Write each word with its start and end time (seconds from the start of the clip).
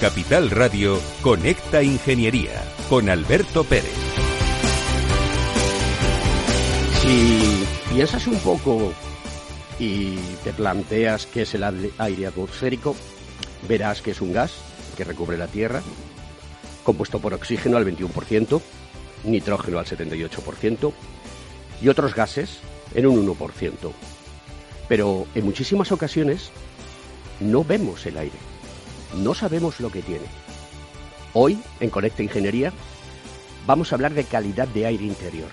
Capital 0.00 0.48
Radio, 0.48 0.98
Conecta 1.20 1.82
Ingeniería 1.82 2.64
con 2.88 3.10
Alberto 3.10 3.64
Pérez. 3.64 3.92
Si 7.02 7.66
piensas 7.92 8.26
un 8.26 8.38
poco 8.38 8.94
y 9.78 10.16
te 10.42 10.54
planteas 10.54 11.26
qué 11.26 11.42
es 11.42 11.54
el 11.54 11.92
aire 11.98 12.26
atmosférico, 12.26 12.96
verás 13.68 14.00
que 14.00 14.12
es 14.12 14.22
un 14.22 14.32
gas 14.32 14.52
que 14.96 15.04
recubre 15.04 15.36
la 15.36 15.48
Tierra, 15.48 15.82
compuesto 16.82 17.18
por 17.18 17.34
oxígeno 17.34 17.76
al 17.76 17.84
21%, 17.84 18.62
nitrógeno 19.24 19.78
al 19.78 19.84
78% 19.84 20.92
y 21.82 21.88
otros 21.88 22.14
gases 22.14 22.60
en 22.94 23.06
un 23.06 23.26
1%. 23.26 23.70
Pero 24.88 25.26
en 25.34 25.44
muchísimas 25.44 25.92
ocasiones 25.92 26.50
no 27.40 27.64
vemos 27.64 28.06
el 28.06 28.16
aire, 28.16 28.38
no 29.16 29.34
sabemos 29.34 29.80
lo 29.80 29.90
que 29.90 30.02
tiene. 30.02 30.26
Hoy, 31.32 31.58
en 31.80 31.90
Conecta 31.90 32.22
Ingeniería, 32.22 32.72
vamos 33.66 33.92
a 33.92 33.94
hablar 33.94 34.14
de 34.14 34.24
calidad 34.24 34.68
de 34.68 34.86
aire 34.86 35.04
interior, 35.04 35.48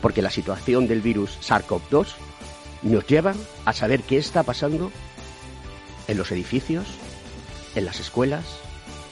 porque 0.00 0.22
la 0.22 0.30
situación 0.30 0.86
del 0.86 1.00
virus 1.00 1.38
SARS-CoV-2 1.40 2.06
nos 2.82 3.06
lleva 3.06 3.34
a 3.64 3.72
saber 3.72 4.02
qué 4.02 4.18
está 4.18 4.42
pasando 4.42 4.90
en 6.08 6.18
los 6.18 6.30
edificios, 6.32 6.86
en 7.74 7.84
las 7.84 8.00
escuelas, 8.00 8.44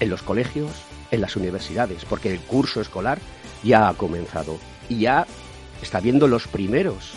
en 0.00 0.10
los 0.10 0.22
colegios, 0.22 0.70
en 1.10 1.20
las 1.20 1.36
universidades, 1.36 2.04
porque 2.04 2.30
el 2.30 2.40
curso 2.40 2.80
escolar 2.80 3.18
ya 3.62 3.88
ha 3.88 3.94
comenzado 3.94 4.58
y 4.88 5.00
ya 5.00 5.26
está 5.82 6.00
viendo 6.00 6.28
los 6.28 6.46
primeros 6.46 7.12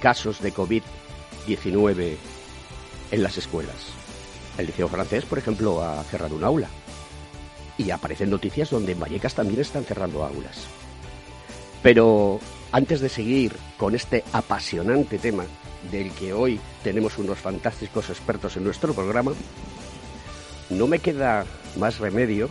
casos 0.00 0.40
de 0.40 0.52
COVID-19 0.52 2.16
en 3.10 3.22
las 3.22 3.38
escuelas. 3.38 4.03
El 4.58 4.66
Liceo 4.66 4.88
Francés, 4.88 5.24
por 5.24 5.38
ejemplo, 5.38 5.82
ha 5.82 6.02
cerrado 6.04 6.36
un 6.36 6.44
aula. 6.44 6.68
Y 7.76 7.90
aparecen 7.90 8.30
noticias 8.30 8.70
donde 8.70 8.92
en 8.92 9.00
Vallecas 9.00 9.34
también 9.34 9.60
están 9.60 9.84
cerrando 9.84 10.24
aulas. 10.24 10.66
Pero 11.82 12.40
antes 12.72 13.00
de 13.00 13.08
seguir 13.08 13.56
con 13.76 13.94
este 13.94 14.24
apasionante 14.32 15.18
tema 15.18 15.44
del 15.90 16.10
que 16.12 16.32
hoy 16.32 16.60
tenemos 16.82 17.18
unos 17.18 17.38
fantásticos 17.38 18.10
expertos 18.10 18.56
en 18.56 18.64
nuestro 18.64 18.94
programa, 18.94 19.32
no 20.70 20.86
me 20.86 20.98
queda 20.98 21.44
más 21.76 21.98
remedio, 21.98 22.48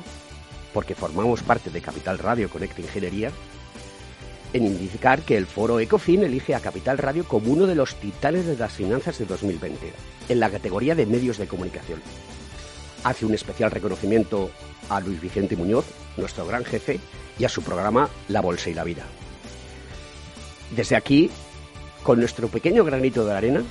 porque 0.74 0.96
formamos 0.96 1.42
parte 1.42 1.70
de 1.70 1.82
Capital 1.82 2.20
Radio 2.20 2.50
Conecta 2.50 2.82
Ingeniería, 2.82 3.32
en 4.54 4.66
indicar 4.66 5.24
que 5.24 5.36
el 5.36 5.48
foro 5.48 5.80
Ecofin 5.80 6.24
elige 6.24 6.54
a 6.54 6.60
Capital 6.60 7.00
Radio 7.00 7.28
como 7.28 7.52
uno 7.52 7.66
de 7.66 7.76
los 7.76 7.96
titanes 7.96 8.46
de 8.46 8.56
las 8.56 8.74
finanzas 8.74 9.18
de 9.18 9.26
2020, 9.26 9.92
en 10.30 10.40
la 10.40 10.50
categoría 10.50 10.96
de 10.96 11.06
medios 11.06 11.38
de 11.38 11.48
comunicación. 11.48 12.02
Hace 13.04 13.26
un 13.26 13.34
especial 13.34 13.72
reconocimiento 13.72 14.50
a 14.90 15.00
Luis 15.00 15.20
Vicente 15.22 15.56
Muñoz, 15.56 15.86
nuestro 16.18 16.46
gran 16.46 16.64
jefe, 16.66 17.00
y 17.38 17.46
a 17.46 17.50
su 17.50 17.62
programa 17.64 18.10
La 18.28 18.42
Bolsa 18.42 18.70
y 18.70 18.74
la 18.74 18.84
Vida. 18.84 19.04
Desde 20.76 20.96
aquí, 20.96 21.30
con 22.04 22.20
nuestro 22.20 22.48
pequeño 22.48 22.84
granito 22.84 23.26
de 23.26 23.34
arena, 23.34 23.64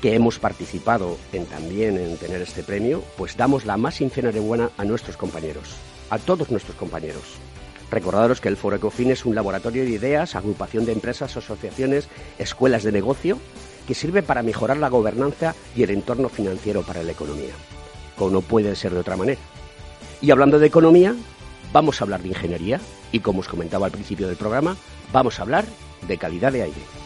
que 0.00 0.14
hemos 0.14 0.38
participado 0.38 1.16
en 1.32 1.46
también 1.46 1.98
en 1.98 2.16
tener 2.16 2.42
este 2.42 2.62
premio, 2.62 3.02
pues 3.16 3.36
damos 3.36 3.64
la 3.64 3.76
más 3.76 3.96
sincera 3.96 4.28
enhorabuena 4.28 4.70
a 4.76 4.84
nuestros 4.84 5.16
compañeros, 5.16 5.74
a 6.10 6.18
todos 6.18 6.50
nuestros 6.50 6.76
compañeros. 6.76 7.38
Recordaros 7.90 8.40
que 8.40 8.48
el 8.48 8.56
Foro 8.56 8.76
Ecofin 8.76 9.10
es 9.10 9.24
un 9.24 9.34
laboratorio 9.34 9.84
de 9.84 9.90
ideas, 9.90 10.34
agrupación 10.34 10.84
de 10.84 10.92
empresas, 10.92 11.36
asociaciones, 11.36 12.08
escuelas 12.38 12.82
de 12.82 12.92
negocio, 12.92 13.38
que 13.86 13.94
sirve 13.94 14.22
para 14.22 14.42
mejorar 14.42 14.76
la 14.76 14.88
gobernanza 14.88 15.54
y 15.74 15.82
el 15.82 15.90
entorno 15.90 16.28
financiero 16.28 16.82
para 16.82 17.02
la 17.02 17.12
economía, 17.12 17.54
como 18.16 18.30
no 18.30 18.40
puede 18.40 18.74
ser 18.76 18.92
de 18.92 19.00
otra 19.00 19.16
manera. 19.16 19.40
Y 20.20 20.30
hablando 20.30 20.58
de 20.58 20.66
economía, 20.66 21.14
vamos 21.72 22.00
a 22.00 22.04
hablar 22.04 22.22
de 22.22 22.28
ingeniería 22.28 22.80
y, 23.12 23.20
como 23.20 23.40
os 23.40 23.48
comentaba 23.48 23.86
al 23.86 23.92
principio 23.92 24.26
del 24.26 24.36
programa, 24.36 24.76
vamos 25.12 25.38
a 25.38 25.42
hablar 25.42 25.64
de 26.06 26.18
calidad 26.18 26.52
de 26.52 26.62
aire. 26.62 27.05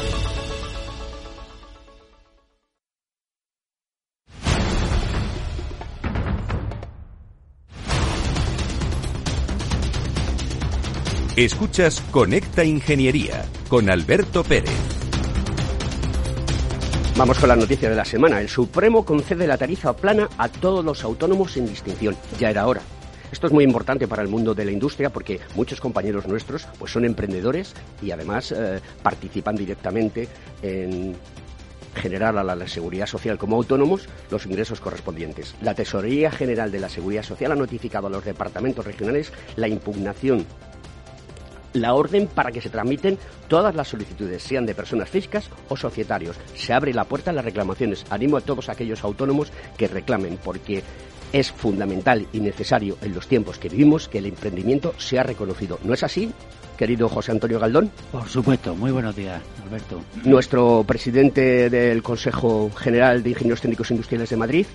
Escuchas 11.37 12.01
Conecta 12.11 12.65
Ingeniería 12.65 13.45
con 13.69 13.89
Alberto 13.89 14.43
Pérez. 14.43 14.69
Vamos 17.15 17.39
con 17.39 17.47
la 17.47 17.55
noticia 17.55 17.89
de 17.89 17.95
la 17.95 18.03
semana. 18.03 18.41
El 18.41 18.49
Supremo 18.49 19.05
concede 19.05 19.47
la 19.47 19.57
tarifa 19.57 19.95
plana 19.95 20.27
a 20.37 20.49
todos 20.49 20.83
los 20.83 21.05
autónomos 21.05 21.53
sin 21.53 21.67
distinción. 21.67 22.17
Ya 22.37 22.49
era 22.49 22.67
hora. 22.67 22.81
Esto 23.31 23.47
es 23.47 23.53
muy 23.53 23.63
importante 23.63 24.09
para 24.09 24.23
el 24.23 24.27
mundo 24.27 24.53
de 24.53 24.65
la 24.65 24.71
industria 24.73 25.09
porque 25.09 25.39
muchos 25.55 25.79
compañeros 25.79 26.27
nuestros 26.27 26.67
pues 26.77 26.91
son 26.91 27.05
emprendedores 27.05 27.75
y 28.01 28.11
además 28.11 28.51
eh, 28.51 28.81
participan 29.01 29.55
directamente 29.55 30.27
en 30.61 31.15
generar 31.95 32.37
a 32.37 32.43
la 32.43 32.67
Seguridad 32.67 33.07
Social 33.07 33.37
como 33.37 33.55
autónomos 33.55 34.09
los 34.31 34.45
ingresos 34.45 34.81
correspondientes. 34.81 35.55
La 35.61 35.75
Tesorería 35.75 36.29
General 36.29 36.71
de 36.71 36.79
la 36.81 36.89
Seguridad 36.89 37.23
Social 37.23 37.53
ha 37.53 37.55
notificado 37.55 38.07
a 38.07 38.09
los 38.09 38.25
departamentos 38.25 38.85
regionales 38.85 39.31
la 39.55 39.69
impugnación 39.69 40.45
la 41.73 41.93
orden 41.93 42.27
para 42.27 42.51
que 42.51 42.61
se 42.61 42.69
tramiten 42.69 43.17
todas 43.47 43.75
las 43.75 43.87
solicitudes, 43.87 44.43
sean 44.43 44.65
de 44.65 44.75
personas 44.75 45.09
físicas 45.09 45.49
o 45.69 45.77
societarios. 45.77 46.37
Se 46.55 46.73
abre 46.73 46.93
la 46.93 47.05
puerta 47.05 47.31
a 47.31 47.33
las 47.33 47.45
reclamaciones. 47.45 48.05
Animo 48.09 48.37
a 48.37 48.41
todos 48.41 48.69
aquellos 48.69 49.03
autónomos 49.03 49.51
que 49.77 49.87
reclamen, 49.87 50.37
porque 50.43 50.83
es 51.33 51.51
fundamental 51.51 52.27
y 52.33 52.39
necesario 52.41 52.97
en 53.01 53.13
los 53.13 53.27
tiempos 53.27 53.57
que 53.57 53.69
vivimos 53.69 54.07
que 54.07 54.17
el 54.17 54.25
emprendimiento 54.25 54.93
sea 54.97 55.23
reconocido. 55.23 55.79
¿No 55.83 55.93
es 55.93 56.03
así? 56.03 56.31
Querido 56.77 57.07
José 57.09 57.31
Antonio 57.31 57.59
Galdón. 57.59 57.91
Por 58.11 58.27
supuesto, 58.27 58.75
muy 58.75 58.91
buenos 58.91 59.15
días, 59.15 59.41
Alberto. 59.63 60.01
Nuestro 60.23 60.83
presidente 60.85 61.69
del 61.69 62.01
Consejo 62.01 62.71
General 62.71 63.21
de 63.21 63.29
Ingenieros 63.29 63.61
Técnicos 63.61 63.91
Industriales 63.91 64.29
de 64.29 64.37
Madrid, 64.37 64.65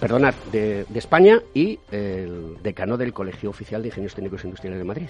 perdonad, 0.00 0.34
de, 0.50 0.84
de 0.88 0.98
España 0.98 1.40
y 1.54 1.78
el 1.90 2.56
decano 2.62 2.96
del 2.96 3.12
Colegio 3.12 3.50
Oficial 3.50 3.80
de 3.80 3.88
Ingenieros 3.88 4.14
Técnicos 4.14 4.44
Industriales 4.44 4.78
de 4.78 4.84
Madrid. 4.84 5.08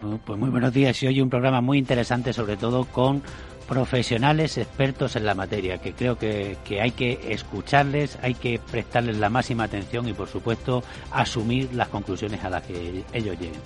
Pues 0.00 0.38
muy 0.38 0.50
buenos 0.50 0.72
días 0.72 1.02
y 1.02 1.06
hoy 1.06 1.20
un 1.20 1.30
programa 1.30 1.60
muy 1.60 1.78
interesante, 1.78 2.32
sobre 2.32 2.56
todo 2.56 2.84
con 2.84 3.22
profesionales 3.66 4.58
expertos 4.58 5.16
en 5.16 5.24
la 5.24 5.34
materia, 5.34 5.78
que 5.78 5.92
creo 5.92 6.16
que, 6.18 6.56
que, 6.64 6.80
hay 6.80 6.92
que 6.92 7.18
escucharles, 7.30 8.18
hay 8.22 8.34
que 8.34 8.60
prestarles 8.70 9.16
la 9.18 9.28
máxima 9.28 9.64
atención 9.64 10.06
y, 10.06 10.12
por 10.12 10.28
supuesto, 10.28 10.84
asumir 11.10 11.72
las 11.72 11.88
conclusiones 11.88 12.44
a 12.44 12.50
las 12.50 12.62
que 12.62 13.04
ellos 13.12 13.36
lleguen. 13.40 13.60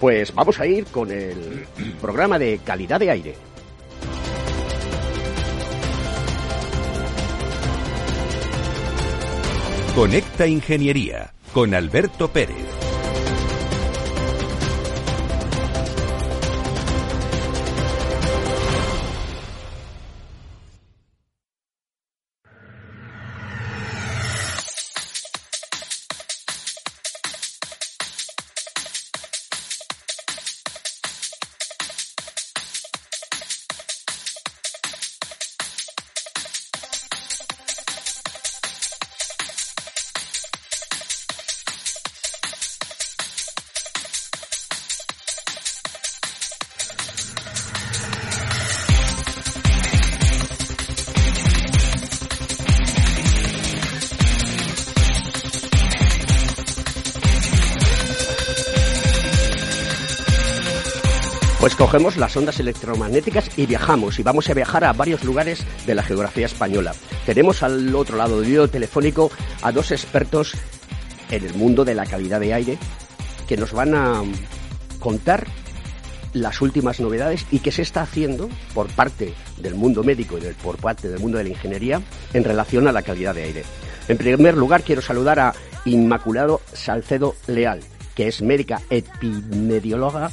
Pues 0.00 0.32
vamos 0.34 0.58
a 0.58 0.66
ir 0.66 0.86
con 0.86 1.10
el 1.10 1.66
programa 2.00 2.38
de 2.38 2.60
calidad 2.64 2.98
de 2.98 3.10
aire. 3.10 3.34
Conecta 9.94 10.46
Ingeniería 10.46 11.34
con 11.52 11.74
Alberto 11.74 12.28
Pérez. 12.28 12.91
Cogemos 61.92 62.16
las 62.16 62.34
ondas 62.38 62.58
electromagnéticas 62.58 63.50
y 63.58 63.66
viajamos, 63.66 64.18
y 64.18 64.22
vamos 64.22 64.48
a 64.48 64.54
viajar 64.54 64.82
a 64.82 64.94
varios 64.94 65.24
lugares 65.24 65.62
de 65.84 65.94
la 65.94 66.02
geografía 66.02 66.46
española. 66.46 66.94
Tenemos 67.26 67.62
al 67.62 67.94
otro 67.94 68.16
lado 68.16 68.40
del 68.40 68.48
video 68.48 68.66
telefónico 68.66 69.30
a 69.60 69.72
dos 69.72 69.90
expertos 69.90 70.54
en 71.30 71.44
el 71.44 71.52
mundo 71.52 71.84
de 71.84 71.94
la 71.94 72.06
calidad 72.06 72.40
de 72.40 72.54
aire 72.54 72.78
que 73.46 73.58
nos 73.58 73.74
van 73.74 73.94
a 73.94 74.22
contar 75.00 75.46
las 76.32 76.62
últimas 76.62 76.98
novedades 76.98 77.44
y 77.50 77.58
qué 77.58 77.70
se 77.70 77.82
está 77.82 78.00
haciendo 78.00 78.48
por 78.72 78.88
parte 78.88 79.34
del 79.58 79.74
mundo 79.74 80.02
médico 80.02 80.38
y 80.38 80.40
por 80.62 80.78
parte 80.78 81.10
del 81.10 81.20
mundo 81.20 81.36
de 81.36 81.44
la 81.44 81.50
ingeniería 81.50 82.00
en 82.32 82.42
relación 82.42 82.88
a 82.88 82.92
la 82.92 83.02
calidad 83.02 83.34
de 83.34 83.42
aire. 83.42 83.64
En 84.08 84.16
primer 84.16 84.56
lugar, 84.56 84.82
quiero 84.82 85.02
saludar 85.02 85.40
a 85.40 85.54
Inmaculado 85.84 86.62
Salcedo 86.72 87.34
Leal, 87.48 87.80
que 88.14 88.28
es 88.28 88.40
médica 88.40 88.80
epidemióloga 88.88 90.30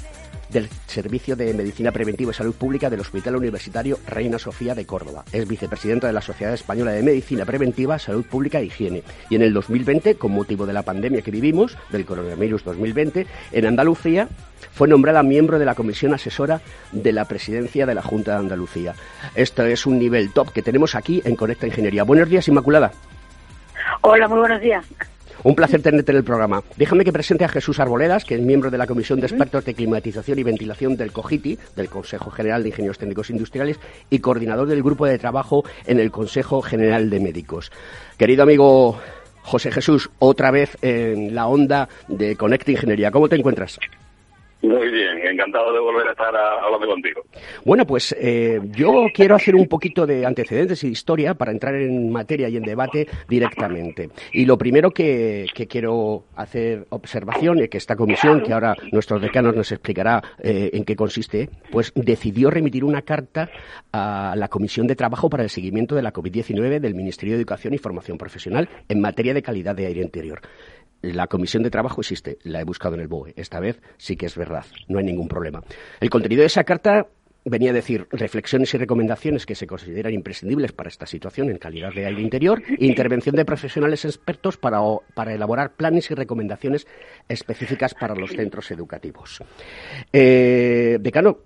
del 0.50 0.70
Servicio 0.88 1.36
de 1.36 1.54
Medicina 1.54 1.92
Preventiva 1.92 2.32
y 2.32 2.34
Salud 2.34 2.56
Pública 2.56 2.90
del 2.90 3.00
Hospital 3.00 3.36
Universitario 3.36 4.00
Reina 4.08 4.40
Sofía 4.40 4.76
de 4.76 4.86
Córdoba. 4.86 5.24
Es 5.32 5.48
vicepresidenta 5.48 6.08
de 6.08 6.14
la 6.14 6.22
Sociedad 6.22 6.54
Española 6.54 6.92
de 6.92 7.04
Medicina 7.04 7.46
Preventiva, 7.46 8.00
Salud 8.00 8.26
Pública 8.26 8.60
e 8.60 8.66
Higiene. 8.66 9.04
Y 9.30 9.36
en 9.36 9.42
el 9.42 9.54
2020, 9.54 10.16
con 10.16 10.32
motivo 10.32 10.66
de 10.66 10.74
la 10.74 10.84
pandemia 10.84 11.22
que 11.22 11.32
vivimos, 11.32 11.78
del 11.90 12.06
coronavirus 12.06 12.64
2020, 12.64 13.28
en 13.52 13.66
Andalucía 13.66 14.28
fue 14.74 14.88
nombrada 14.88 15.24
miembro 15.24 15.60
de 15.60 15.66
la 15.66 15.76
Comisión 15.76 16.14
Asesora 16.14 16.62
de 16.92 17.12
la 17.12 17.26
Presidencia 17.26 17.86
de 17.86 17.96
la 17.96 18.02
Junta 18.02 18.32
de 18.32 18.38
Andalucía. 18.40 18.96
Esto 19.36 19.64
es 19.66 19.86
un 19.86 20.00
nivel 20.00 20.32
top 20.32 20.52
que 20.52 20.62
tenemos 20.62 20.96
aquí 20.96 21.22
en 21.26 21.36
Conecta 21.36 21.68
Ingeniería. 21.68 22.04
Buenos 22.04 22.30
días, 22.30 22.48
Inmaculada. 22.48 22.92
Hola, 24.02 24.28
muy 24.28 24.40
buenos 24.40 24.62
días. 24.62 24.86
Un 25.42 25.56
placer 25.56 25.82
tenerte 25.82 26.12
en 26.12 26.18
el 26.18 26.24
programa. 26.26 26.64
Déjame 26.76 27.06
que 27.06 27.14
presente 27.14 27.46
a 27.46 27.48
Jesús 27.48 27.80
Arboledas, 27.80 28.26
que 28.26 28.36
es 28.36 28.42
miembro 28.42 28.70
de 28.70 28.78
la 28.78 28.86
Comisión 28.86 29.22
de 29.22 29.28
Expertos 29.28 29.64
de 29.64 29.74
Climatización 29.74 30.38
y 30.38 30.44
Ventilación 30.44 30.98
del 30.98 31.14
COGITI, 31.14 31.58
del 31.78 31.90
Consejo 31.90 32.30
General 32.30 32.62
de 32.62 32.70
Ingenieros 32.70 32.98
Técnicos 32.98 33.30
Industriales, 33.30 33.80
y 34.10 34.20
coordinador 34.20 34.68
del 34.68 34.84
grupo 34.84 35.06
de 35.06 35.18
trabajo 35.18 35.64
en 35.86 36.00
el 36.00 36.12
Consejo 36.12 36.62
General 36.62 37.10
de 37.10 37.22
Médicos. 37.22 37.72
Querido 38.18 38.44
amigo 38.44 39.00
José 39.44 39.72
Jesús, 39.72 40.10
otra 40.20 40.52
vez 40.52 40.78
en 40.82 41.34
la 41.34 41.48
onda 41.48 41.88
de 42.10 42.36
Conecta 42.36 42.72
Ingeniería. 42.72 43.10
¿Cómo 43.10 43.30
te 43.30 43.38
encuentras? 43.38 43.80
Muy 44.62 44.92
bien, 44.92 45.20
encantado 45.26 45.72
de 45.72 45.80
volver 45.80 46.08
a 46.08 46.12
estar 46.12 46.36
a, 46.36 46.66
hablando 46.66 46.88
contigo. 46.88 47.22
Bueno, 47.64 47.86
pues 47.86 48.14
eh, 48.20 48.60
yo 48.76 49.08
quiero 49.14 49.36
hacer 49.36 49.56
un 49.56 49.68
poquito 49.68 50.06
de 50.06 50.26
antecedentes 50.26 50.84
y 50.84 50.90
historia 50.90 51.34
para 51.34 51.52
entrar 51.52 51.76
en 51.76 52.12
materia 52.12 52.50
y 52.50 52.58
en 52.58 52.64
debate 52.64 53.08
directamente. 53.30 54.10
Y 54.34 54.46
lo 54.46 54.58
primero 54.58 54.92
que, 54.92 55.46
que 55.54 55.68
quiero 55.68 56.26
hacer 56.36 56.86
observación 56.90 57.60
es 57.60 57.70
que 57.70 57.78
esta 57.78 57.96
comisión, 57.96 58.42
que 58.42 58.52
ahora 58.52 58.76
nuestro 58.92 59.18
decano 59.18 59.54
nos 59.54 59.72
explicará 59.72 60.22
eh, 60.40 60.72
en 60.74 60.84
qué 60.84 60.96
consiste, 60.96 61.50
pues 61.72 61.94
decidió 61.96 62.50
remitir 62.50 62.84
una 62.84 63.02
carta 63.02 63.50
a 63.94 64.34
la 64.36 64.50
Comisión 64.50 64.88
de 64.88 64.96
Trabajo 64.96 65.30
para 65.30 65.44
el 65.44 65.50
Seguimiento 65.50 65.96
de 65.96 66.02
la 66.02 66.12
COVID-19 66.12 66.80
del 66.80 66.96
Ministerio 66.96 67.36
de 67.36 67.40
Educación 67.40 67.74
y 67.74 67.78
Formación 67.78 68.18
Profesional 68.18 68.68
en 68.90 69.00
materia 69.00 69.34
de 69.34 69.42
calidad 69.42 69.76
de 69.76 69.86
aire 69.86 70.02
interior. 70.02 70.42
La 71.02 71.28
comisión 71.28 71.64
de 71.64 71.70
trabajo 71.70 72.02
existe, 72.02 72.38
la 72.44 72.62
he 72.62 72.64
buscado 72.64 72.96
en 72.96 73.02
el 73.02 73.08
BOE. 73.08 73.34
Esta 73.36 73.60
vez 73.60 73.82
sí 73.98 74.18
que 74.18 74.26
es 74.26 74.36
verdad, 74.36 74.66
no 74.88 75.00
hay 75.00 75.06
ningún 75.06 75.28
problema. 75.28 75.64
El 76.00 76.10
contenido 76.10 76.42
de 76.42 76.48
esa 76.48 76.64
carta 76.64 77.08
venía 77.46 77.72
a 77.72 77.74
decir 77.74 78.08
reflexiones 78.12 78.74
y 78.74 78.78
recomendaciones 78.78 79.46
que 79.46 79.56
se 79.56 79.68
consideran 79.68 80.14
imprescindibles 80.14 80.72
para 80.72 80.90
esta 80.90 81.06
situación 81.06 81.50
en 81.50 81.58
calidad 81.58 81.94
de 81.94 82.06
aire 82.06 82.22
interior, 82.22 82.62
intervención 82.78 83.36
de 83.36 83.46
profesionales 83.46 84.06
expertos 84.06 84.58
para, 84.58 84.80
para 85.14 85.34
elaborar 85.34 85.74
planes 85.76 86.12
y 86.12 86.16
recomendaciones 86.16 86.88
específicas 87.28 87.94
para 87.94 88.16
los 88.16 88.32
centros 88.32 88.70
educativos. 88.72 89.42
Eh, 90.12 90.98
decano, 91.00 91.40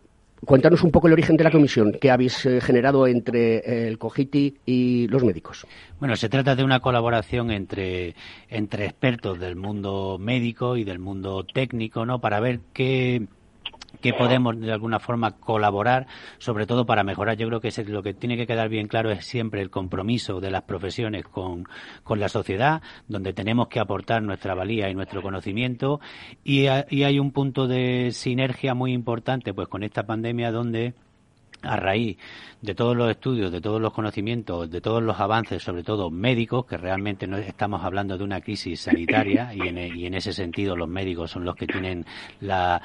Cuéntanos 0.46 0.84
un 0.84 0.92
poco 0.92 1.08
el 1.08 1.14
origen 1.14 1.38
de 1.38 1.44
la 1.44 1.52
comisión 1.52 1.94
que 2.02 2.12
habéis 2.12 2.46
eh, 2.46 2.60
generado 2.60 3.08
entre 3.08 3.58
eh, 3.58 3.88
el 3.88 3.98
COGITI 3.98 4.58
y 4.66 5.08
los 5.08 5.24
médicos. 5.24 5.66
Bueno, 6.00 6.16
se 6.16 6.28
trata 6.28 6.56
de 6.56 6.64
una 6.64 6.82
colaboración 6.82 7.52
entre, 7.52 8.16
entre 8.50 8.86
expertos 8.86 9.40
del 9.40 9.56
mundo 9.56 10.18
médico 10.20 10.76
y 10.76 10.84
del 10.84 11.00
mundo 11.00 11.46
técnico, 11.46 12.06
¿no? 12.06 12.20
Para 12.20 12.40
ver 12.40 12.60
qué 12.74 13.28
que 14.02 14.14
podemos 14.14 14.60
de 14.60 14.72
alguna 14.72 15.00
forma 15.00 15.38
colaborar, 15.38 16.08
sobre 16.38 16.66
todo 16.66 16.86
para 16.86 17.04
mejorar. 17.04 17.38
Yo 17.38 17.48
creo 17.48 17.62
que 17.62 17.72
lo 17.86 18.04
que 18.04 18.14
tiene 18.14 18.36
que 18.36 18.46
quedar 18.46 18.68
bien 18.68 18.88
claro 18.88 19.12
es 19.12 19.26
siempre 19.26 19.62
el 19.62 19.70
compromiso 19.70 20.42
de 20.42 20.52
las 20.52 20.64
profesiones 20.64 21.26
con, 21.26 21.66
con 22.04 22.20
la 22.20 22.28
sociedad, 22.28 22.82
donde 23.08 23.34
tenemos 23.34 23.70
que 23.70 23.80
aportar 23.80 24.22
nuestra 24.22 24.56
valía 24.56 24.90
y 24.90 24.96
nuestro 24.96 25.22
conocimiento. 25.22 26.02
Y, 26.44 26.66
y 26.90 27.04
hay 27.04 27.20
un 27.20 27.32
punto 27.32 27.68
de 27.68 28.12
sinergia 28.12 28.74
muy 28.74 28.94
importante, 28.94 29.54
pues 29.54 29.68
con 29.68 29.84
esta 29.84 30.06
pandemia, 30.06 30.52
donde 30.52 30.94
a 31.64 31.76
raíz 31.76 32.18
de 32.62 32.76
todos 32.76 32.96
los 32.96 33.12
estudios, 33.12 33.52
de 33.52 33.60
todos 33.60 33.82
los 33.82 33.92
conocimientos, 33.92 34.72
de 34.72 34.80
todos 34.80 35.04
los 35.04 35.20
avances, 35.20 35.62
sobre 35.62 35.84
todo 35.84 36.10
médicos, 36.10 36.66
que 36.66 36.78
realmente 36.78 37.28
no 37.28 37.38
estamos 37.38 37.84
hablando 37.84 38.18
de 38.18 38.24
una 38.24 38.40
crisis 38.40 38.82
sanitaria 38.82 39.54
y 39.54 39.68
en, 39.68 39.78
y 39.78 40.06
en 40.06 40.14
ese 40.14 40.32
sentido 40.32 40.76
los 40.76 40.88
médicos 40.88 41.32
son 41.32 41.44
los 41.44 41.56
que 41.56 41.68
tienen 41.68 42.06
la, 42.40 42.82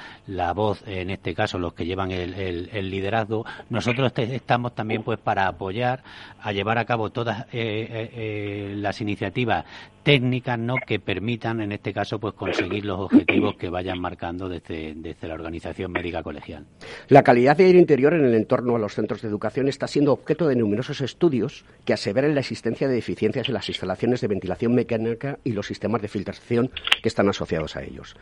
voz, 0.54 0.82
en 0.86 1.10
este 1.10 1.34
caso 1.34 1.58
los 1.58 1.74
que 1.74 1.86
llevan 1.86 2.10
el 2.10 2.90
liderazgo. 2.90 3.44
Nosotros 3.70 4.12
estamos 4.16 4.74
también 4.74 5.02
pues 5.02 5.18
para 5.18 5.46
apoyar 5.46 6.02
a 6.40 6.52
llevar 6.52 6.78
a 6.78 6.84
cabo 6.84 7.10
todas 7.10 7.42
eh, 7.42 7.46
eh, 7.52 8.10
eh, 8.14 8.74
las 8.76 9.00
iniciativas 9.00 9.64
técnicas 10.02 10.58
no 10.58 10.76
que 10.86 11.00
permitan 11.00 11.60
en 11.60 11.72
este 11.72 11.92
caso 11.92 12.18
pues 12.18 12.32
conseguir 12.32 12.86
los 12.86 12.98
objetivos 13.00 13.56
que 13.56 13.68
vayan 13.68 14.00
marcando 14.00 14.48
desde, 14.48 14.94
desde 14.94 15.28
la 15.28 15.34
organización 15.34 15.92
médica 15.92 16.22
colegial. 16.22 16.64
La 17.08 17.22
calidad 17.22 17.56
de 17.56 17.66
aire 17.66 17.78
interior 17.78 18.14
en 18.14 18.24
el 18.24 18.34
entorno 18.34 18.67
a 18.76 18.78
los 18.78 18.94
centros 18.94 19.22
de 19.22 19.28
educación 19.28 19.68
está 19.68 19.86
siendo 19.86 20.12
objeto 20.12 20.48
de 20.48 20.56
numerosos 20.56 21.00
estudios 21.00 21.64
que 21.84 21.92
aseveran 21.92 22.34
la 22.34 22.40
existencia 22.40 22.88
de 22.88 22.94
deficiencias 22.94 23.48
en 23.48 23.54
las 23.54 23.68
instalaciones 23.68 24.20
de 24.20 24.28
ventilación 24.28 24.74
mecánica 24.74 25.38
y 25.44 25.52
los 25.52 25.66
sistemas 25.66 26.02
de 26.02 26.08
filtración 26.08 26.70
que 27.02 27.08
están 27.08 27.28
asociados 27.28 27.76
a 27.76 27.82
ellos. 27.82 28.16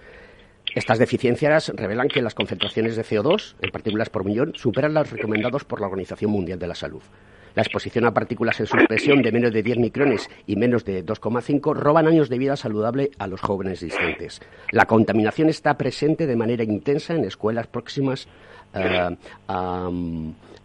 Estas 0.75 0.99
deficiencias 0.99 1.73
revelan 1.75 2.09
que 2.09 2.21
las 2.21 2.35
concentraciones 2.35 2.97
de 2.97 3.05
CO2 3.05 3.55
en 3.63 3.71
partículas 3.71 4.11
por 4.11 4.25
millón 4.25 4.53
superan 4.57 4.95
las 4.95 5.11
recomendadas 5.11 5.65
por 5.65 5.81
la 5.81 5.87
Organización 5.87 6.31
Mundial 6.31 6.59
de 6.59 6.67
la 6.67 6.75
Salud. 6.75 7.03
La 7.57 7.63
exposición 7.63 8.05
a 8.05 8.13
partículas 8.13 8.61
en 8.61 8.67
suspensión 8.67 9.23
de 9.23 9.33
menos 9.33 9.51
de 9.51 9.63
10 9.63 9.79
micrones 9.79 10.29
y 10.47 10.57
menos 10.57 10.85
de 10.85 11.03
2,5 11.03 11.75
roban 11.75 12.07
años 12.07 12.29
de 12.29 12.37
vida 12.37 12.55
saludable 12.55 13.11
a 13.19 13.27
los 13.27 13.41
jóvenes 13.41 13.83
existentes. 13.83 14.43
La 14.73 14.85
contaminación 14.85 15.49
está 15.49 15.79
presente 15.79 16.27
de 16.27 16.37
manera 16.37 16.65
intensa 16.65 17.15
en 17.15 17.25
escuelas 17.25 17.67
próximas 17.67 18.29
eh, 18.75 19.17
a, 19.49 19.91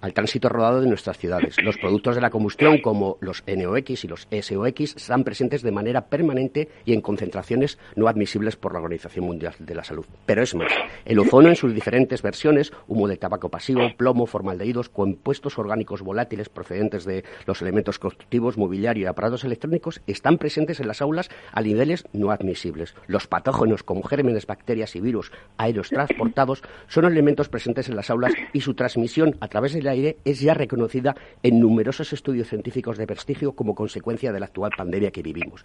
al 0.02 0.14
tránsito 0.14 0.50
rodado 0.50 0.82
de 0.82 0.88
nuestras 0.88 1.18
ciudades. 1.18 1.56
Los 1.64 1.78
productos 1.78 2.16
de 2.16 2.22
la 2.22 2.30
combustión, 2.30 2.80
como 2.80 3.18
los 3.22 3.44
NOx 3.48 4.04
y 4.04 4.08
los 4.08 4.28
SOx, 4.30 4.96
están 4.98 5.24
presentes 5.24 5.62
de 5.62 5.72
manera 5.72 6.08
permanente 6.08 6.68
y 6.86 6.94
en 6.94 7.02
concentraciones 7.02 7.78
no 7.96 8.08
admisibles 8.08 8.56
por 8.56 8.74
la 8.74 8.80
Organización 8.80 9.26
Mundial 9.26 9.54
de 9.60 9.76
la 9.76 9.84
Salud. 9.84 10.06
Pero 10.26 10.42
es 10.42 10.56
más, 10.56 10.72
el 11.06 11.20
ozono 11.20 11.50
en 11.50 11.56
sus 11.56 11.74
diferentes 11.74 12.22
versiones, 12.22 12.72
humo 12.88 13.08
de 13.08 13.18
tabaco 13.18 13.50
pasivo, 13.50 13.82
plomo, 13.96 14.26
formaldehídos, 14.26 14.90
compuestos 14.90 15.58
orgánicos 15.58 16.02
volátiles 16.02 16.50
procedentes 16.50 17.06
de 17.06 17.24
los 17.46 17.62
elementos 17.62 18.00
constructivos, 18.00 18.58
mobiliario 18.58 19.04
y 19.04 19.08
aparatos 19.08 19.44
electrónicos, 19.44 20.02
están 20.08 20.38
presentes 20.38 20.80
en 20.80 20.88
las 20.88 21.02
aulas 21.02 21.30
a 21.52 21.62
niveles 21.62 22.06
no 22.14 22.32
admisibles. 22.32 22.96
Los 23.08 23.28
patógenos, 23.28 23.84
como 23.84 24.04
gérmenes, 24.04 24.48
bacterias 24.48 24.96
y 24.96 25.02
virus 25.02 25.32
aéreos 25.58 25.90
transportados, 25.90 26.64
son 26.88 27.06
elementos 27.06 27.50
presentes 27.50 27.90
en 27.90 27.96
las 27.96 28.10
aulas 28.10 28.34
y 28.54 28.62
su 28.62 28.74
transmisión 28.74 29.36
a 29.40 29.48
través 29.48 29.74
de 29.74 29.82
la 29.82 29.91
aire 29.92 30.18
es 30.26 30.40
ya 30.40 30.54
reconocida 30.54 31.16
en 31.44 31.60
numerosos 31.60 32.14
estudios 32.14 32.48
científicos 32.48 32.98
de 32.98 33.08
prestigio 33.08 33.54
como 33.54 33.76
consecuencia 33.76 34.32
de 34.32 34.40
la 34.40 34.48
actual 34.48 34.72
pandemia 34.76 35.12
que 35.12 35.22
vivimos. 35.22 35.64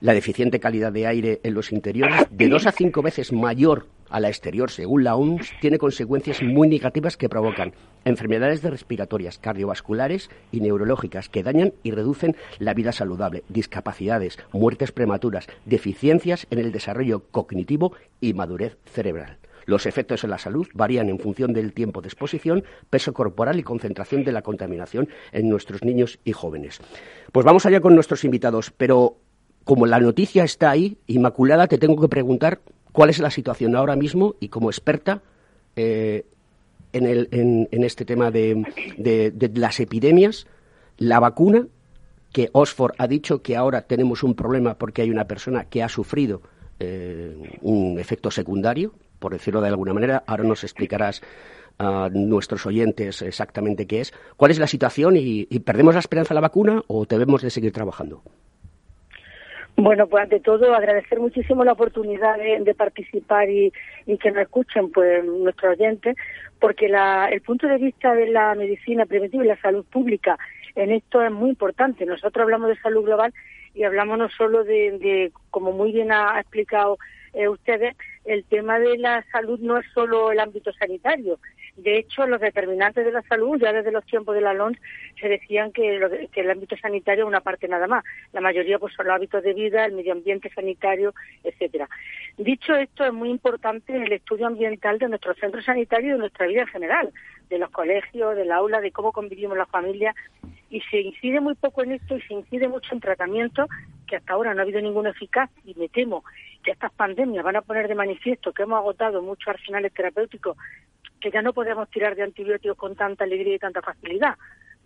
La 0.00 0.14
deficiente 0.14 0.60
calidad 0.60 0.92
de 0.92 1.06
aire 1.06 1.40
en 1.42 1.54
los 1.54 1.72
interiores, 1.72 2.26
de 2.30 2.48
dos 2.48 2.66
a 2.66 2.72
cinco 2.72 3.02
veces 3.02 3.32
mayor 3.32 3.86
a 4.08 4.18
la 4.18 4.28
exterior, 4.28 4.70
según 4.70 5.04
la 5.04 5.14
OMS, 5.14 5.52
tiene 5.60 5.78
consecuencias 5.78 6.42
muy 6.42 6.68
negativas 6.68 7.16
que 7.16 7.28
provocan 7.28 7.72
enfermedades 8.04 8.62
respiratorias, 8.70 9.38
cardiovasculares 9.38 10.30
y 10.52 10.60
neurológicas 10.60 11.28
que 11.28 11.42
dañan 11.42 11.72
y 11.82 11.92
reducen 11.92 12.34
la 12.58 12.74
vida 12.74 12.92
saludable, 12.92 13.44
discapacidades, 13.48 14.38
muertes 14.52 14.90
prematuras, 14.90 15.46
deficiencias 15.64 16.46
en 16.50 16.58
el 16.58 16.72
desarrollo 16.72 17.22
cognitivo 17.30 17.92
y 18.20 18.34
madurez 18.34 18.78
cerebral. 18.86 19.39
Los 19.70 19.86
efectos 19.86 20.24
en 20.24 20.30
la 20.30 20.38
salud 20.38 20.66
varían 20.74 21.08
en 21.10 21.20
función 21.20 21.52
del 21.52 21.72
tiempo 21.72 22.00
de 22.02 22.08
exposición, 22.08 22.64
peso 22.90 23.12
corporal 23.12 23.56
y 23.60 23.62
concentración 23.62 24.24
de 24.24 24.32
la 24.32 24.42
contaminación 24.42 25.08
en 25.30 25.48
nuestros 25.48 25.84
niños 25.84 26.18
y 26.24 26.32
jóvenes. 26.32 26.80
Pues 27.30 27.46
vamos 27.46 27.66
allá 27.66 27.80
con 27.80 27.94
nuestros 27.94 28.24
invitados, 28.24 28.72
pero 28.76 29.18
como 29.62 29.86
la 29.86 30.00
noticia 30.00 30.42
está 30.42 30.72
ahí, 30.72 30.98
Inmaculada, 31.06 31.68
te 31.68 31.78
tengo 31.78 32.00
que 32.00 32.08
preguntar 32.08 32.62
cuál 32.90 33.10
es 33.10 33.20
la 33.20 33.30
situación 33.30 33.76
ahora 33.76 33.94
mismo 33.94 34.34
y 34.40 34.48
como 34.48 34.70
experta 34.70 35.22
eh, 35.76 36.26
en, 36.92 37.84
este 37.84 38.04
tema 38.04 38.32
de, 38.32 38.64
las 39.54 39.78
epidemias, 39.78 40.48
la 40.98 41.20
vacuna, 41.20 41.68
que 42.32 42.48
Oxford 42.50 42.94
ha 42.98 43.06
dicho 43.06 43.40
que 43.40 43.54
ahora 43.54 43.82
tenemos 43.82 44.24
un 44.24 44.34
problema 44.34 44.74
porque 44.74 45.02
hay 45.02 45.10
una 45.10 45.28
persona 45.28 45.66
que 45.66 45.84
ha 45.84 45.88
sufrido 45.88 46.42
eh, 46.80 47.56
un 47.60 48.00
efecto 48.00 48.32
secundario, 48.32 48.94
por 49.20 49.32
decirlo 49.32 49.60
de 49.60 49.68
alguna 49.68 49.94
manera. 49.94 50.24
Ahora 50.26 50.42
nos 50.42 50.64
explicarás 50.64 51.22
a 51.78 52.08
nuestros 52.12 52.66
oyentes 52.66 53.22
exactamente 53.22 53.86
qué 53.86 54.00
es. 54.00 54.12
¿Cuál 54.36 54.50
es 54.50 54.58
la 54.58 54.66
situación 54.66 55.14
y, 55.16 55.46
perdemos 55.60 55.94
la 55.94 56.00
esperanza 56.00 56.34
en 56.34 56.36
la 56.36 56.40
vacuna 56.42 56.82
o 56.88 57.06
debemos 57.06 57.42
de 57.42 57.50
seguir 57.50 57.72
trabajando? 57.72 58.22
Bueno, 59.76 60.06
pues 60.08 60.24
ante 60.24 60.40
todo 60.40 60.74
agradecer 60.74 61.18
muchísimo 61.20 61.64
la 61.64 61.72
oportunidad 61.72 62.36
de, 62.36 62.74
participar 62.74 63.48
y, 63.48 63.72
que 64.06 64.30
nos 64.30 64.42
escuchen 64.42 64.90
pues 64.90 65.24
nuestros 65.24 65.78
oyentes, 65.78 66.16
porque 66.58 66.86
el 66.86 67.40
punto 67.40 67.66
de 67.66 67.78
vista 67.78 68.14
de 68.14 68.26
la 68.26 68.54
medicina 68.54 69.06
preventiva 69.06 69.44
y 69.44 69.48
la 69.48 69.60
salud 69.60 69.86
pública 69.86 70.38
en 70.74 70.90
esto 70.90 71.22
es 71.22 71.32
muy 71.32 71.50
importante. 71.50 72.04
Nosotros 72.04 72.42
hablamos 72.42 72.68
de 72.68 72.80
salud 72.80 73.04
global 73.04 73.32
y 73.74 73.84
hablamos 73.84 74.18
no 74.18 74.28
solo 74.28 74.64
de, 74.64 75.32
como 75.50 75.72
muy 75.72 75.92
bien 75.92 76.12
ha 76.12 76.38
explicado 76.38 76.98
eh, 77.32 77.48
ustedes, 77.48 77.96
el 78.24 78.44
tema 78.44 78.78
de 78.78 78.98
la 78.98 79.24
salud 79.30 79.58
no 79.60 79.78
es 79.78 79.86
solo 79.92 80.32
el 80.32 80.40
ámbito 80.40 80.72
sanitario. 80.72 81.38
De 81.76 81.98
hecho, 81.98 82.26
los 82.26 82.40
determinantes 82.40 83.04
de 83.04 83.12
la 83.12 83.22
salud, 83.22 83.58
ya 83.58 83.72
desde 83.72 83.92
los 83.92 84.04
tiempos 84.04 84.34
de 84.34 84.40
la 84.40 84.52
LONS, 84.52 84.78
se 85.20 85.28
decían 85.28 85.72
que, 85.72 85.96
el 85.96 86.50
ámbito 86.50 86.76
sanitario 86.76 87.24
es 87.24 87.28
una 87.28 87.40
parte 87.40 87.68
nada 87.68 87.86
más. 87.86 88.04
La 88.32 88.40
mayoría 88.40 88.78
pues, 88.78 88.92
son 88.94 89.06
los 89.06 89.14
hábitos 89.14 89.42
de 89.42 89.54
vida, 89.54 89.86
el 89.86 89.92
medio 89.92 90.12
ambiente 90.12 90.50
sanitario, 90.50 91.14
etcétera. 91.44 91.88
Dicho 92.36 92.74
esto, 92.74 93.04
es 93.04 93.12
muy 93.12 93.30
importante 93.30 93.96
el 93.96 94.12
estudio 94.12 94.46
ambiental 94.46 94.98
de 94.98 95.08
nuestros 95.08 95.38
centros 95.38 95.64
sanitarios 95.64 96.08
y 96.08 96.12
de 96.12 96.18
nuestra 96.18 96.46
vida 96.46 96.62
en 96.62 96.68
general, 96.68 97.12
de 97.48 97.58
los 97.58 97.70
colegios, 97.70 98.36
del 98.36 98.52
aula, 98.52 98.80
de 98.80 98.92
cómo 98.92 99.12
convivimos 99.12 99.56
las 99.56 99.68
familias 99.70 100.14
y 100.70 100.80
se 100.82 101.00
incide 101.00 101.40
muy 101.40 101.54
poco 101.54 101.82
en 101.82 101.92
esto 101.92 102.16
y 102.16 102.22
se 102.22 102.34
incide 102.34 102.68
mucho 102.68 102.94
en 102.94 103.00
tratamientos 103.00 103.68
que 104.10 104.16
hasta 104.16 104.32
ahora 104.32 104.52
no 104.52 104.60
ha 104.60 104.64
habido 104.64 104.80
ninguno 104.80 105.08
eficaz 105.08 105.48
y 105.64 105.72
me 105.74 105.88
temo 105.88 106.24
que 106.64 106.72
estas 106.72 106.90
pandemias 106.92 107.44
van 107.44 107.54
a 107.54 107.62
poner 107.62 107.86
de 107.86 107.94
manifiesto 107.94 108.52
que 108.52 108.64
hemos 108.64 108.78
agotado 108.78 109.22
muchos 109.22 109.46
arsenales 109.46 109.94
terapéuticos 109.94 110.56
que 111.20 111.30
ya 111.30 111.42
no 111.42 111.52
podemos 111.52 111.88
tirar 111.90 112.16
de 112.16 112.24
antibióticos 112.24 112.76
con 112.76 112.96
tanta 112.96 113.22
alegría 113.22 113.54
y 113.54 113.58
tanta 113.58 113.82
facilidad. 113.82 114.34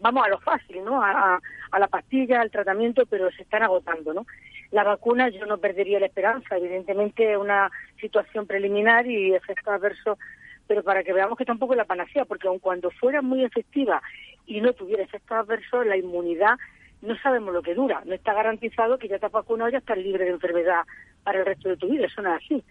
Vamos 0.00 0.26
a 0.26 0.28
lo 0.28 0.38
fácil, 0.40 0.84
¿no? 0.84 1.02
A, 1.02 1.40
a 1.70 1.78
la 1.78 1.88
pastilla, 1.88 2.42
al 2.42 2.50
tratamiento, 2.50 3.06
pero 3.06 3.30
se 3.30 3.42
están 3.42 3.62
agotando, 3.62 4.12
¿no? 4.12 4.26
La 4.70 4.84
vacuna 4.84 5.30
yo 5.30 5.46
no 5.46 5.56
perdería 5.56 6.00
la 6.00 6.06
esperanza, 6.06 6.56
evidentemente 6.56 7.32
es 7.32 7.38
una 7.38 7.70
situación 7.98 8.46
preliminar 8.46 9.06
y 9.06 9.34
efectos 9.34 9.72
adversos 9.72 10.18
pero 10.66 10.82
para 10.82 11.02
que 11.02 11.12
veamos 11.12 11.36
que 11.36 11.44
tampoco 11.44 11.74
es 11.74 11.76
la 11.76 11.84
panacea, 11.84 12.24
porque 12.24 12.48
aun 12.48 12.58
cuando 12.58 12.90
fuera 12.90 13.20
muy 13.20 13.44
efectiva 13.44 14.02
y 14.46 14.60
no 14.60 14.72
tuviera 14.72 15.02
efectos 15.02 15.36
adversos, 15.36 15.86
la 15.86 15.96
inmunidad 15.96 16.56
no 17.04 17.16
sabemos 17.18 17.52
lo 17.52 17.62
que 17.62 17.74
dura. 17.74 18.02
No 18.04 18.14
está 18.14 18.32
garantizado 18.32 18.98
que 18.98 19.08
ya 19.08 19.18
te 19.18 19.26
has 19.26 19.32
vacunado 19.32 19.70
ya 19.70 19.78
estás 19.78 19.98
libre 19.98 20.24
de 20.24 20.30
enfermedad 20.30 20.82
para 21.22 21.40
el 21.40 21.46
resto 21.46 21.68
de 21.68 21.76
tu 21.76 21.88
vida. 21.88 22.06
Eso 22.06 22.22
no 22.22 22.34
es 22.34 22.44
así. 22.44 22.64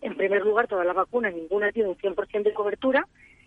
En 0.00 0.16
primer 0.16 0.44
lugar, 0.44 0.68
todas 0.68 0.86
las 0.86 0.94
vacunas, 0.94 1.34
ninguna 1.34 1.72
tiene 1.72 1.88
un 1.88 1.96
100% 1.96 2.42
de 2.42 2.54
cobertura. 2.54 3.06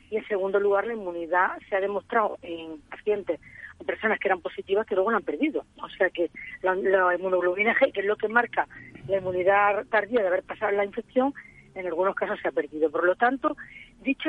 Y 0.10 0.17
en 0.17 0.27
segundo 0.27 0.60
lugar, 0.60 0.86
la 0.86 0.93
inmunidad 0.93 1.57
se 1.69 1.75
ha 1.75 1.79
demostrado 1.79 2.38
en 2.41 2.81
pacientes, 2.89 3.39
en 3.79 3.86
personas 3.86 4.19
que 4.19 4.27
eran 4.27 4.41
positivas, 4.41 4.86
que 4.86 4.95
luego 4.95 5.12
la 5.12 5.17
han 5.17 5.24
perdido. 5.24 5.63
O 5.81 5.89
sea 5.89 6.10
que 6.10 6.29
la, 6.62 6.75
la 6.75 7.15
inmunoglobulina 7.15 7.75
G, 7.75 7.93
que 7.93 8.01
es 8.01 8.05
lo 8.05 8.17
que 8.17 8.27
marca 8.27 8.67
la 9.07 9.17
inmunidad 9.17 9.86
tardía 9.89 10.21
de 10.21 10.27
haber 10.27 10.43
pasado 10.43 10.71
la 10.74 10.86
infección, 10.86 11.33
en 11.75 11.88
algunos 11.88 12.15
casos 12.15 12.39
se 12.41 12.50
ha 12.50 12.51
perdido. 12.51 12.91
Por 12.91 13.05
lo 13.05 13.15
tanto, 13.15 13.55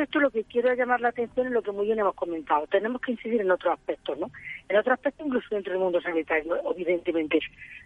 esto, 0.02 0.21
lo 0.21 0.30
que 0.30 0.44
quiero 0.44 0.73
llamar 0.75 1.00
la 1.00 1.09
atención 1.09 1.47
es 1.47 1.52
lo 1.52 1.62
que 1.62 1.73
muy 1.73 1.87
bien 1.87 1.99
hemos 1.99 2.14
comentado. 2.14 2.66
Tenemos 2.66 3.00
que 3.00 3.12
incidir 3.12 3.40
en 3.40 3.50
otros 3.50 3.75
aspectos, 3.75 4.18
¿no? 4.18 4.30
En 4.68 4.76
otros 4.76 4.94
aspectos, 4.94 5.26
incluso 5.26 5.54
dentro 5.54 5.73
del 5.73 5.82
mundo 5.82 6.00
sanitario, 6.00 6.59
evidentemente. 6.71 7.40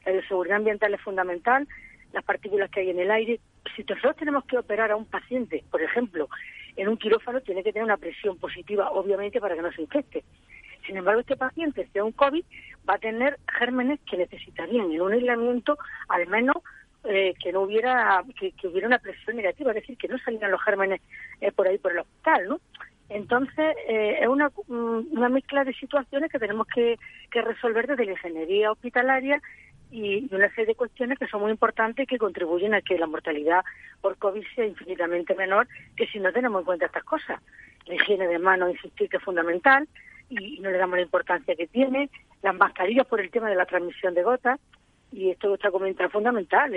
La 0.05 0.27
seguridad 0.27 0.57
ambiental 0.57 0.95
es 0.95 1.01
fundamental, 1.01 1.67
las 2.13 2.25
partículas 2.25 2.71
que 2.71 2.81
hay 2.81 2.91
en 2.91 3.01
el 3.01 3.11
aire. 3.11 3.41
Si 3.75 3.83
nosotros 3.83 4.17
tenemos 4.17 4.45
que 4.45 4.59
operar 4.59 4.91
a 4.91 4.97
un 4.97 5.07
paciente, 5.07 5.65
por 5.71 5.83
ejemplo, 5.83 6.29
en 6.77 6.89
un 6.89 6.97
quirófano, 6.97 7.41
tiene 7.41 7.63
que 7.63 7.73
tener 7.73 7.85
una 7.85 7.97
presión 7.97 8.39
positiva, 8.39 8.91
obviamente, 8.91 9.41
para 9.41 9.55
que 9.55 9.63
no 9.63 9.73
se 9.73 9.83
infecte. 9.83 10.25
Sin 10.87 10.97
embargo, 10.97 11.21
este 11.21 11.37
paciente, 11.37 11.89
sea 11.93 12.05
un 12.05 12.13
COVID, 12.13 12.45
va 12.89 12.95
a 12.95 12.99
tener 12.99 13.39
gérmenes 13.59 13.99
que 14.09 14.17
necesitarían 14.17 14.93
en 14.93 15.01
un 15.01 15.13
aislamiento 15.13 15.77
al 16.09 16.27
menos 16.29 16.57
eh, 17.09 17.35
que 17.43 17.53
no 17.53 17.63
hubiera 17.63 18.25
que, 18.39 18.53
hubiera 18.67 18.87
una 18.87 18.99
presión 18.99 19.37
negativa, 19.37 19.71
es 19.71 19.77
decir, 19.77 19.97
que 19.97 20.09
no 20.09 20.19
salieran 20.19 20.51
los 20.51 20.63
gérmenes 20.63 21.01
eh, 21.41 21.53
por 21.53 21.69
ahí 21.69 21.79
por 21.79 21.93
el 21.93 22.01
hospital, 22.01 22.49
¿no? 22.49 22.61
Entonces, 23.09 23.77
eh, 23.89 24.19
es 24.21 24.29
una, 24.29 24.49
mm, 24.49 25.13
una 25.13 25.29
mezcla 25.29 25.65
de 25.65 25.73
situaciones 25.75 26.31
que 26.31 26.39
tenemos 26.39 26.67
que, 26.67 26.99
que 27.31 27.43
resolver 27.43 27.87
desde 27.87 28.05
la 28.07 28.13
ingeniería 28.13 28.73
hospitalaria 28.73 29.41
y 29.91 30.27
una 30.35 30.49
serie 30.51 30.67
de 30.67 30.75
cuestiones 30.75 31.19
que 31.19 31.29
son 31.29 31.43
muy 31.43 31.53
importantes 31.53 32.03
y 32.03 32.07
que 32.07 32.19
contribuyen 32.19 32.75
a 32.75 32.83
que 32.83 32.99
la 32.99 33.07
mortalidad 33.07 33.65
por 34.01 34.17
COVID 34.19 34.43
sea 34.55 34.67
infinitamente 34.67 35.35
menor 35.35 35.69
que 35.97 36.07
si 36.09 36.19
no 36.19 36.33
tenemos 36.33 36.61
en 36.61 36.67
cuenta 36.67 36.87
estas 36.87 37.05
cosas. 37.05 37.41
La 37.87 37.95
higiene 37.95 38.27
de 38.27 38.39
manos, 38.39 38.71
insistir 38.71 39.09
que 39.09 39.19
es 39.19 39.23
fundamental 39.23 39.89
y 40.29 40.59
no 40.59 40.71
le 40.71 40.79
damos 40.79 40.97
la 40.97 41.05
importancia 41.05 41.55
que 41.55 41.69
tiene. 41.69 42.11
Las 42.43 42.57
mascarillas 42.57 43.07
por 43.07 43.21
el 43.21 43.31
tema 43.31 43.49
de 43.49 43.55
la 43.55 43.67
transmisión 43.67 44.15
de 44.15 44.25
gotas 44.25 44.59
y 45.17 45.31
esto 45.31 45.55
está 45.55 45.71
comentado 45.71 46.11
fundamental, 46.11 46.71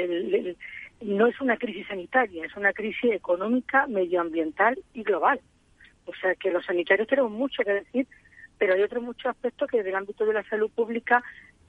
no 1.01 1.27
es 1.27 1.41
una 1.41 1.57
crisis 1.57 1.85
sanitaria, 1.87 2.45
es 2.45 2.55
una 2.55 2.71
crisis 2.71 3.11
económica, 3.11 3.85
medioambiental 3.87 4.79
y 4.93 5.03
global. 5.03 5.41
O 6.05 6.13
sea 6.21 6.33
que 6.35 6.49
los 6.49 6.65
sanitarios 6.65 7.07
tenemos 7.07 7.31
mucho 7.31 7.63
que 7.63 7.73
decir, 7.73 8.07
pero 8.57 8.73
hay 8.73 8.81
otros 8.81 9.03
muchos 9.03 9.25
aspectos 9.25 9.69
que 9.69 9.77
desde 9.77 9.89
el 9.89 9.97
ámbito 9.97 10.25
de 10.25 10.33
la 10.33 10.43
salud 10.43 10.71
pública 10.71 11.21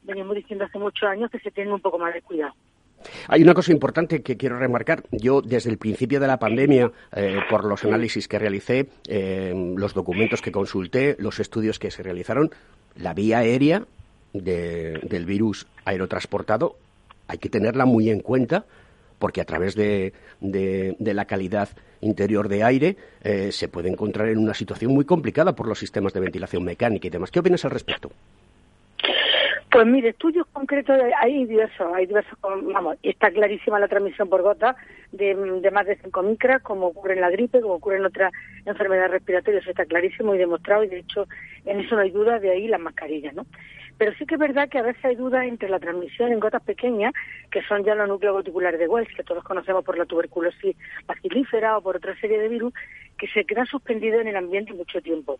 venimos 0.02 0.36
diciendo 0.36 0.64
hace 0.64 0.78
muchos 0.78 1.08
años 1.08 1.28
que 1.30 1.40
se 1.40 1.50
tienen 1.50 1.72
un 1.72 1.80
poco 1.80 1.98
más 1.98 2.14
de 2.14 2.22
cuidado. 2.22 2.54
Hay 3.26 3.42
una 3.42 3.54
cosa 3.54 3.72
importante 3.72 4.22
que 4.22 4.36
quiero 4.36 4.58
remarcar. 4.58 5.02
Yo, 5.10 5.40
desde 5.42 5.70
el 5.70 5.78
principio 5.78 6.20
de 6.20 6.28
la 6.28 6.38
pandemia, 6.38 6.92
eh, 7.16 7.40
por 7.48 7.64
los 7.64 7.82
análisis 7.84 8.28
que 8.28 8.38
realicé, 8.38 8.88
eh, 9.08 9.52
los 9.76 9.94
documentos 9.94 10.40
que 10.40 10.52
consulté, 10.52 11.16
los 11.18 11.40
estudios 11.40 11.78
que 11.78 11.90
se 11.90 12.02
realizaron, 12.02 12.50
la 12.94 13.14
vía 13.14 13.38
aérea 13.38 13.84
del 14.32 15.24
virus 15.26 15.66
aerotransportado 15.84 16.76
hay 17.26 17.38
que 17.38 17.48
tenerla 17.48 17.84
muy 17.84 18.10
en 18.10 18.20
cuenta 18.20 18.64
porque 19.18 19.40
a 19.40 19.44
través 19.44 19.76
de, 19.76 20.12
la 20.40 21.24
calidad 21.26 21.68
interior 22.00 22.48
de 22.48 22.64
aire 22.64 22.96
eh, 23.22 23.52
se 23.52 23.68
puede 23.68 23.88
encontrar 23.88 24.28
en 24.28 24.38
una 24.38 24.54
situación 24.54 24.92
muy 24.92 25.04
complicada 25.04 25.54
por 25.54 25.68
los 25.68 25.78
sistemas 25.78 26.12
de 26.12 26.20
ventilación 26.20 26.64
mecánica 26.64 27.06
y 27.06 27.10
demás. 27.10 27.30
¿Qué 27.30 27.38
opinas 27.38 27.64
al 27.64 27.70
respecto? 27.70 28.10
Pues 29.70 29.86
mire, 29.86 30.08
estudios 30.08 30.46
concretos 30.52 30.96
hay 31.20 31.44
diversos, 31.44 31.86
hay 31.94 32.06
diversos, 32.06 32.36
vamos, 32.42 32.96
está 33.04 33.30
clarísima 33.30 33.78
la 33.78 33.86
transmisión 33.86 34.28
por 34.28 34.42
gota 34.42 34.74
de, 35.12 35.34
más 35.70 35.86
de 35.86 35.96
5 35.96 36.22
micras, 36.22 36.60
como 36.62 36.88
ocurre 36.88 37.14
en 37.14 37.20
la 37.20 37.30
gripe, 37.30 37.60
como 37.60 37.74
ocurre 37.74 37.98
en 37.98 38.06
otras 38.06 38.32
enfermedades 38.66 39.12
respiratorias, 39.12 39.64
está 39.64 39.84
clarísimo 39.84 40.34
y 40.34 40.38
demostrado, 40.38 40.82
y 40.82 40.88
de 40.88 40.98
hecho 40.98 41.28
en 41.66 41.78
eso 41.78 41.94
no 41.94 42.00
hay 42.00 42.10
duda, 42.10 42.40
de 42.40 42.50
ahí 42.50 42.66
las 42.66 42.80
mascarillas, 42.80 43.32
¿no? 43.32 43.46
Pero 44.00 44.14
sí 44.14 44.24
que 44.24 44.36
es 44.36 44.40
verdad 44.40 44.70
que 44.70 44.78
a 44.78 44.82
veces 44.82 45.04
hay 45.04 45.14
dudas 45.14 45.44
entre 45.44 45.68
la 45.68 45.78
transmisión 45.78 46.32
en 46.32 46.40
gotas 46.40 46.62
pequeñas, 46.62 47.12
que 47.50 47.60
son 47.64 47.84
ya 47.84 47.94
los 47.94 48.08
núcleos 48.08 48.32
goticulares 48.32 48.80
de 48.80 48.88
Wells, 48.88 49.14
que 49.14 49.22
todos 49.22 49.44
conocemos 49.44 49.84
por 49.84 49.98
la 49.98 50.06
tuberculosis 50.06 50.74
bacilífera 51.06 51.76
o 51.76 51.82
por 51.82 51.96
otra 51.96 52.18
serie 52.18 52.38
de 52.38 52.48
virus, 52.48 52.72
que 53.18 53.28
se 53.28 53.44
quedan 53.44 53.66
suspendidos 53.66 54.22
en 54.22 54.28
el 54.28 54.36
ambiente 54.36 54.72
mucho 54.72 55.02
tiempo. 55.02 55.38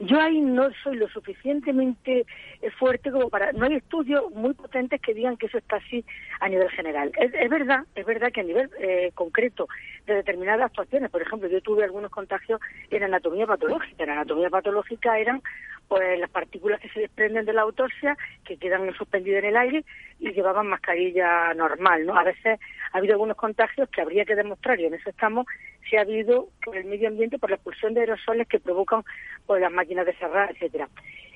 Yo 0.00 0.20
ahí 0.20 0.38
no 0.38 0.68
soy 0.82 0.96
lo 0.96 1.08
suficientemente 1.08 2.26
eh, 2.60 2.70
fuerte 2.72 3.10
como 3.10 3.30
para... 3.30 3.52
No 3.52 3.64
hay 3.64 3.76
estudios 3.76 4.30
muy 4.32 4.52
potentes 4.52 5.00
que 5.00 5.14
digan 5.14 5.38
que 5.38 5.46
eso 5.46 5.56
está 5.56 5.76
así 5.76 6.04
a 6.40 6.48
nivel 6.50 6.68
general. 6.72 7.10
Es, 7.16 7.48
verdad, 7.48 7.84
es 7.94 8.04
verdad 8.04 8.32
que 8.32 8.40
a 8.40 8.44
nivel 8.44 8.68
eh, 8.80 9.12
concreto 9.14 9.66
de 10.04 10.16
determinadas 10.16 10.66
actuaciones, 10.66 11.10
por 11.10 11.22
ejemplo, 11.22 11.48
yo 11.48 11.62
tuve 11.62 11.84
algunos 11.84 12.10
contagios 12.10 12.60
en 12.90 13.02
anatomía 13.02 13.46
patológica. 13.46 14.02
En 14.02 14.10
anatomía 14.10 14.50
patológica 14.50 15.18
eran 15.18 15.40
pues 15.88 16.18
las 16.18 16.30
partículas 16.30 16.80
que 16.80 16.88
se 16.90 17.00
desprenden 17.00 17.44
de 17.44 17.52
la 17.52 17.62
autopsia, 17.62 18.16
que 18.44 18.56
quedan 18.56 18.92
suspendidas 18.94 19.42
en 19.42 19.50
el 19.50 19.56
aire 19.56 19.84
y 20.18 20.32
llevaban 20.32 20.66
mascarilla 20.66 21.52
normal, 21.54 22.06
¿no? 22.06 22.16
A 22.16 22.24
veces 22.24 22.58
ha 22.92 22.98
habido 22.98 23.14
algunos 23.14 23.36
contagios 23.36 23.88
que 23.90 24.00
habría 24.00 24.24
que 24.24 24.34
demostrar, 24.34 24.80
y 24.80 24.86
en 24.86 24.94
eso 24.94 25.10
estamos, 25.10 25.46
si 25.88 25.96
ha 25.96 26.02
habido 26.02 26.48
por 26.64 26.76
el 26.76 26.84
medio 26.84 27.08
ambiente, 27.08 27.38
por 27.38 27.50
la 27.50 27.56
expulsión 27.56 27.94
de 27.94 28.00
aerosoles 28.00 28.48
que 28.48 28.60
provocan 28.60 29.02
pues, 29.46 29.60
las 29.60 29.72
máquinas 29.72 30.06
de 30.06 30.14
cerrar, 30.14 30.50
etcétera. 30.52 30.88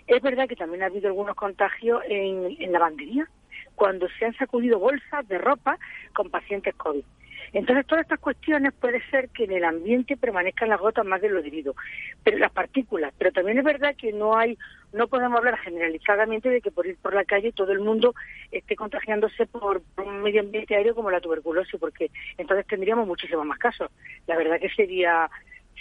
Es 0.07 0.23
verdad 0.23 0.49
que 0.49 0.57
también 0.57 0.83
ha 0.83 0.87
habido 0.87 1.09
algunos 1.09 1.37
contagios 1.37 2.03
en, 2.09 2.57
en 2.59 2.73
lavandería, 2.73 3.29
cuando 3.75 4.09
se 4.19 4.25
han 4.25 4.35
sacudido 4.35 4.79
bolsas 4.79 5.27
de 5.29 5.39
ropa 5.39 5.79
con 6.15 6.31
pacientes 6.31 6.75
COVID. 6.75 7.05
Entonces, 7.53 7.87
todas 7.87 8.03
estas 8.03 8.21
cuestiones 8.21 8.73
puede 8.75 9.03
ser 9.11 9.29
que 9.31 9.45
en 9.45 9.53
el 9.53 9.65
ambiente 9.65 10.17
permanezcan 10.17 10.69
las 10.69 10.81
gotas 10.81 11.07
más 11.07 11.21
de 11.21 11.31
lo 11.31 11.43
debido, 11.43 11.75
pero 12.23 12.39
las 12.39 12.53
partículas. 12.53 13.13
Pero 13.17 13.33
también 13.33 13.59
es 13.59 13.65
verdad 13.65 13.95
que 13.97 14.13
no 14.13 14.37
hay, 14.37 14.59
no 14.93 15.09
podemos 15.09 15.39
hablar 15.39 15.59
generalizadamente 15.59 16.49
de 16.49 16.61
que 16.61 16.71
por 16.71 16.87
ir 16.87 16.97
por 16.99 17.15
la 17.15 17.25
calle 17.25 17.53
todo 17.53 17.73
el 17.73 17.81
mundo 17.81 18.15
esté 18.51 18.77
contagiándose 18.77 19.47
por, 19.47 19.83
un 19.97 20.23
medio 20.23 20.41
ambiente 20.41 20.77
aéreo 20.77 20.95
como 20.95 21.11
la 21.11 21.21
tuberculosis, 21.21 21.79
porque 21.81 22.11
entonces 22.37 22.67
tendríamos 22.67 23.07
muchísimos 23.07 23.47
más 23.47 23.59
casos. 23.59 23.91
La 24.27 24.37
verdad 24.37 24.61
que 24.61 24.71
sería 24.71 25.31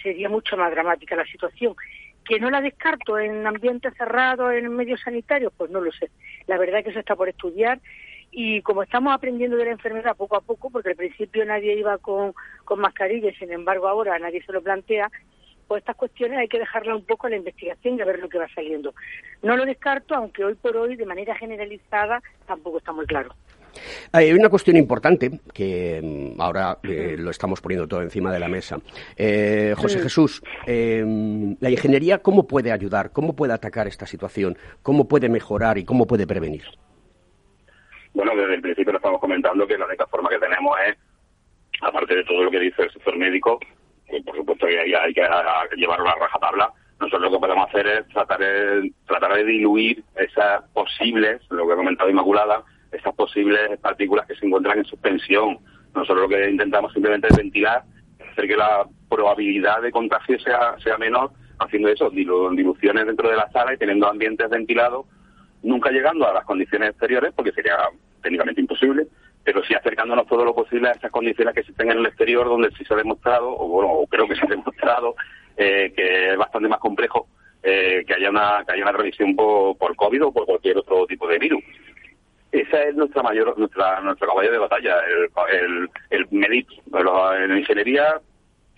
sería 0.02 0.30
mucho 0.30 0.56
más 0.58 0.72
dramática 0.72 1.16
la 1.16 1.26
situación. 1.26 1.76
¿Que 2.24 2.40
no 2.40 2.50
la 2.50 2.62
descarto 2.62 3.18
en 3.18 3.48
ambientes 3.48 3.94
cerrados, 3.98 4.54
en 4.54 4.76
medios 4.76 5.02
sanitarios? 5.02 5.52
Pues 5.58 5.72
no 5.72 5.82
lo 5.82 5.92
sé. 5.92 6.12
La 6.46 6.58
verdad 6.58 6.84
que 6.84 6.90
eso 6.90 7.00
está 7.00 7.16
por 7.16 7.30
estudiar 7.30 7.80
y 8.32 8.62
como 8.62 8.84
estamos 8.84 9.14
aprendiendo 9.14 9.58
de 9.58 9.66
la 9.66 9.72
enfermedad 9.72 10.16
poco 10.16 10.36
a 10.36 10.42
poco, 10.42 10.70
porque 10.70 10.90
al 10.90 10.96
principio 10.96 11.46
nadie 11.46 11.78
iba 11.78 11.98
con, 11.98 12.34
con 12.66 12.80
mascarilla 12.80 13.30
y 13.30 13.36
sin 13.36 13.52
embargo 13.52 13.88
ahora 13.88 14.20
nadie 14.20 14.44
se 14.44 14.52
lo 14.52 14.62
plantea, 14.62 15.10
pues 15.68 15.82
estas 15.82 15.96
cuestiones 15.96 16.40
hay 16.40 16.48
que 16.48 16.60
dejarlas 16.60 16.96
un 16.96 17.06
poco 17.06 17.28
a 17.28 17.30
la 17.30 17.36
investigación 17.36 17.98
y 17.98 18.02
a 18.02 18.06
ver 18.06 18.20
lo 18.20 18.30
que 18.30 18.38
va 18.38 18.48
saliendo. 18.54 18.94
No 19.44 19.58
lo 19.58 19.66
descarto, 19.66 20.16
aunque 20.16 20.44
hoy 20.44 20.56
por 20.56 20.78
hoy, 20.78 20.96
de 20.96 21.06
manera 21.06 21.36
generalizada, 21.36 22.22
tampoco 22.46 22.78
está 22.78 22.92
muy 22.92 23.06
claro. 23.06 23.36
Hay 24.12 24.32
una 24.34 24.50
cuestión 24.50 24.78
importante 24.78 25.40
que 25.54 26.02
mm, 26.02 26.42
ahora 26.42 26.80
eh, 26.84 27.16
lo 27.18 27.30
estamos 27.30 27.62
poniendo 27.62 27.88
todo 27.88 28.02
encima 28.02 28.32
de 28.32 28.40
la 28.40 28.48
mesa. 28.48 28.80
Eh, 29.16 29.76
José 29.78 30.00
Jesús, 30.00 30.42
em, 30.66 31.56
la 31.60 31.70
ingeniería, 31.70 32.20
¿cómo 32.20 32.48
puede 32.48 32.72
ayudar? 32.72 33.12
¿Cómo 33.12 33.36
puede 33.36 33.54
atacar 33.54 33.88
esta 33.88 34.06
situación? 34.06 34.58
¿Cómo 34.82 35.08
puede 35.08 35.30
mejorar 35.30 35.78
y 35.78 35.86
cómo 35.86 36.08
puede 36.08 36.26
prevenir? 36.26 36.64
Bueno, 38.18 38.36
desde 38.36 38.56
el 38.56 38.62
principio 38.62 38.94
lo 38.94 38.98
estamos 38.98 39.22
comentando 39.22 39.68
que 39.68 39.78
la 39.78 39.86
única 39.86 40.08
forma 40.08 40.28
que 40.30 40.40
tenemos 40.40 40.76
es, 40.88 40.98
aparte 41.84 42.16
de 42.16 42.24
todo 42.24 42.46
lo 42.46 42.50
que 42.50 42.62
dice 42.62 42.82
el 42.82 42.92
sector 42.92 43.16
médico, 43.16 43.60
que 44.10 44.20
por 44.24 44.36
supuesto 44.36 44.66
que 44.66 44.80
hay, 44.80 44.92
hay 44.92 45.14
que 45.14 45.22
llevarlo 45.76 46.10
a 46.10 46.16
rajatabla, 46.16 46.74
nosotros 47.00 47.22
lo 47.22 47.32
que 47.34 47.42
podemos 47.42 47.70
hacer 47.70 47.86
es 47.86 48.08
tratar 48.08 48.40
de, 48.40 48.92
tratar 49.06 49.36
de 49.36 49.44
diluir 49.44 50.04
esas 50.16 50.64
posibles, 50.74 51.44
lo 51.52 51.68
que 51.68 51.74
ha 51.74 51.76
comentado 51.76 52.10
Inmaculada, 52.10 52.64
esas 52.92 53.14
posibles 53.14 53.80
partículas 53.82 54.26
que 54.26 54.36
se 54.36 54.48
encuentran 54.48 54.80
en 54.80 54.86
suspensión. 54.86 55.60
Nosotros 55.94 56.28
lo 56.28 56.30
que 56.30 56.50
intentamos 56.50 56.94
simplemente 56.94 57.28
es 57.30 57.38
ventilar, 57.38 57.84
hacer 58.32 58.48
que 58.48 58.58
la 58.58 58.88
probabilidad 59.12 59.84
de 59.84 59.92
contagio 59.92 60.40
sea, 60.40 60.76
sea 60.80 60.98
menor, 60.98 61.30
haciendo 61.60 61.90
eso, 61.90 62.10
diluciones 62.10 63.06
dentro 63.06 63.30
de 63.30 63.36
la 63.36 63.52
sala 63.52 63.76
y 63.76 63.78
teniendo 63.78 64.10
ambientes 64.10 64.50
ventilados 64.50 65.06
nunca 65.64 65.92
llegando 65.92 66.28
a 66.28 66.34
las 66.34 66.46
condiciones 66.46 66.90
exteriores, 66.90 67.34
porque 67.36 67.52
sería 67.52 67.76
técnicamente 68.22 68.62
imposible, 68.62 69.08
pero 69.44 69.64
sí 69.64 69.74
acercándonos 69.74 70.28
todo 70.28 70.44
lo 70.44 70.54
posible 70.54 70.90
a 70.90 70.92
esas 70.92 71.12
condiciones 71.12 71.54
que 71.54 71.62
existen 71.62 71.92
en 71.92 72.00
el 72.00 72.06
exterior, 72.06 72.48
donde 72.48 72.72
sí 72.72 72.84
se 72.84 72.94
ha 72.94 72.98
demostrado, 72.98 73.50
o 73.50 73.68
bueno, 73.68 74.06
creo 74.10 74.28
que 74.28 74.36
se 74.36 74.46
ha 74.46 74.50
demostrado, 74.50 75.16
eh, 75.56 75.94
que 75.96 76.32
es 76.32 76.38
bastante 76.38 76.68
más 76.68 76.80
complejo 76.80 77.28
eh, 77.64 78.04
que 78.06 78.14
haya 78.14 78.30
una 78.30 78.64
que 78.66 78.74
haya 78.74 78.84
una 78.84 78.92
transmisión 78.92 79.36
por, 79.36 79.78
por 79.78 79.96
COVID 79.96 80.26
o 80.26 80.32
por 80.32 80.46
cualquier 80.46 80.78
otro 80.78 81.06
tipo 81.08 81.28
de 81.28 81.40
virus. 81.40 81.64
Esa 82.52 82.84
es 82.84 82.96
nuestra 82.96 83.24
mayor 83.24 83.58
nuestra 83.58 84.00
nuestro 84.02 84.28
caballo 84.28 84.52
de 84.52 84.58
batalla, 84.58 85.00
el, 85.06 85.30
el, 85.60 85.90
el 86.12 86.28
medir. 86.32 86.66
En 86.94 87.50
la 87.50 87.60
ingeniería 87.60 88.22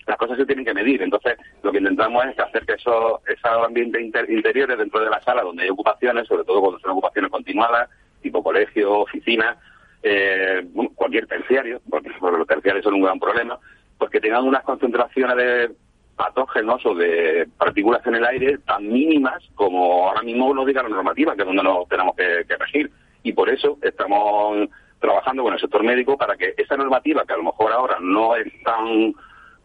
las 0.06 0.18
cosas 0.18 0.38
se 0.38 0.46
tienen 0.46 0.64
que 0.64 0.74
medir. 0.74 1.02
Entonces, 1.02 1.38
lo 1.62 1.70
que 1.70 1.78
intentamos 1.78 2.24
es 2.26 2.38
hacer 2.38 2.66
que 2.66 2.72
esos, 2.72 3.20
esos 3.28 3.64
ambientes 3.64 4.02
interiores 4.28 4.76
dentro 4.76 5.00
de 5.00 5.10
la 5.10 5.20
sala 5.22 5.42
donde 5.42 5.62
hay 5.62 5.70
ocupaciones, 5.70 6.26
sobre 6.26 6.44
todo 6.44 6.60
cuando 6.60 6.80
son 6.80 6.90
ocupaciones 6.92 7.30
continuadas, 7.30 7.88
tipo 8.20 8.42
colegio, 8.42 9.00
oficina, 9.00 9.56
eh, 10.02 10.66
cualquier 10.94 11.26
terciario, 11.26 11.80
porque, 11.88 12.10
los 12.20 12.46
terciarios 12.46 12.84
son 12.84 12.94
un 12.94 13.02
gran 13.02 13.18
problema, 13.18 13.58
pues 13.98 14.10
que 14.10 14.20
tengan 14.20 14.44
unas 14.44 14.62
concentraciones 14.62 15.36
de 15.36 15.70
patógenos 16.16 16.84
o 16.84 16.94
de 16.94 17.48
partículas 17.56 18.06
en 18.06 18.14
el 18.16 18.24
aire 18.24 18.58
tan 18.58 18.86
mínimas 18.86 19.42
como 19.54 20.08
ahora 20.08 20.22
mismo 20.22 20.52
nos 20.54 20.66
diga 20.66 20.82
la 20.82 20.88
normativa, 20.88 21.34
que 21.34 21.42
es 21.42 21.46
donde 21.46 21.62
nos 21.62 21.88
tenemos 21.88 22.14
que, 22.16 22.44
regir. 22.58 22.90
Y 23.22 23.32
por 23.32 23.48
eso 23.48 23.78
estamos 23.82 24.68
trabajando 24.98 25.42
con 25.42 25.54
el 25.54 25.60
sector 25.60 25.82
médico 25.82 26.16
para 26.16 26.36
que 26.36 26.54
esa 26.56 26.76
normativa, 26.76 27.24
que 27.24 27.32
a 27.34 27.38
lo 27.38 27.44
mejor 27.44 27.72
ahora 27.72 27.98
no 28.00 28.36
es 28.36 28.46
tan 28.62 29.14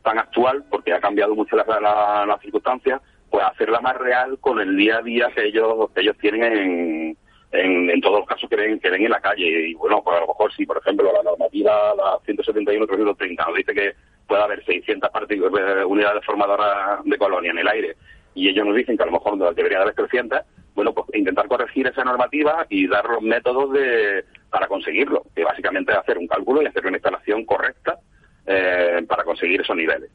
tan 0.03 0.19
actual, 0.19 0.63
porque 0.69 0.93
ha 0.93 0.99
cambiado 0.99 1.33
mucho 1.33 1.55
las 1.55 1.67
la, 1.67 2.37
circunstancias, 2.41 3.01
pues 3.29 3.43
hacerla 3.43 3.81
más 3.81 3.97
real 3.97 4.37
con 4.39 4.59
el 4.59 4.77
día 4.77 4.97
a 4.97 5.01
día 5.01 5.31
que 5.33 5.47
ellos 5.47 5.89
que 5.95 6.01
ellos 6.01 6.15
tienen 6.19 6.43
en, 6.43 7.17
en, 7.57 8.01
todos 8.01 8.19
los 8.19 8.27
casos 8.27 8.49
que 8.49 8.55
ven, 8.55 8.79
en 8.83 9.09
la 9.09 9.21
calle. 9.21 9.69
Y 9.69 9.73
bueno, 9.75 10.01
pues 10.03 10.17
a 10.17 10.21
lo 10.21 10.27
mejor 10.27 10.53
si, 10.53 10.65
por 10.65 10.77
ejemplo, 10.77 11.11
la 11.11 11.23
normativa, 11.23 11.93
la 11.95 12.17
171-330, 12.25 13.47
nos 13.47 13.55
dice 13.55 13.73
que 13.73 13.95
puede 14.27 14.43
haber 14.43 14.63
600 14.65 15.09
eh, 15.29 15.85
unidades 15.85 16.25
formadoras 16.25 17.03
de 17.03 17.17
colonia 17.17 17.51
en 17.51 17.59
el 17.59 17.67
aire, 17.67 17.95
y 18.33 18.49
ellos 18.49 18.65
nos 18.65 18.75
dicen 18.75 18.97
que 18.97 19.03
a 19.03 19.05
lo 19.05 19.13
mejor 19.13 19.55
debería 19.55 19.81
haber 19.81 19.93
300, 19.93 20.39
bueno, 20.73 20.93
pues 20.93 21.07
intentar 21.13 21.47
corregir 21.47 21.87
esa 21.87 22.03
normativa 22.03 22.65
y 22.69 22.87
dar 22.87 23.05
los 23.05 23.21
métodos 23.21 23.71
de, 23.71 24.25
para 24.49 24.67
conseguirlo, 24.67 25.23
que 25.33 25.43
básicamente 25.43 25.93
es 25.93 25.97
hacer 25.97 26.17
un 26.17 26.27
cálculo 26.27 26.61
y 26.61 26.65
hacer 26.65 26.85
una 26.85 26.97
instalación 26.97 27.45
correcta 27.45 27.97
eh, 28.45 29.01
para 29.07 29.23
conseguir 29.23 29.61
esos 29.61 29.75
niveles. 29.75 30.09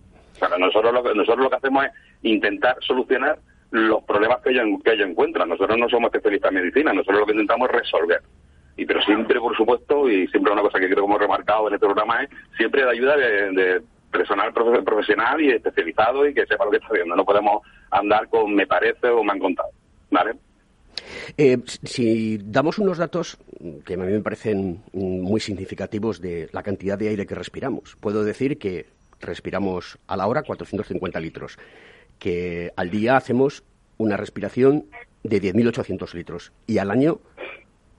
nosotros 0.59 0.93
lo 0.93 1.15
nosotros 1.15 1.45
lo 1.45 1.51
que 1.51 1.57
hacemos 1.57 1.87
es 1.87 1.93
intentar 2.23 2.77
solucionar 2.81 3.39
los 3.71 4.03
problemas 4.05 4.41
que 4.43 4.51
ellos, 4.51 4.67
que 4.85 4.93
ellos 4.93 5.09
encuentran. 5.09 5.49
Nosotros 5.49 5.79
no 5.79 5.89
somos 5.89 6.09
especialistas 6.09 6.51
en 6.51 6.57
medicina, 6.57 6.93
nosotros 6.93 7.21
lo 7.21 7.27
que 7.27 7.33
intentamos 7.33 7.69
es 7.71 7.77
resolver. 7.77 8.21
Y 8.77 8.87
pero 8.87 9.03
siempre, 9.03 9.39
por 9.39 9.57
supuesto, 9.57 10.09
y 10.09 10.27
siempre 10.29 10.53
una 10.53 10.63
cosa 10.63 10.79
que 10.79 10.87
creo 10.87 11.05
que 11.05 11.05
hemos 11.05 11.21
remarcado 11.21 11.69
en 11.69 11.75
este 11.75 11.87
programa 11.87 12.23
es 12.23 12.31
siempre 12.57 12.85
de 12.85 12.91
ayuda 12.91 13.17
de, 13.17 13.83
personal 14.11 14.53
profesional 14.53 15.41
y 15.41 15.51
especializado 15.51 16.27
y 16.27 16.35
que 16.35 16.45
sepa 16.47 16.65
lo 16.65 16.71
que 16.71 16.79
está 16.79 16.89
haciendo. 16.89 17.15
No 17.15 17.25
podemos 17.25 17.63
andar 17.91 18.29
con 18.29 18.55
me 18.55 18.67
parece 18.67 19.09
o 19.09 19.23
me 19.23 19.33
han 19.33 19.39
contado. 19.39 19.69
¿Vale? 20.11 20.33
Eh, 21.37 21.59
si 21.85 22.39
damos 22.39 22.79
unos 22.79 22.99
datos 22.99 23.39
que 23.85 23.95
a 23.95 23.97
mí 23.97 24.13
me 24.13 24.21
parecen 24.21 24.83
muy 24.93 25.41
significativos 25.41 26.21
de 26.21 26.49
la 26.53 26.63
cantidad 26.63 26.99
de 26.99 27.09
aire 27.09 27.27
que 27.27 27.35
respiramos, 27.35 27.97
puedo 28.01 28.25
decir 28.25 28.59
que 28.59 28.87
respiramos 29.21 29.99
a 30.07 30.17
la 30.17 30.27
hora 30.27 30.43
450 30.43 31.21
litros, 31.21 31.59
que 32.21 32.73
al 32.77 32.91
día 32.91 33.17
hacemos 33.17 33.65
una 33.99 34.17
respiración 34.17 34.87
de 35.25 35.43
10.800 35.43 36.15
litros 36.15 36.53
y 36.69 36.79
al 36.79 36.93
año 36.93 37.21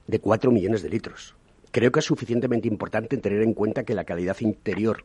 de 0.06 0.20
4 0.20 0.50
millones 0.50 0.82
de 0.82 0.88
litros. 0.88 1.34
Creo 1.70 1.92
que 1.92 2.00
es 2.00 2.06
suficientemente 2.06 2.68
importante 2.68 3.18
tener 3.18 3.42
en 3.42 3.52
cuenta 3.52 3.84
que 3.84 3.94
la 3.94 4.04
calidad 4.04 4.40
interior 4.40 5.04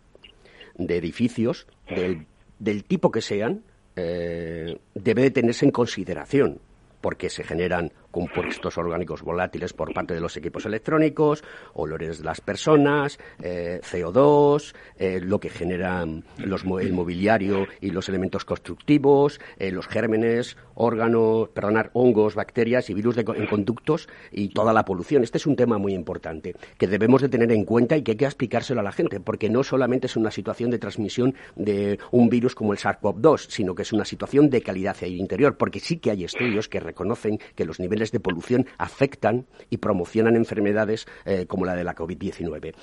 de 0.78 0.98
edificios, 0.98 1.68
del, 1.90 2.84
tipo 2.84 3.12
que 3.12 3.22
sean, 3.22 3.64
eh, 3.96 4.78
debe 4.94 5.24
de 5.24 5.32
tenerse 5.32 5.66
en 5.66 5.72
consideración 5.72 6.60
porque 7.02 7.30
se 7.30 7.44
generan 7.44 7.92
compuestos 8.18 8.76
orgánicos 8.80 9.22
volátiles 9.22 9.74
por 9.74 9.94
parte 9.94 10.16
de 10.16 10.20
los 10.20 10.36
equipos 10.38 10.66
electrónicos, 10.66 11.44
olores 11.76 12.18
de 12.18 12.24
las 12.24 12.42
personas, 12.42 13.20
eh, 13.44 13.80
CO2, 13.84 14.74
eh, 14.98 15.20
lo 15.22 15.40
que 15.40 15.52
generan 15.52 16.24
los, 16.40 16.64
el 16.64 16.94
mobiliario 16.94 17.68
y 17.80 17.92
los 17.92 18.10
elementos 18.10 18.44
constructivos, 18.44 19.40
eh, 19.60 19.72
los 19.72 19.86
gérmenes, 19.86 20.58
órganos, 20.74 21.50
perdonar, 21.50 21.92
hongos, 21.94 22.34
bacterias 22.34 22.90
y 22.90 22.96
virus 22.96 23.18
en 23.18 23.46
conductos 23.46 24.10
y 24.32 24.50
toda 24.50 24.74
la 24.74 24.84
polución. 24.84 25.24
Este 25.24 25.38
es 25.38 25.46
un 25.46 25.56
tema 25.56 25.78
muy 25.78 25.94
importante 25.94 26.56
que 26.80 26.88
debemos 26.88 27.22
de 27.22 27.30
tener 27.30 27.52
en 27.52 27.66
cuenta 27.66 27.98
y 27.98 28.02
que 28.02 28.14
hay 28.14 28.18
que 28.18 28.26
explicárselo 28.26 28.80
a 28.80 28.84
la 28.84 28.92
gente, 28.92 29.20
porque 29.20 29.48
no 29.48 29.64
solamente 29.64 30.08
es 30.08 30.16
una 30.16 30.32
situación 30.32 30.72
de 30.72 30.80
transmisión 30.80 31.36
de 31.56 32.00
un 32.10 32.30
virus 32.30 32.56
como 32.56 32.74
el 32.74 32.80
SARS-CoV-2, 32.80 33.46
sino 33.50 33.76
que 33.76 33.84
es 33.84 33.94
una 33.94 34.06
situación 34.06 34.50
de 34.50 34.64
calidad 34.64 34.98
el 35.02 35.18
interior, 35.18 35.56
porque 35.56 35.80
sí 35.80 35.98
que 35.98 36.10
hay 36.10 36.24
estudios 36.24 36.68
que 36.68 36.80
reconocen 36.80 37.40
que 37.54 37.66
los 37.66 37.80
niveles 37.80 38.07
de 38.12 38.20
polución 38.20 38.66
afectan 38.78 39.46
y 39.70 39.78
promocionan 39.78 40.36
enfermedades 40.36 41.08
eh, 41.26 41.46
como 41.48 41.66
la 41.66 41.76
de 41.76 41.84
la 41.84 41.96
COVID-19. 41.96 42.74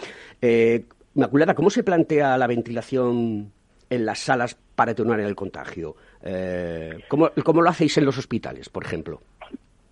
Eh, 0.40 0.84
Maculada, 1.14 1.54
¿cómo 1.54 1.70
se 1.70 1.84
plantea 1.84 2.36
la 2.36 2.46
ventilación 2.46 3.52
en 3.88 4.06
las 4.06 4.18
salas 4.18 4.56
para 4.74 4.92
atenuar 4.92 5.20
el 5.20 5.36
contagio? 5.36 5.94
Eh, 6.22 6.98
¿cómo, 7.08 7.30
¿Cómo 7.44 7.62
lo 7.62 7.70
hacéis 7.70 7.96
en 7.98 8.04
los 8.04 8.18
hospitales, 8.18 8.68
por 8.68 8.84
ejemplo? 8.84 9.20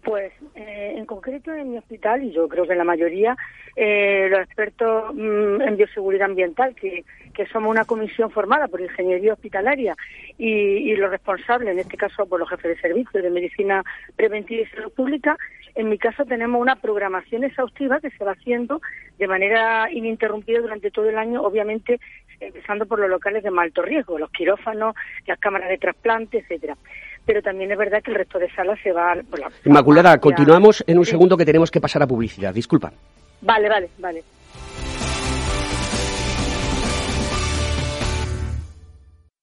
Pues 0.02 0.32
eh, 0.56 0.94
en 0.96 1.06
concreto 1.06 1.52
en 1.52 1.70
mi 1.70 1.78
hospital, 1.78 2.24
y 2.24 2.32
yo 2.32 2.48
creo 2.48 2.66
que 2.66 2.72
en 2.72 2.78
la 2.78 2.84
mayoría, 2.84 3.36
eh, 3.76 4.26
los 4.28 4.40
expertos 4.40 5.14
mm, 5.14 5.62
en 5.62 5.76
bioseguridad 5.76 6.28
ambiental, 6.28 6.74
que, 6.74 7.04
que, 7.32 7.46
somos 7.46 7.70
una 7.70 7.84
comisión 7.84 8.28
formada 8.32 8.66
por 8.66 8.80
ingeniería 8.80 9.34
hospitalaria 9.34 9.94
y, 10.38 10.96
los 10.96 11.08
responsables, 11.08 11.70
en 11.70 11.78
este 11.78 11.96
caso 11.96 12.26
por 12.26 12.40
los 12.40 12.50
jefes 12.50 12.74
de 12.74 12.80
servicio 12.80 13.22
de 13.22 13.30
medicina 13.30 13.84
preventiva 14.16 14.62
y 14.62 14.66
salud 14.66 14.92
pública, 14.92 15.38
en 15.76 15.88
mi 15.88 15.98
caso 15.98 16.24
tenemos 16.24 16.60
una 16.60 16.76
programación 16.76 17.44
exhaustiva 17.44 18.00
que 18.00 18.10
se 18.10 18.24
va 18.24 18.32
haciendo 18.32 18.82
de 19.18 19.28
manera 19.28 19.88
ininterrumpida 19.90 20.60
durante 20.60 20.90
todo 20.90 21.08
el 21.08 21.16
año, 21.16 21.42
obviamente 21.42 22.00
empezando 22.40 22.86
por 22.86 22.98
los 22.98 23.08
locales 23.08 23.44
de 23.44 23.52
más 23.52 23.66
alto 23.66 23.82
riesgo, 23.82 24.18
los 24.18 24.30
quirófanos, 24.30 24.96
las 25.26 25.38
cámaras 25.38 25.68
de 25.68 25.78
trasplante, 25.78 26.38
etcétera 26.38 26.76
pero 27.24 27.42
también 27.42 27.70
es 27.72 27.78
verdad 27.78 28.02
que 28.02 28.10
el 28.10 28.18
resto 28.18 28.38
de 28.38 28.50
salas 28.50 28.78
se 28.82 28.92
va... 28.92 29.14
Por 29.28 29.38
la 29.38 29.50
Inmaculada, 29.64 30.18
continuamos 30.18 30.82
en 30.86 30.98
un 30.98 31.04
segundo 31.04 31.36
que 31.36 31.44
tenemos 31.44 31.70
que 31.70 31.80
pasar 31.80 32.02
a 32.02 32.06
publicidad. 32.06 32.52
Disculpa. 32.52 32.92
Vale, 33.40 33.68
vale, 33.68 33.88
vale. 33.98 34.22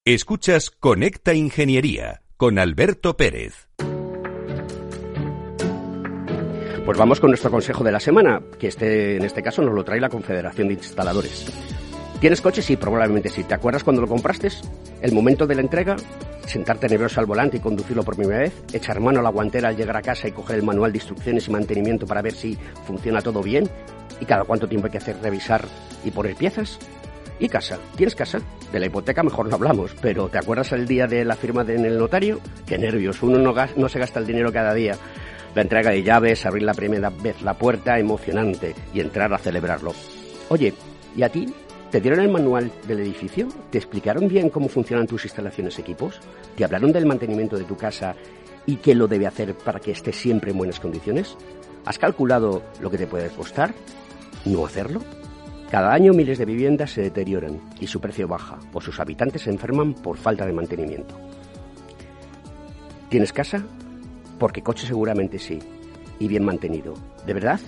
Escuchas 0.06 0.72
Conecta 0.72 1.34
Ingeniería 1.34 2.22
con 2.36 2.58
Alberto 2.58 3.16
Pérez. 3.16 3.68
Pues 6.86 6.98
vamos 6.98 7.20
con 7.20 7.30
nuestro 7.30 7.52
consejo 7.52 7.84
de 7.84 7.92
la 7.92 8.00
semana, 8.00 8.42
que 8.58 8.68
este, 8.68 9.18
en 9.18 9.24
este 9.24 9.44
caso 9.44 9.62
nos 9.62 9.76
lo 9.76 9.84
trae 9.84 10.00
la 10.00 10.10
Confederación 10.10 10.70
de 10.70 10.74
Instaladores. 10.74 11.89
¿Tienes 12.20 12.42
coche? 12.42 12.62
Sí, 12.62 12.76
probablemente 12.76 13.30
sí. 13.30 13.46
¿Te 13.46 13.54
acuerdas 13.54 13.84
cuando 13.84 14.02
lo 14.02 14.08
compraste? 14.08 14.50
¿El 15.02 15.14
momento 15.14 15.48
de 15.48 15.56
la 15.56 15.62
entrega? 15.62 15.96
¿Sentarte 16.46 16.90
nervioso 16.90 17.22
al 17.22 17.26
volante 17.26 17.58
y 17.58 17.60
conducirlo 17.62 18.04
por 18.04 18.18
primera 18.18 18.40
vez? 18.40 18.62
¿Echar 18.74 19.00
mano 19.00 19.22
a 19.22 19.24
la 19.24 19.30
guantera 19.30 19.70
al 19.70 19.78
llegar 19.78 19.96
a 19.96 20.02
casa 20.02 20.28
y 20.28 20.34
coger 20.34 20.58
el 20.58 20.64
manual 20.64 20.92
de 20.92 20.98
instrucciones 20.98 21.48
y 21.48 21.52
mantenimiento 21.52 22.06
para 22.06 22.22
ver 22.22 22.34
si 22.34 22.58
funciona 22.86 23.22
todo 23.22 23.42
bien? 23.42 23.70
¿Y 24.20 24.26
cada 24.26 24.44
cuánto 24.44 24.68
tiempo 24.68 24.88
hay 24.88 24.92
que 24.92 24.98
hacer 24.98 25.16
revisar 25.22 25.64
y 26.04 26.12
poner 26.12 26.36
piezas? 26.36 26.78
¿Y 27.40 27.48
casa? 27.48 27.78
¿Tienes 27.96 28.16
casa? 28.16 28.42
De 28.74 28.82
la 28.82 28.88
hipoteca 28.88 29.24
mejor 29.24 29.48
no 29.48 29.56
hablamos, 29.56 29.96
pero 30.02 30.28
¿te 30.28 30.40
acuerdas 30.40 30.74
el 30.74 30.86
día 30.86 31.08
de 31.08 31.24
la 31.24 31.38
firma 31.38 31.62
en 31.62 31.86
el 31.86 31.98
notario? 31.98 32.42
Qué 32.68 32.78
nervios, 32.78 33.24
uno 33.24 33.38
no, 33.38 33.56
no 33.78 33.88
se 33.88 34.00
gasta 34.00 34.20
el 34.20 34.28
dinero 34.28 34.52
cada 34.52 34.74
día. 34.74 34.98
La 35.56 35.62
entrega 35.62 35.92
de 35.92 36.04
llaves, 36.04 36.46
abrir 36.46 36.64
la 36.64 36.74
primera 36.74 37.10
vez 37.10 37.42
la 37.44 37.54
puerta, 37.54 37.98
emocionante, 37.98 38.76
y 38.94 39.00
entrar 39.00 39.34
a 39.34 39.38
celebrarlo. 39.38 39.94
Oye, 40.50 40.74
¿y 41.16 41.24
a 41.24 41.30
ti? 41.30 41.48
¿Te 41.92 42.00
dieron 42.00 42.20
el 42.20 42.30
manual 42.30 42.72
del 42.88 43.00
edificio? 43.00 43.48
¿Te 43.72 43.80
explicaron 43.80 44.28
bien 44.28 44.52
cómo 44.52 44.68
funcionan 44.68 45.08
tus 45.08 45.26
instalaciones 45.26 45.80
equipos? 45.80 46.20
¿Te 46.56 46.64
hablaron 46.64 46.92
del 46.92 47.08
mantenimiento 47.08 47.58
de 47.58 47.64
tu 47.64 47.76
casa 47.76 48.16
y 48.68 48.76
qué 48.76 48.94
lo 48.94 49.08
debe 49.08 49.26
hacer 49.26 49.56
para 49.56 49.80
que 49.80 49.92
esté 49.92 50.14
siempre 50.14 50.52
en 50.52 50.60
buenas 50.60 50.80
condiciones? 50.80 51.36
¿Has 51.86 51.98
calculado 51.98 52.62
lo 52.80 52.92
que 52.92 53.00
te 53.00 53.08
puede 53.08 53.30
costar 53.30 53.74
no 54.46 54.68
hacerlo? 54.68 55.02
Cada 55.72 55.92
año 55.92 56.14
miles 56.14 56.38
de 56.38 56.46
viviendas 56.46 56.92
se 56.92 57.02
deterioran 57.02 57.60
y 57.80 57.88
su 57.88 58.00
precio 58.00 58.28
baja 58.28 58.60
o 58.72 58.82
sus 58.82 59.00
habitantes 59.00 59.42
se 59.42 59.50
enferman 59.50 59.96
por 59.96 60.18
falta 60.18 60.46
de 60.46 60.54
mantenimiento. 60.54 61.16
¿Tienes 63.10 63.34
casa? 63.34 63.64
Porque 64.38 64.62
coche 64.62 64.86
seguramente 64.86 65.40
sí. 65.40 65.58
Y 66.20 66.28
bien 66.28 66.46
mantenido. 66.46 66.94
¿De 67.26 67.34
verdad? 67.34 67.60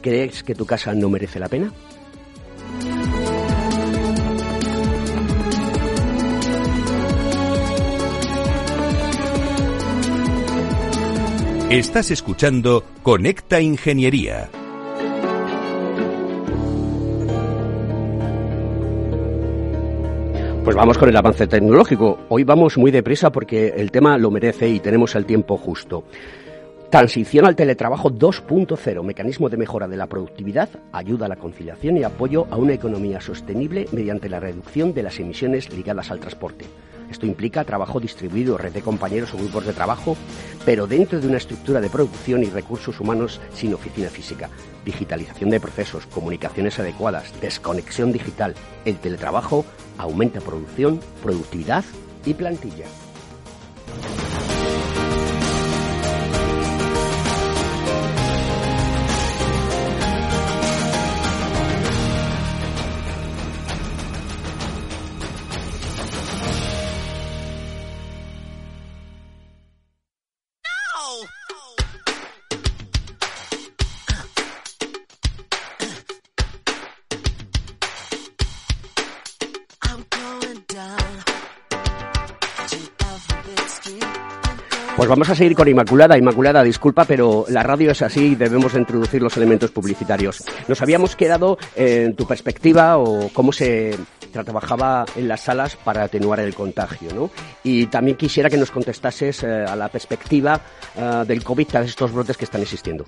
¿Crees 0.00 0.42
que 0.42 0.54
tu 0.54 0.64
casa 0.64 0.94
no 0.94 1.10
merece 1.10 1.38
la 1.38 1.48
pena? 1.48 1.70
Estás 11.70 12.10
escuchando 12.10 12.82
Conecta 13.02 13.60
Ingeniería. 13.60 14.48
Pues 20.64 20.74
vamos 20.74 20.96
con 20.96 21.10
el 21.10 21.16
avance 21.18 21.46
tecnológico. 21.46 22.20
Hoy 22.30 22.44
vamos 22.44 22.78
muy 22.78 22.90
deprisa 22.90 23.30
porque 23.30 23.74
el 23.76 23.90
tema 23.90 24.16
lo 24.16 24.30
merece 24.30 24.66
y 24.66 24.80
tenemos 24.80 25.14
el 25.14 25.26
tiempo 25.26 25.58
justo. 25.58 26.04
Transición 26.88 27.44
al 27.44 27.54
teletrabajo 27.54 28.10
2.0, 28.10 29.02
mecanismo 29.04 29.50
de 29.50 29.58
mejora 29.58 29.86
de 29.86 29.98
la 29.98 30.06
productividad, 30.06 30.70
ayuda 30.92 31.26
a 31.26 31.28
la 31.28 31.36
conciliación 31.36 31.98
y 31.98 32.02
apoyo 32.02 32.46
a 32.50 32.56
una 32.56 32.72
economía 32.72 33.20
sostenible 33.20 33.84
mediante 33.92 34.30
la 34.30 34.40
reducción 34.40 34.94
de 34.94 35.02
las 35.02 35.20
emisiones 35.20 35.70
ligadas 35.70 36.10
al 36.10 36.20
transporte. 36.20 36.64
Esto 37.10 37.26
implica 37.26 37.64
trabajo 37.64 38.00
distribuido, 38.00 38.58
red 38.58 38.72
de 38.72 38.82
compañeros 38.82 39.32
o 39.34 39.38
grupos 39.38 39.66
de 39.66 39.72
trabajo, 39.72 40.16
pero 40.64 40.86
dentro 40.86 41.20
de 41.20 41.26
una 41.26 41.38
estructura 41.38 41.80
de 41.80 41.90
producción 41.90 42.42
y 42.42 42.46
recursos 42.46 43.00
humanos 43.00 43.40
sin 43.54 43.74
oficina 43.74 44.08
física. 44.08 44.50
Digitalización 44.84 45.50
de 45.50 45.60
procesos, 45.60 46.06
comunicaciones 46.06 46.78
adecuadas, 46.78 47.32
desconexión 47.40 48.12
digital. 48.12 48.54
El 48.84 48.98
teletrabajo 48.98 49.64
aumenta 49.96 50.40
producción, 50.40 51.00
productividad 51.22 51.84
y 52.24 52.34
plantilla. 52.34 52.86
Pues 85.08 85.16
vamos 85.16 85.30
a 85.30 85.34
seguir 85.36 85.56
con 85.56 85.66
Inmaculada. 85.66 86.18
Inmaculada, 86.18 86.62
disculpa, 86.62 87.06
pero 87.06 87.46
la 87.48 87.62
radio 87.62 87.92
es 87.92 88.02
así 88.02 88.32
y 88.32 88.34
debemos 88.34 88.74
introducir 88.74 89.22
los 89.22 89.34
elementos 89.38 89.70
publicitarios. 89.70 90.44
Nos 90.68 90.82
habíamos 90.82 91.16
quedado 91.16 91.56
en 91.74 92.14
tu 92.14 92.26
perspectiva 92.26 92.98
o 92.98 93.30
cómo 93.32 93.50
se 93.50 93.96
trabajaba 94.30 95.06
en 95.16 95.26
las 95.26 95.40
salas 95.40 95.76
para 95.76 96.02
atenuar 96.02 96.40
el 96.40 96.54
contagio, 96.54 97.08
¿no? 97.14 97.30
Y 97.64 97.86
también 97.86 98.18
quisiera 98.18 98.50
que 98.50 98.58
nos 98.58 98.70
contestases 98.70 99.44
eh, 99.44 99.64
a 99.66 99.74
la 99.76 99.88
perspectiva 99.88 100.60
eh, 100.94 101.24
del 101.26 101.42
COVID, 101.42 101.68
de 101.68 101.84
estos 101.86 102.12
brotes 102.12 102.36
que 102.36 102.44
están 102.44 102.60
existiendo. 102.60 103.06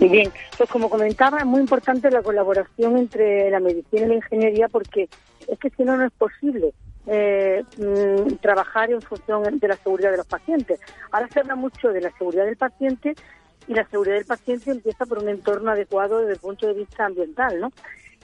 Bien, 0.00 0.32
pues 0.56 0.68
como 0.68 0.90
comentaba, 0.90 1.38
es 1.38 1.46
muy 1.46 1.60
importante 1.60 2.10
la 2.10 2.22
colaboración 2.22 2.98
entre 2.98 3.52
la 3.52 3.60
medicina 3.60 4.06
y 4.06 4.08
la 4.08 4.14
ingeniería 4.16 4.66
porque 4.66 5.08
es 5.46 5.58
que 5.60 5.70
si 5.70 5.84
no, 5.84 5.96
no 5.96 6.06
es 6.06 6.12
posible 6.14 6.74
eh, 7.10 7.64
mm, 7.78 8.34
trabajar 8.36 8.90
en 8.90 9.00
función 9.00 9.58
de 9.58 9.68
la 9.68 9.76
seguridad 9.76 10.10
de 10.10 10.18
los 10.18 10.26
pacientes. 10.26 10.78
Ahora 11.10 11.28
se 11.28 11.40
habla 11.40 11.54
mucho 11.54 11.88
de 11.88 12.02
la 12.02 12.10
seguridad 12.18 12.44
del 12.44 12.56
paciente 12.56 13.14
y 13.66 13.74
la 13.74 13.86
seguridad 13.88 14.16
del 14.16 14.26
paciente 14.26 14.70
empieza 14.70 15.06
por 15.06 15.18
un 15.18 15.28
entorno 15.28 15.70
adecuado 15.70 16.18
desde 16.18 16.34
el 16.34 16.38
punto 16.38 16.66
de 16.66 16.74
vista 16.74 17.06
ambiental, 17.06 17.60
¿no? 17.60 17.72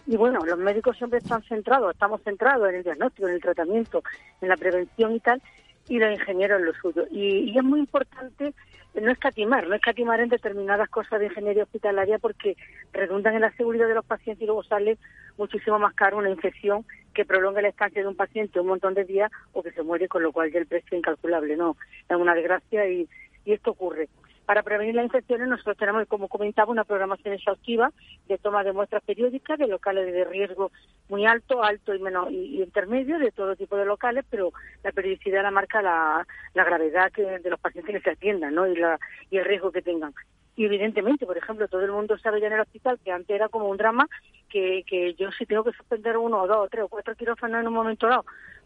Y 0.07 0.16
bueno, 0.16 0.44
los 0.44 0.59
médicos 0.59 0.99
siempre 0.99 1.18
están 1.18 1.42
centrados, 1.44 1.92
estamos 1.92 2.20
centrados 2.23 2.68
en 2.68 2.75
el 2.77 2.83
diagnóstico, 2.83 3.27
en 3.27 3.35
el 3.35 3.40
tratamiento, 3.40 4.03
en 4.42 4.49
la 4.49 4.57
prevención 4.57 5.14
y 5.14 5.20
tal, 5.20 5.40
y 5.88 5.99
los 5.99 6.12
ingenieros 6.12 6.61
en 6.61 6.66
lo 6.66 6.75
suyo. 6.75 7.05
Y, 7.11 7.57
es 7.57 7.64
muy 7.64 7.81
importante 7.81 8.55
no 8.94 9.11
escatimar, 9.11 9.66
no 9.66 9.75
escatimar 9.75 10.20
en 10.20 10.29
determinadas 10.29 10.88
cosas 10.88 11.18
de 11.18 11.27
ingeniería 11.27 11.64
hospitalaria 11.64 12.18
porque 12.18 12.57
redundan 12.92 13.35
en 13.35 13.40
la 13.40 13.53
seguridad 13.53 13.88
de 13.88 13.94
los 13.94 14.05
pacientes 14.05 14.42
y 14.42 14.47
luego 14.47 14.62
sale 14.62 14.99
muchísimo 15.37 15.81
más 15.81 15.94
caro 15.94 16.18
una 16.18 16.31
infección 16.31 16.85
que 17.12 17.25
prolonga 17.25 17.61
la 17.61 17.68
estancia 17.68 18.03
de 18.03 18.09
un 18.09 18.14
paciente 18.14 18.61
un 18.61 18.68
montón 18.68 18.94
de 18.94 19.05
días 19.05 19.33
o 19.53 19.62
que 19.62 19.73
se 19.73 19.83
muere, 19.83 20.07
con 20.07 20.23
lo 20.23 20.33
cual 20.33 20.53
ya 20.53 20.61
el 20.61 20.66
precio 20.66 20.88
es 20.92 20.99
incalculable. 20.99 21.57
No, 21.57 21.77
es 22.09 22.16
una 22.16 22.35
desgracia 22.35 22.88
y, 22.88 23.09
y 23.44 23.53
esto 23.53 23.73
ocurre. 23.73 24.09
Para 24.47 24.63
prevenir 24.63 24.95
las 24.95 25.07
infecciones 25.07 25.49
nosotros 25.49 25.77
tenemos, 25.77 26.07
como 26.07 26.29
comentaba, 26.29 26.71
una 26.71 26.85
programación 26.85 27.35
exhaustiva 27.35 27.91
de 28.29 28.37
toma 28.39 28.63
de 28.63 28.73
muestras 28.73 29.03
periódicas 29.03 29.59
de 29.59 29.67
locales 29.67 30.13
de 30.13 30.25
riesgo 30.25 30.71
muy 31.09 31.25
alto, 31.25 31.63
alto 31.63 31.95
y 31.95 31.99
menos 31.99 32.31
y, 32.31 32.63
intermedio 32.63 33.19
de 33.19 33.33
todo 33.33 33.57
tipo 33.57 33.77
de 33.77 33.87
locales, 33.87 34.25
pero 34.29 34.53
la 34.83 34.93
periodicidad 34.93 35.43
la 35.43 35.51
marca 35.51 35.81
la, 35.81 36.27
la 36.53 36.65
gravedad 36.65 37.11
que, 37.11 37.23
de 37.23 37.51
los 37.51 37.61
pacientes 37.61 37.95
que 37.95 38.03
se 38.03 38.11
atiendan, 38.11 38.55
¿no? 38.55 38.67
Y, 38.67 38.77
la, 38.77 38.99
y 39.31 39.39
el 39.39 39.45
riesgo 39.45 39.73
que 39.73 39.83
tengan. 39.83 40.13
Y 40.57 40.67
evidentemente, 40.67 41.27
por 41.27 41.37
ejemplo, 41.37 41.67
todo 41.67 41.81
el 41.81 41.91
mundo 41.91 42.17
sabe 42.19 42.41
ya 42.41 42.47
en 42.47 42.53
el 42.53 42.61
hospital 42.61 43.01
que 43.03 43.11
antes 43.11 43.35
era 43.35 43.49
como 43.49 43.69
un 43.69 43.77
drama 43.77 44.07
que, 44.49 44.85
que 44.87 45.15
yo 45.15 45.33
si 45.33 45.47
tengo 45.47 45.65
que 45.65 45.73
suspender 45.73 46.17
uno 46.17 46.43
o 46.43 46.47
dos 46.47 46.71
tres 46.71 46.85
o 46.85 46.89
cuatro 46.89 47.17
quirófanos 47.17 47.61
en 47.61 47.67
un 47.67 47.75
momento 47.75 48.07
dado 48.07 48.25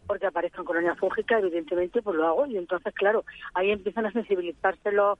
porque 0.09 0.25
aparezcan 0.25 0.65
colonias 0.65 0.97
fúngicas, 0.97 1.39
evidentemente 1.39 2.01
pues 2.01 2.17
lo 2.17 2.25
hago 2.25 2.47
y 2.47 2.57
entonces 2.57 2.91
claro, 2.95 3.25
ahí 3.53 3.69
empiezan 3.69 4.07
a 4.07 4.11
sensibilizarse 4.11 4.91
los, 4.91 5.19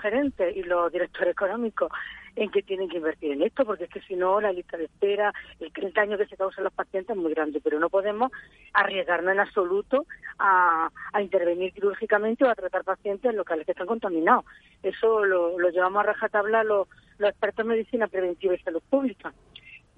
gerentes 0.00 0.56
y 0.56 0.62
los 0.62 0.90
directores 0.90 1.32
económicos 1.32 1.92
en 2.36 2.50
que 2.50 2.62
tienen 2.62 2.88
que 2.88 2.96
invertir 2.96 3.32
en 3.32 3.42
esto, 3.42 3.66
porque 3.66 3.84
es 3.84 3.90
que 3.90 4.00
si 4.00 4.16
no 4.16 4.40
la 4.40 4.50
lista 4.50 4.78
de 4.78 4.84
espera, 4.84 5.30
el, 5.58 5.70
el 5.74 5.92
daño 5.92 6.16
que 6.16 6.24
se 6.24 6.38
causa 6.38 6.62
a 6.62 6.64
los 6.64 6.72
pacientes 6.72 7.14
es 7.14 7.22
muy 7.22 7.34
grande, 7.34 7.60
pero 7.62 7.78
no 7.78 7.90
podemos 7.90 8.32
arriesgarnos 8.72 9.34
en 9.34 9.40
absoluto 9.40 10.06
a, 10.38 10.88
a 11.12 11.20
intervenir 11.20 11.74
quirúrgicamente 11.74 12.42
o 12.44 12.48
a 12.48 12.54
tratar 12.54 12.82
pacientes 12.82 13.30
en 13.30 13.36
locales 13.36 13.66
que 13.66 13.72
están 13.72 13.88
contaminados. 13.88 14.46
Eso 14.82 15.22
lo, 15.22 15.58
lo 15.58 15.68
llevamos 15.68 16.00
a 16.00 16.06
rajatabla 16.14 16.64
los, 16.64 16.88
los 17.18 17.28
expertos 17.28 17.64
en 17.64 17.72
medicina 17.72 18.08
preventiva 18.08 18.54
y 18.54 18.58
salud 18.60 18.82
pública. 18.88 19.34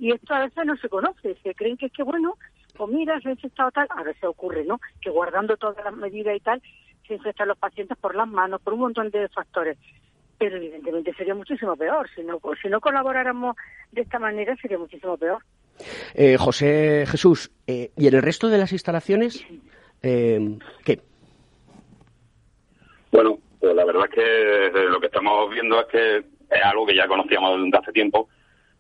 Y 0.01 0.11
esto 0.11 0.35
a 0.35 0.41
veces 0.41 0.67
no 0.67 0.77
se 0.79 0.89
conoce, 0.89 1.37
se 1.45 1.55
creen 1.55 1.77
que 1.77 1.87
es 1.87 1.93
que, 1.93 2.03
bueno, 2.03 2.37
pues 2.75 2.91
mira, 2.91 3.21
se 3.21 3.29
ha 3.29 3.33
infectado 3.33 3.71
tal, 3.71 3.87
a 3.91 4.03
veces 4.03 4.25
ocurre, 4.25 4.65
¿no? 4.65 4.81
Que 5.01 5.11
guardando 5.11 5.57
todas 5.57 5.85
las 5.85 5.95
medidas 5.95 6.37
y 6.37 6.41
tal, 6.41 6.63
se 7.07 7.15
infectan 7.15 7.49
los 7.49 7.59
pacientes 7.59 7.97
por 7.99 8.15
las 8.15 8.29
manos, 8.29 8.61
por 8.63 8.75
un 8.75 8.81
montón 8.81 9.11
de 9.11 9.29
factores. 9.29 9.77
Pero 10.39 10.57
evidentemente 10.57 11.13
sería 11.15 11.35
muchísimo 11.35 11.77
peor. 11.77 12.09
Si 12.15 12.23
no, 12.23 12.41
si 12.61 12.69
no 12.69 12.81
colaboráramos 12.81 13.57
de 13.93 14.03
esta 14.03 14.19
manera, 14.19 14.57
sería 14.57 14.79
muchísimo 14.79 15.17
peor. 15.17 15.43
Eh, 16.15 16.37
José 16.39 17.05
Jesús, 17.07 17.51
eh, 17.67 17.91
¿y 17.97 18.07
en 18.09 18.15
el 18.15 18.23
resto 18.23 18.49
de 18.49 18.59
las 18.59 18.73
instalaciones 18.73 19.45
eh, 20.03 20.59
qué? 20.85 21.01
Bueno, 23.11 23.39
pues 23.61 23.75
la 23.75 23.85
verdad 23.85 24.05
es 24.09 24.15
que 24.15 24.89
lo 24.89 25.01
que 25.01 25.07
estamos 25.07 25.51
viendo 25.51 25.81
es 25.81 25.87
que 25.87 26.17
es 26.19 26.65
algo 26.65 26.87
que 26.87 26.97
ya 26.97 27.07
conocíamos 27.07 27.63
desde 27.63 27.79
hace 27.79 27.93
tiempo 27.93 28.29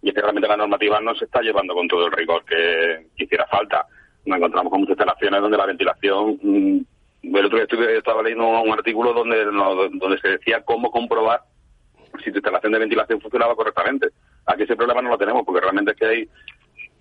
y 0.02 0.08
es 0.08 0.14
que 0.14 0.20
realmente 0.20 0.48
la 0.48 0.56
normativa 0.56 1.00
no 1.00 1.14
se 1.14 1.24
está 1.24 1.40
llevando 1.40 1.74
con 1.74 1.86
todo 1.86 2.06
el 2.06 2.12
rigor 2.12 2.44
que, 2.44 3.06
hiciera 3.16 3.46
falta. 3.46 3.86
Nos 4.26 4.36
encontramos 4.36 4.70
con 4.70 4.80
muchas 4.80 4.94
instalaciones 4.94 5.40
donde 5.40 5.56
la 5.56 5.66
ventilación. 5.66 6.38
Mm, 6.42 6.80
el 7.22 7.46
otro 7.46 7.56
día 7.56 7.64
estuve, 7.64 7.96
estaba 7.96 8.22
leyendo 8.22 8.62
un 8.62 8.72
artículo 8.72 9.12
donde, 9.12 9.44
donde 9.44 10.18
se 10.20 10.28
decía 10.28 10.62
cómo 10.64 10.90
comprobar 10.90 11.40
si 12.22 12.30
tu 12.30 12.38
instalación 12.38 12.72
de 12.72 12.80
ventilación 12.80 13.20
funcionaba 13.20 13.54
correctamente. 13.54 14.08
Aquí 14.46 14.64
ese 14.64 14.76
problema 14.76 15.02
no 15.02 15.10
lo 15.10 15.18
tenemos 15.18 15.44
porque 15.44 15.60
realmente 15.60 15.92
es 15.92 15.96
que 15.96 16.06
hay 16.06 16.28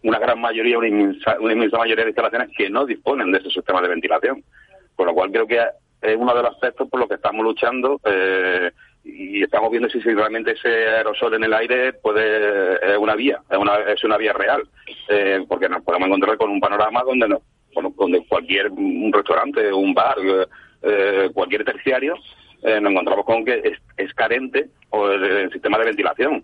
una 0.03 0.19
gran 0.19 0.39
mayoría, 0.39 0.77
una 0.77 0.87
inmensa, 0.87 1.37
una 1.39 1.53
inmensa 1.53 1.77
mayoría 1.77 2.05
de 2.05 2.11
instalaciones 2.11 2.49
que 2.55 2.69
no 2.69 2.85
disponen 2.85 3.31
de 3.31 3.39
ese 3.39 3.49
sistema 3.49 3.81
de 3.81 3.89
ventilación. 3.89 4.43
Con 4.95 5.07
lo 5.07 5.13
cual 5.15 5.31
creo 5.31 5.47
que 5.47 5.59
es 6.01 6.15
uno 6.15 6.35
de 6.35 6.43
los 6.43 6.51
aspectos 6.51 6.87
por 6.87 6.99
los 6.99 7.09
que 7.09 7.15
estamos 7.15 7.43
luchando 7.43 7.99
eh, 8.05 8.71
y 9.03 9.43
estamos 9.43 9.71
viendo 9.71 9.89
si, 9.89 9.99
realmente 9.99 10.51
ese 10.51 10.69
aerosol 10.69 11.33
en 11.33 11.43
el 11.43 11.53
aire 11.53 11.93
puede 11.93 12.75
es 12.93 12.97
una 12.97 13.15
vía, 13.15 13.41
es 13.49 13.57
una, 13.57 13.75
es 13.77 14.03
una 14.03 14.17
vía 14.17 14.33
real, 14.33 14.63
eh, 15.09 15.43
porque 15.47 15.69
nos 15.69 15.83
podemos 15.83 16.07
encontrar 16.07 16.37
con 16.37 16.49
un 16.49 16.59
panorama 16.59 17.01
donde 17.03 17.27
no, 17.27 17.41
donde 17.97 18.25
cualquier 18.27 18.71
restaurante, 19.11 19.71
un 19.73 19.93
bar, 19.93 20.17
eh, 20.83 21.29
cualquier 21.33 21.63
terciario, 21.63 22.15
eh, 22.63 22.79
nos 22.79 22.91
encontramos 22.91 23.25
con 23.25 23.43
que 23.43 23.77
es, 23.97 24.13
carente 24.13 24.69
o 24.89 25.09
el, 25.09 25.51
sistema 25.51 25.79
de 25.79 25.85
ventilación. 25.85 26.43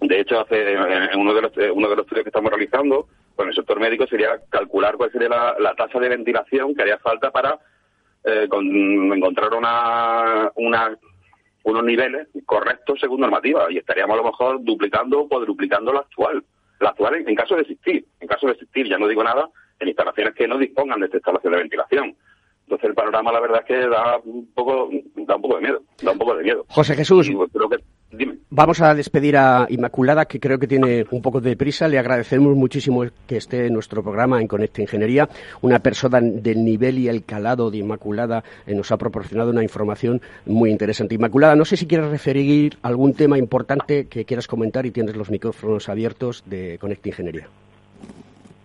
De 0.00 0.20
hecho, 0.20 0.40
hace 0.40 0.72
en 0.72 1.18
uno 1.18 1.32
de 1.32 1.42
los 1.42 1.52
uno 1.72 1.88
de 1.88 1.96
los 1.96 2.04
estudios 2.04 2.24
que 2.24 2.30
estamos 2.30 2.50
realizando 2.50 3.06
con 3.36 3.48
el 3.48 3.54
sector 3.54 3.80
médico 3.80 4.06
sería 4.06 4.40
calcular 4.50 4.96
cuál 4.96 5.10
sería 5.12 5.28
la, 5.28 5.56
la 5.58 5.74
tasa 5.74 5.98
de 5.98 6.08
ventilación 6.08 6.74
que 6.74 6.82
haría 6.82 6.98
falta 6.98 7.30
para 7.30 7.58
eh, 8.26 8.46
con, 8.48 8.66
encontrar 9.12 9.52
una, 9.52 10.50
una 10.54 10.96
unos 11.64 11.84
niveles 11.84 12.28
correctos 12.46 13.00
según 13.00 13.20
normativa 13.20 13.66
y 13.70 13.78
estaríamos 13.78 14.14
a 14.14 14.22
lo 14.22 14.24
mejor 14.24 14.62
duplicando 14.62 15.20
o 15.20 15.28
cuadruplicando 15.28 15.92
la 15.92 16.00
actual. 16.00 16.44
La 16.80 16.90
actual 16.90 17.16
en, 17.16 17.28
en, 17.28 17.34
caso 17.34 17.54
de 17.56 17.62
existir. 17.62 18.04
En 18.20 18.28
caso 18.28 18.46
de 18.46 18.52
existir, 18.52 18.88
ya 18.88 18.98
no 18.98 19.08
digo 19.08 19.24
nada, 19.24 19.48
en 19.78 19.88
instalaciones 19.88 20.34
que 20.34 20.46
no 20.46 20.58
dispongan 20.58 21.00
de 21.00 21.06
esta 21.06 21.18
instalación 21.18 21.52
de 21.52 21.58
ventilación. 21.60 22.16
Entonces 22.64 22.88
el 22.88 22.94
panorama 22.94 23.32
la 23.32 23.40
verdad 23.40 23.60
es 23.60 23.66
que 23.66 23.88
da 23.88 24.18
un 24.24 24.46
poco, 24.54 24.90
da 25.16 25.36
un 25.36 25.42
poco 25.42 25.56
de 25.56 25.62
miedo, 25.62 25.82
da 26.02 26.12
un 26.12 26.18
poco 26.18 26.34
de 26.34 26.44
miedo. 26.44 26.64
José 26.68 26.94
Jesús, 26.94 27.28
y, 27.28 27.34
creo 27.34 27.68
que, 27.68 27.76
vamos 28.54 28.80
a 28.80 28.94
despedir 28.94 29.36
a 29.36 29.66
Inmaculada, 29.68 30.26
que 30.26 30.38
creo 30.38 30.58
que 30.58 30.68
tiene 30.68 31.04
un 31.10 31.20
poco 31.20 31.40
de 31.40 31.56
prisa. 31.56 31.88
Le 31.88 31.98
agradecemos 31.98 32.54
muchísimo 32.56 33.04
que 33.26 33.36
esté 33.36 33.66
en 33.66 33.74
nuestro 33.74 34.02
programa 34.02 34.40
en 34.40 34.46
Conecta 34.46 34.80
Ingeniería. 34.80 35.28
Una 35.62 35.80
persona 35.80 36.20
del 36.20 36.64
nivel 36.64 36.98
y 36.98 37.08
el 37.08 37.24
calado 37.24 37.70
de 37.70 37.78
Inmaculada 37.78 38.44
eh, 38.66 38.74
nos 38.74 38.92
ha 38.92 38.96
proporcionado 38.96 39.50
una 39.50 39.62
información 39.62 40.22
muy 40.46 40.70
interesante. 40.70 41.16
Inmaculada, 41.16 41.56
no 41.56 41.64
sé 41.64 41.76
si 41.76 41.86
quieres 41.86 42.08
referir 42.08 42.78
algún 42.82 43.14
tema 43.14 43.38
importante 43.38 44.06
que 44.06 44.24
quieras 44.24 44.46
comentar 44.46 44.86
y 44.86 44.92
tienes 44.92 45.16
los 45.16 45.30
micrófonos 45.30 45.88
abiertos 45.88 46.44
de 46.46 46.78
Conecta 46.78 47.08
Ingeniería. 47.08 47.48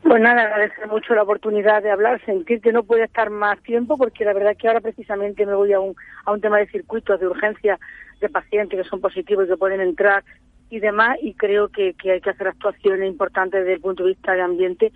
Pues 0.10 0.24
nada, 0.24 0.42
agradecer 0.42 0.88
mucho 0.88 1.14
la 1.14 1.22
oportunidad 1.22 1.84
de 1.84 1.92
hablar, 1.92 2.20
sentir 2.26 2.62
que 2.62 2.74
no 2.74 2.82
puede 2.82 3.04
estar 3.04 3.30
más 3.30 3.62
tiempo, 3.62 3.96
porque 3.96 4.26
la 4.26 4.34
verdad 4.34 4.54
es 4.54 4.58
que 4.58 4.68
ahora 4.68 4.82
precisamente 4.82 5.46
me 5.46 5.54
voy 5.54 5.72
a 5.72 5.80
un, 5.80 5.96
a 6.26 6.32
un 6.32 6.42
tema 6.42 6.58
de 6.58 6.66
circuitos 6.66 7.20
de 7.20 7.28
urgencia 7.28 7.80
de 8.20 8.28
pacientes 8.28 8.82
que 8.82 8.90
son 8.90 9.02
positivos 9.02 9.46
y 9.46 9.50
que 9.50 9.58
pueden 9.58 9.82
entrar 9.82 10.24
y 10.72 10.80
demás, 10.80 11.20
y 11.22 11.36
creo 11.36 11.68
que, 11.68 11.94
que 11.94 12.14
hay 12.14 12.22
que 12.22 12.32
hacer 12.32 12.48
actuaciones 12.48 13.08
importantes 13.08 13.60
desde 13.60 13.74
el 13.74 13.82
punto 13.82 14.02
de 14.02 14.10
vista 14.10 14.34
de 14.34 14.42
ambiente, 14.42 14.92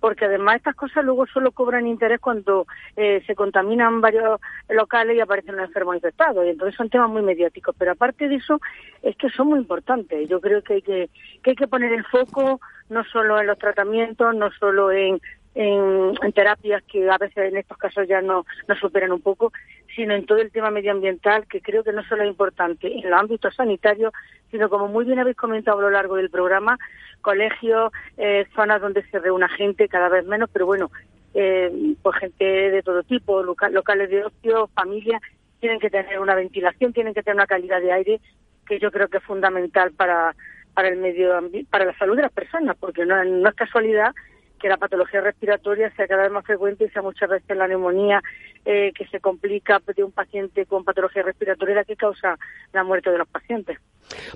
porque 0.00 0.26
además 0.26 0.56
estas 0.56 0.74
cosas 0.74 1.04
luego 1.04 1.26
solo 1.26 1.52
cobran 1.52 1.86
interés 1.86 2.20
cuando 2.20 2.66
eh, 2.96 3.22
se 3.26 3.34
contaminan 3.34 4.00
varios 4.00 4.40
locales 4.68 5.16
y 5.16 5.20
aparecen 5.20 5.56
los 5.56 5.66
enfermos 5.66 5.96
infectados, 5.96 6.44
y 6.46 6.50
entonces 6.50 6.76
son 6.76 6.90
temas 6.90 7.10
muy 7.10 7.22
mediáticos, 7.22 7.74
pero 7.78 7.92
aparte 7.92 8.28
de 8.28 8.36
eso 8.36 8.60
es 9.02 9.16
que 9.16 9.28
son 9.30 9.48
muy 9.48 9.58
importantes. 9.58 10.28
Yo 10.28 10.40
creo 10.40 10.62
que 10.62 10.74
hay 10.74 10.82
que, 10.82 11.10
que, 11.42 11.50
hay 11.50 11.56
que 11.56 11.68
poner 11.68 11.92
el 11.92 12.04
foco 12.04 12.60
no 12.88 13.04
solo 13.04 13.40
en 13.40 13.46
los 13.46 13.58
tratamientos, 13.58 14.34
no 14.34 14.50
solo 14.52 14.90
en, 14.90 15.20
en, 15.60 16.32
terapias 16.32 16.84
que 16.84 17.10
a 17.10 17.18
veces 17.18 17.50
en 17.50 17.56
estos 17.56 17.76
casos 17.76 18.06
ya 18.06 18.22
no, 18.22 18.46
no 18.68 18.76
superan 18.76 19.10
un 19.10 19.20
poco, 19.20 19.52
sino 19.94 20.14
en 20.14 20.24
todo 20.24 20.38
el 20.38 20.52
tema 20.52 20.70
medioambiental, 20.70 21.48
que 21.48 21.60
creo 21.60 21.82
que 21.82 21.92
no 21.92 22.04
solo 22.04 22.22
es 22.22 22.28
importante 22.28 22.86
en 22.86 23.04
el 23.04 23.12
ámbito 23.12 23.50
sanitario, 23.50 24.12
sino 24.52 24.70
como 24.70 24.86
muy 24.86 25.04
bien 25.04 25.18
habéis 25.18 25.36
comentado 25.36 25.80
a 25.80 25.82
lo 25.82 25.90
largo 25.90 26.14
del 26.14 26.30
programa, 26.30 26.78
colegios, 27.22 27.92
eh, 28.16 28.46
zonas 28.54 28.80
donde 28.80 29.02
se 29.10 29.18
reúna 29.18 29.48
gente, 29.48 29.88
cada 29.88 30.08
vez 30.08 30.24
menos, 30.26 30.48
pero 30.52 30.64
bueno, 30.64 30.92
eh, 31.34 31.72
pues 32.02 32.16
gente 32.18 32.44
de 32.44 32.82
todo 32.84 33.02
tipo, 33.02 33.42
loca 33.42 33.68
locales 33.68 34.10
de 34.10 34.24
ocio, 34.24 34.68
familias, 34.68 35.20
tienen 35.58 35.80
que 35.80 35.90
tener 35.90 36.20
una 36.20 36.36
ventilación, 36.36 36.92
tienen 36.92 37.14
que 37.14 37.24
tener 37.24 37.34
una 37.34 37.46
calidad 37.48 37.80
de 37.80 37.90
aire 37.90 38.20
que 38.64 38.78
yo 38.78 38.92
creo 38.92 39.08
que 39.08 39.16
es 39.16 39.24
fundamental 39.24 39.90
para, 39.90 40.36
para 40.72 40.88
el 40.88 40.98
medio 40.98 41.32
para 41.68 41.84
la 41.86 41.98
salud 41.98 42.14
de 42.14 42.22
las 42.22 42.32
personas, 42.32 42.76
porque 42.78 43.04
no 43.04 43.48
es 43.48 43.54
casualidad 43.56 44.14
que 44.58 44.68
la 44.68 44.76
patología 44.76 45.20
respiratoria 45.20 45.90
sea 45.94 46.06
cada 46.06 46.22
vez 46.24 46.32
más 46.32 46.44
frecuente 46.44 46.84
y 46.84 46.90
sea 46.90 47.02
muchas 47.02 47.28
veces 47.30 47.56
la 47.56 47.68
neumonía 47.68 48.20
eh, 48.64 48.92
que 48.92 49.06
se 49.06 49.20
complica 49.20 49.80
de 49.94 50.04
un 50.04 50.12
paciente 50.12 50.66
con 50.66 50.84
patología 50.84 51.22
respiratoria 51.22 51.76
la 51.76 51.84
que 51.84 51.96
causa 51.96 52.36
la 52.72 52.84
muerte 52.84 53.10
de 53.10 53.18
los 53.18 53.28
pacientes. 53.28 53.78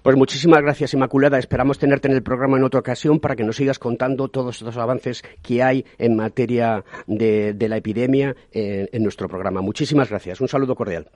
Pues 0.03 0.17
muchísimas 0.17 0.61
gracias, 0.61 0.95
Inmaculada. 0.95 1.39
Esperamos 1.39 1.79
tenerte 1.79 2.09
en 2.09 2.15
el 2.15 2.23
programa 2.23 2.59
en 2.59 2.65
otra 2.65 2.81
ocasión 2.81 3.21
para 3.21 3.37
que 3.37 3.45
nos 3.45 3.57
sigas 3.57 3.79
contando 3.79 4.29
todos 4.29 4.57
estos 4.59 4.77
avances 4.77 5.23
que 5.43 5.63
hay 5.63 5.85
en 5.99 6.17
materia 6.17 6.85
de, 7.07 7.55
de 7.55 7.69
la 7.69 7.79
epidemia 7.79 8.35
en, 8.53 8.89
en 8.93 9.03
nuestro 9.03 9.29
programa. 9.29 9.61
Muchísimas 9.63 10.11
gracias. 10.11 10.41
Un 10.41 10.49
saludo 10.49 10.75
cordial. 10.75 11.09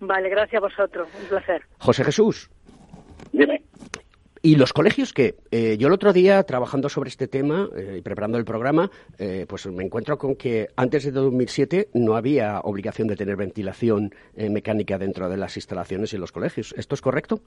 Vale, 0.00 0.28
gracias 0.28 0.62
a 0.62 0.66
vosotros. 0.66 1.08
Un 1.20 1.28
placer. 1.28 1.62
José 1.78 2.04
Jesús. 2.04 2.50
Dime. 3.32 3.62
¿Y 4.42 4.56
los 4.56 4.72
colegios 4.72 5.12
qué? 5.12 5.34
Eh, 5.50 5.76
yo 5.78 5.88
el 5.88 5.94
otro 5.94 6.12
día, 6.12 6.42
trabajando 6.44 6.88
sobre 6.88 7.08
este 7.08 7.26
tema 7.26 7.68
eh, 7.76 7.96
y 7.98 8.02
preparando 8.02 8.38
el 8.38 8.44
programa, 8.44 8.90
eh, 9.18 9.46
pues 9.48 9.66
me 9.66 9.84
encuentro 9.84 10.16
con 10.16 10.36
que 10.36 10.68
antes 10.76 11.04
de 11.04 11.10
2007 11.10 11.88
no 11.94 12.14
había 12.14 12.60
obligación 12.60 13.08
de 13.08 13.16
tener 13.16 13.36
ventilación 13.36 14.14
mecánica 14.36 14.98
dentro 14.98 15.28
de 15.28 15.36
las 15.36 15.56
instalaciones 15.56 16.12
y 16.12 16.18
los 16.18 16.30
colegios. 16.30 16.72
¿Esto 16.76 16.94
es 16.94 17.00
correcto? 17.00 17.40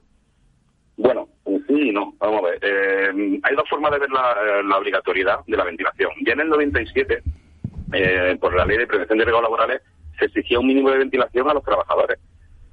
Bueno, 0.96 1.28
sí 1.46 1.88
y 1.88 1.92
no. 1.92 2.14
Vamos 2.18 2.44
a 2.44 2.50
ver. 2.50 2.60
hay 3.42 3.56
dos 3.56 3.68
formas 3.68 3.92
de 3.92 3.98
ver 3.98 4.10
la, 4.10 4.76
obligatoriedad 4.76 5.38
de 5.46 5.56
la 5.56 5.64
ventilación. 5.64 6.10
Ya 6.26 6.34
en 6.34 6.40
el 6.40 6.48
97, 6.50 7.22
por 8.38 8.54
la 8.54 8.66
ley 8.66 8.78
de 8.78 8.86
prevención 8.86 9.18
de 9.18 9.24
riesgos 9.24 9.42
laborales, 9.42 9.80
se 10.18 10.26
exigía 10.26 10.60
un 10.60 10.66
mínimo 10.66 10.90
de 10.90 10.98
ventilación 10.98 11.48
a 11.48 11.54
los 11.54 11.64
trabajadores 11.64 12.18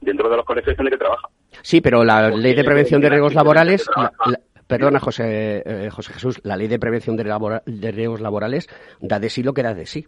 dentro 0.02 0.30
de 0.30 0.36
los 0.36 0.46
colegios 0.46 0.78
en 0.78 0.86
el 0.86 0.92
que 0.92 0.98
trabaja. 0.98 1.30
Sí, 1.62 1.82
pero 1.82 2.04
la 2.04 2.30
ley 2.30 2.54
de 2.54 2.64
prevención 2.64 3.02
de 3.02 3.10
riesgos 3.10 3.34
laborales, 3.34 3.86
la, 3.96 4.12
la, 4.26 4.40
perdona 4.70 5.00
José, 5.00 5.64
eh, 5.66 5.90
José 5.90 6.14
Jesús, 6.14 6.40
la 6.44 6.56
ley 6.56 6.68
de 6.68 6.78
prevención 6.78 7.18
de, 7.18 7.24
labora, 7.24 7.64
de 7.66 7.92
riesgos 7.92 8.22
laborales 8.22 8.70
da 9.02 9.20
de 9.20 9.30
sí 9.30 9.42
lo 9.42 9.54
que 9.54 9.64
da 9.64 9.74
de 9.74 9.88
sí. 9.88 10.06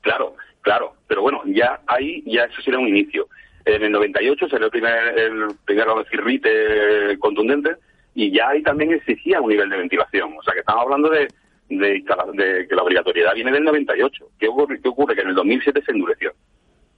Claro, 0.00 0.34
claro, 0.62 0.94
pero 1.06 1.20
bueno, 1.20 1.42
ya 1.44 1.80
ahí 1.86 2.22
ya 2.24 2.44
eso 2.44 2.62
sería 2.62 2.80
un 2.80 2.88
inicio. 2.88 3.28
En 3.66 3.82
el 3.82 3.92
98 3.92 4.48
salió 4.48 4.66
el 4.66 4.70
primer, 4.70 5.18
el 5.18 5.48
primero 5.66 6.02
cirrite 6.10 7.18
contundente 7.18 7.76
y 8.14 8.32
ya 8.32 8.48
ahí 8.48 8.62
también 8.62 8.92
exigía 8.92 9.42
un 9.42 9.50
nivel 9.50 9.68
de 9.68 9.76
ventilación. 9.76 10.34
O 10.38 10.42
sea 10.42 10.54
que 10.54 10.60
estamos 10.60 10.84
hablando 10.84 11.10
de, 11.10 11.28
de, 11.68 12.02
de 12.32 12.66
que 12.66 12.74
la 12.74 12.82
obligatoriedad 12.82 13.34
viene 13.34 13.52
del 13.52 13.64
98. 13.64 14.30
¿Qué 14.38 14.48
ocurre? 14.48 14.80
¿Qué 14.80 14.88
ocurre? 14.88 15.14
Que 15.14 15.20
en 15.20 15.28
el 15.28 15.34
2007 15.34 15.82
se 15.84 15.92
endureció. 15.92 16.32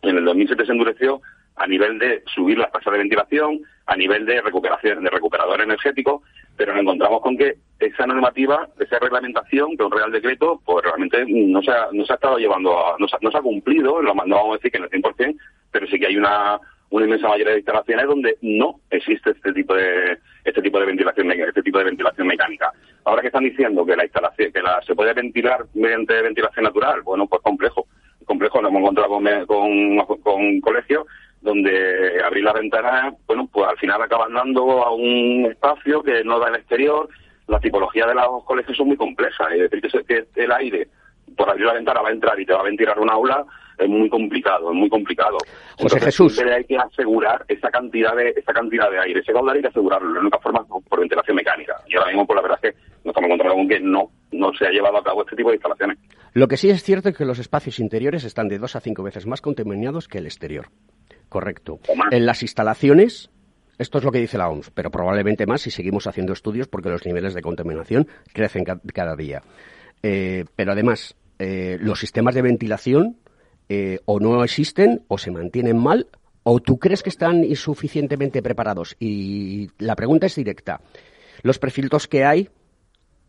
En 0.02 0.16
el 0.16 0.24
2007 0.24 0.64
se 0.64 0.72
endureció 0.72 1.20
a 1.56 1.66
nivel 1.66 1.98
de 1.98 2.22
subir 2.34 2.58
las 2.58 2.72
tasas 2.72 2.92
de 2.92 2.98
ventilación, 2.98 3.60
a 3.86 3.96
nivel 3.96 4.24
de 4.24 4.40
recuperación, 4.40 5.04
de 5.04 5.10
recuperador 5.10 5.60
energético, 5.60 6.22
pero 6.56 6.72
nos 6.72 6.82
encontramos 6.82 7.20
con 7.20 7.36
que 7.36 7.54
esa 7.78 8.06
normativa, 8.06 8.68
esa 8.78 8.98
reglamentación, 8.98 9.76
que 9.76 9.84
un 9.84 9.90
real 9.90 10.12
decreto, 10.12 10.60
pues 10.64 10.84
realmente 10.84 11.24
no 11.28 11.62
se 11.62 11.70
ha, 11.70 11.88
no 11.92 12.04
se 12.04 12.12
ha 12.12 12.16
estado 12.16 12.38
llevando, 12.38 12.78
a, 12.78 12.96
no, 12.98 13.08
se, 13.08 13.16
no 13.20 13.30
se 13.30 13.38
ha 13.38 13.42
cumplido, 13.42 14.02
no 14.02 14.14
vamos 14.14 14.50
a 14.50 14.56
decir 14.56 14.70
que 14.70 14.78
en 14.78 14.84
el 14.84 14.90
100%, 14.90 15.36
pero 15.70 15.86
sí 15.86 15.98
que 15.98 16.06
hay 16.06 16.16
una, 16.16 16.60
una 16.90 17.04
inmensa 17.06 17.28
mayoría 17.28 17.52
de 17.52 17.60
instalaciones 17.60 18.06
donde 18.06 18.38
no 18.42 18.80
existe 18.90 19.30
este 19.30 19.52
tipo 19.52 19.74
de 19.74 20.18
este 20.44 20.60
tipo 20.60 20.80
de 20.80 20.86
ventilación 20.86 21.30
este 21.30 21.62
tipo 21.62 21.78
de 21.78 21.84
ventilación 21.84 22.26
mecánica. 22.26 22.72
Ahora 23.04 23.22
que 23.22 23.28
están 23.28 23.44
diciendo 23.44 23.86
que 23.86 23.96
la 23.96 24.04
instalación 24.04 24.52
que 24.52 24.60
la 24.60 24.82
se 24.82 24.94
puede 24.94 25.14
ventilar 25.14 25.66
mediante 25.74 26.20
ventilación 26.20 26.64
natural, 26.64 27.02
bueno, 27.02 27.26
pues 27.26 27.42
complejo, 27.42 27.86
complejo. 28.26 28.60
Nos 28.60 28.70
hemos 28.70 28.82
encontrado 28.82 29.46
con, 29.46 30.18
con, 30.22 30.60
colegios 30.60 31.06
donde 31.40 32.22
abrir 32.22 32.44
la 32.44 32.53
ventana, 32.53 33.14
bueno, 33.26 33.48
pues 33.53 33.68
al 33.68 33.79
final 33.79 34.03
acaban 34.03 34.35
dando 34.35 34.85
a 34.85 34.94
un 34.94 35.46
espacio 35.50 36.03
que 36.03 36.22
no 36.24 36.38
da 36.38 36.48
el 36.48 36.57
exterior. 36.57 37.09
La 37.46 37.59
tipología 37.59 38.07
de 38.07 38.14
los 38.14 38.44
colegios 38.44 38.76
son 38.76 38.88
muy 38.88 38.96
complejas. 38.96 39.48
Es 39.53 39.70
decir, 39.70 40.05
que 40.07 40.26
el 40.35 40.53
aire 40.53 40.88
por 41.37 41.48
abrir 41.48 41.66
la 41.66 41.74
ventana 41.74 42.03
va 42.03 42.09
a 42.09 42.12
entrar 42.12 42.38
y 42.38 42.46
te 42.46 42.53
va 42.53 42.61
a 42.61 42.64
ventilar 42.64 42.98
un 42.98 43.11
aula 43.11 43.46
es 43.81 43.88
muy 43.88 44.09
complicado, 44.11 44.70
es 44.70 44.76
muy 44.76 44.88
complicado. 44.88 45.38
José 45.79 46.00
Jesús. 46.00 46.38
hay 46.38 46.64
que 46.64 46.76
asegurar 46.76 47.44
esa 47.48 47.70
cantidad 47.70 48.14
de 48.14 48.35
esa 48.37 48.53
cantidad 48.53 48.90
de 48.90 49.00
aire, 49.00 49.20
ese 49.20 49.33
caudal 49.33 49.57
hay 49.57 49.62
que 49.62 49.68
asegurarlo. 49.68 50.12
La 50.12 50.20
única 50.20 50.38
forma 50.38 50.64
por 50.64 51.00
ventilación 51.00 51.37
mecánica. 51.37 51.76
Y 51.88 51.96
ahora 51.96 52.09
mismo, 52.09 52.26
por 52.26 52.37
la 52.37 52.42
verdad 52.42 52.59
es 52.62 52.70
que 52.72 52.81
nos 53.05 53.12
estamos 53.12 53.29
encontrando 53.29 53.57
con 53.57 53.68
que 53.68 53.81
no, 53.81 54.11
no 54.33 54.53
se 54.53 54.66
ha 54.66 54.70
llevado 54.70 54.98
a 54.98 55.03
cabo 55.03 55.22
este 55.22 55.37
tipo 55.37 55.48
de 55.48 55.57
instalaciones. 55.57 55.98
Lo 56.35 56.46
que 56.46 56.57
sí 56.57 56.70
es 56.70 56.83
cierto 56.83 57.09
es 57.09 57.16
que 57.16 57.24
los 57.24 57.38
espacios 57.38 57.79
interiores 57.81 58.24
están 58.24 58.48
de 58.48 58.59
dos 58.59 58.76
a 58.76 58.81
cinco 58.81 59.03
veces 59.03 59.26
más 59.26 59.40
contaminados 59.40 60.09
que 60.09 60.18
el 60.18 60.26
exterior. 60.26 60.66
Correcto. 61.31 61.81
En 62.11 62.27
las 62.27 62.43
instalaciones, 62.43 63.31
esto 63.79 63.97
es 63.97 64.05
lo 64.05 64.12
que 64.12 64.19
dice 64.19 64.37
la 64.37 64.51
OMS, 64.51 64.71
pero 64.71 64.90
probablemente 64.90 65.47
más 65.47 65.62
si 65.62 65.71
seguimos 65.71 66.07
haciendo 66.07 66.35
estudios 66.35 66.69
porque 66.69 66.90
los 66.90 67.07
niveles 67.07 67.33
de 67.33 67.40
contaminación 67.40 68.07
crecen 68.35 68.64
cada 68.64 69.16
día. 69.16 69.43
Eh, 70.03 70.45
pero 70.55 70.73
además, 70.73 71.16
eh, 71.38 71.79
los 71.81 71.99
sistemas 71.99 72.35
de 72.35 72.43
ventilación 72.43 73.16
eh, 73.71 74.01
o 74.05 74.21
no 74.21 74.45
existen 74.45 75.05
o 75.09 75.16
se 75.16 75.31
mantienen 75.31 75.79
mal 75.79 76.09
o 76.43 76.61
tú 76.61 76.79
crees 76.79 77.03
que 77.03 77.11
están 77.11 77.45
insuficientemente 77.45 78.43
preparados. 78.43 78.97
Y 78.99 79.71
la 79.79 79.97
pregunta 79.97 80.27
es 80.27 80.35
directa. 80.35 80.81
Los 81.43 81.59
prefiltros 81.59 82.09
que 82.09 82.25
hay 82.25 82.51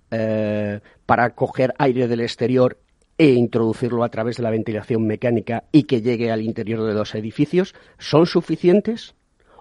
eh, 0.10 0.82
para 1.06 1.30
coger 1.36 1.74
aire 1.78 2.08
del 2.08 2.22
exterior 2.22 2.78
e 3.22 3.34
introducirlo 3.34 4.04
a 4.04 4.10
través 4.10 4.38
de 4.38 4.42
la 4.42 4.50
ventilación 4.50 5.06
mecánica 5.06 5.66
y 5.72 5.84
que 5.84 6.02
llegue 6.02 6.32
al 6.32 6.42
interior 6.42 6.82
de 6.82 6.96
los 6.96 7.14
edificios 7.14 7.76
son 8.00 8.26
suficientes 8.26 9.14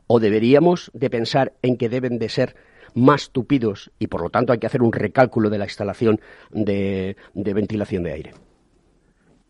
o 0.06 0.18
deberíamos 0.18 0.90
de 0.94 1.10
pensar 1.10 1.52
en 1.60 1.76
que 1.76 1.90
deben 1.90 2.18
de 2.18 2.30
ser 2.30 2.54
más 2.94 3.32
tupidos 3.32 3.92
y 3.98 4.06
por 4.06 4.22
lo 4.22 4.30
tanto 4.30 4.54
hay 4.54 4.58
que 4.60 4.66
hacer 4.66 4.80
un 4.80 4.94
recálculo 4.94 5.50
de 5.50 5.58
la 5.58 5.66
instalación 5.66 6.20
de, 6.48 7.16
ventilación 7.34 8.02
de 8.02 8.12
aire. 8.12 8.30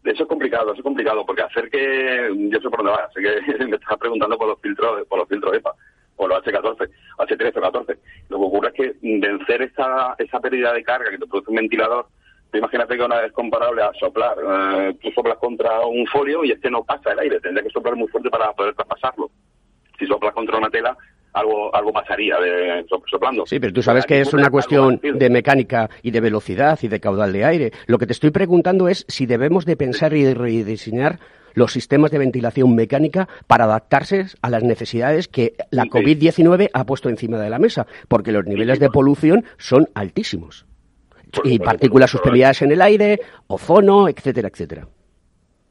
Eso 0.02 0.24
es 0.24 0.28
complicado, 0.28 0.72
eso 0.72 0.80
es 0.80 0.82
complicado, 0.82 1.24
porque 1.24 1.42
hacer 1.42 1.70
que, 1.70 2.34
yo 2.50 2.58
sé 2.58 2.68
por 2.68 2.78
dónde 2.78 2.90
va, 2.90 3.08
sé 3.14 3.22
que 3.22 3.64
me 3.64 3.76
estás 3.76 3.96
preguntando 3.96 4.36
por 4.36 4.48
los 4.48 4.60
filtros, 4.60 5.06
por 5.06 5.20
los 5.20 5.28
filtros 5.28 5.54
EPA, 5.54 5.72
o 6.16 6.26
los 6.26 6.44
H14, 6.44 6.90
H13 7.16 7.56
o 7.58 7.60
14. 7.60 7.98
Lo 8.28 8.38
que 8.38 8.44
ocurre 8.44 8.68
es 8.70 8.74
que 8.74 8.96
vencer 9.02 9.62
esa, 9.62 10.16
esa 10.18 10.40
pérdida 10.40 10.72
de 10.72 10.82
carga 10.82 11.10
que 11.10 11.18
te 11.18 11.26
produce 11.28 11.50
un 11.50 11.56
ventilador, 11.58 12.06
imagínate 12.58 12.96
que 12.96 13.04
una 13.04 13.20
vez 13.20 13.32
comparable 13.32 13.82
a 13.82 13.92
soplar, 13.98 14.36
eh, 14.38 14.94
tú 15.00 15.10
soplas 15.12 15.38
contra 15.38 15.80
un 15.86 16.06
folio 16.06 16.44
y 16.44 16.52
es 16.52 16.60
que 16.60 16.70
no 16.70 16.82
pasa 16.84 17.12
el 17.12 17.18
aire, 17.20 17.40
tendría 17.40 17.64
que 17.64 17.70
soplar 17.70 17.96
muy 17.96 18.08
fuerte 18.08 18.30
para 18.30 18.52
poder 18.52 18.74
traspasarlo. 18.74 19.30
Si 19.98 20.06
soplas 20.06 20.34
contra 20.34 20.58
una 20.58 20.70
tela, 20.70 20.96
algo, 21.32 21.74
algo 21.74 21.92
pasaría 21.92 22.38
de 22.38 22.84
soplando. 23.10 23.46
Sí, 23.46 23.60
pero 23.60 23.72
tú 23.72 23.82
sabes 23.82 24.06
que 24.06 24.20
es 24.20 24.32
una 24.32 24.50
cuestión 24.50 25.00
de 25.02 25.30
mecánica 25.30 25.88
y 26.02 26.10
de 26.10 26.20
velocidad 26.20 26.78
y 26.82 26.88
de 26.88 27.00
caudal 27.00 27.32
de 27.32 27.44
aire. 27.44 27.72
Lo 27.86 27.98
que 27.98 28.06
te 28.06 28.12
estoy 28.12 28.30
preguntando 28.30 28.88
es 28.88 29.04
si 29.08 29.26
debemos 29.26 29.64
de 29.64 29.76
pensar 29.76 30.14
y 30.14 30.32
rediseñar 30.32 31.18
los 31.54 31.72
sistemas 31.72 32.10
de 32.10 32.18
ventilación 32.18 32.74
mecánica 32.74 33.28
para 33.46 33.64
adaptarse 33.64 34.26
a 34.40 34.50
las 34.50 34.62
necesidades 34.62 35.28
que 35.28 35.54
la 35.70 35.84
COVID-19 35.84 36.70
ha 36.72 36.84
puesto 36.84 37.08
encima 37.08 37.38
de 37.38 37.50
la 37.50 37.58
mesa, 37.58 37.86
porque 38.08 38.32
los 38.32 38.46
niveles 38.46 38.78
de 38.78 38.88
polución 38.88 39.44
son 39.58 39.88
altísimos. 39.94 40.66
Y 41.44 41.58
partículas 41.58 42.10
suspendidas 42.10 42.62
en 42.62 42.72
el 42.72 42.82
aire, 42.82 43.20
ozono, 43.46 44.08
etcétera, 44.08 44.48
etcétera. 44.48 44.86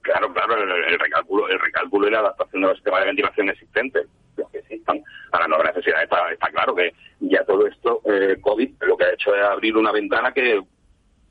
Claro, 0.01 0.33
claro, 0.33 0.55
el, 0.55 0.99
recálculo, 0.99 1.47
el 1.49 1.59
recálculo 1.59 2.07
y 2.07 2.11
la 2.11 2.19
adaptación 2.19 2.61
de 2.61 2.67
los 2.67 2.77
sistemas 2.77 3.01
de 3.01 3.05
ventilación 3.07 3.49
existentes 3.49 4.07
que 4.51 4.59
existan 4.59 5.01
a 5.31 5.39
la 5.39 5.47
nueva 5.47 5.65
necesidad. 5.65 6.03
Está, 6.03 6.31
está 6.31 6.49
claro 6.49 6.75
que 6.75 6.93
ya 7.19 7.43
todo 7.45 7.67
esto, 7.67 8.01
eh, 8.05 8.37
COVID, 8.41 8.69
lo 8.81 8.97
que 8.97 9.05
ha 9.05 9.13
hecho 9.13 9.35
es 9.35 9.43
abrir 9.43 9.75
una 9.77 9.91
ventana 9.91 10.31
que 10.31 10.61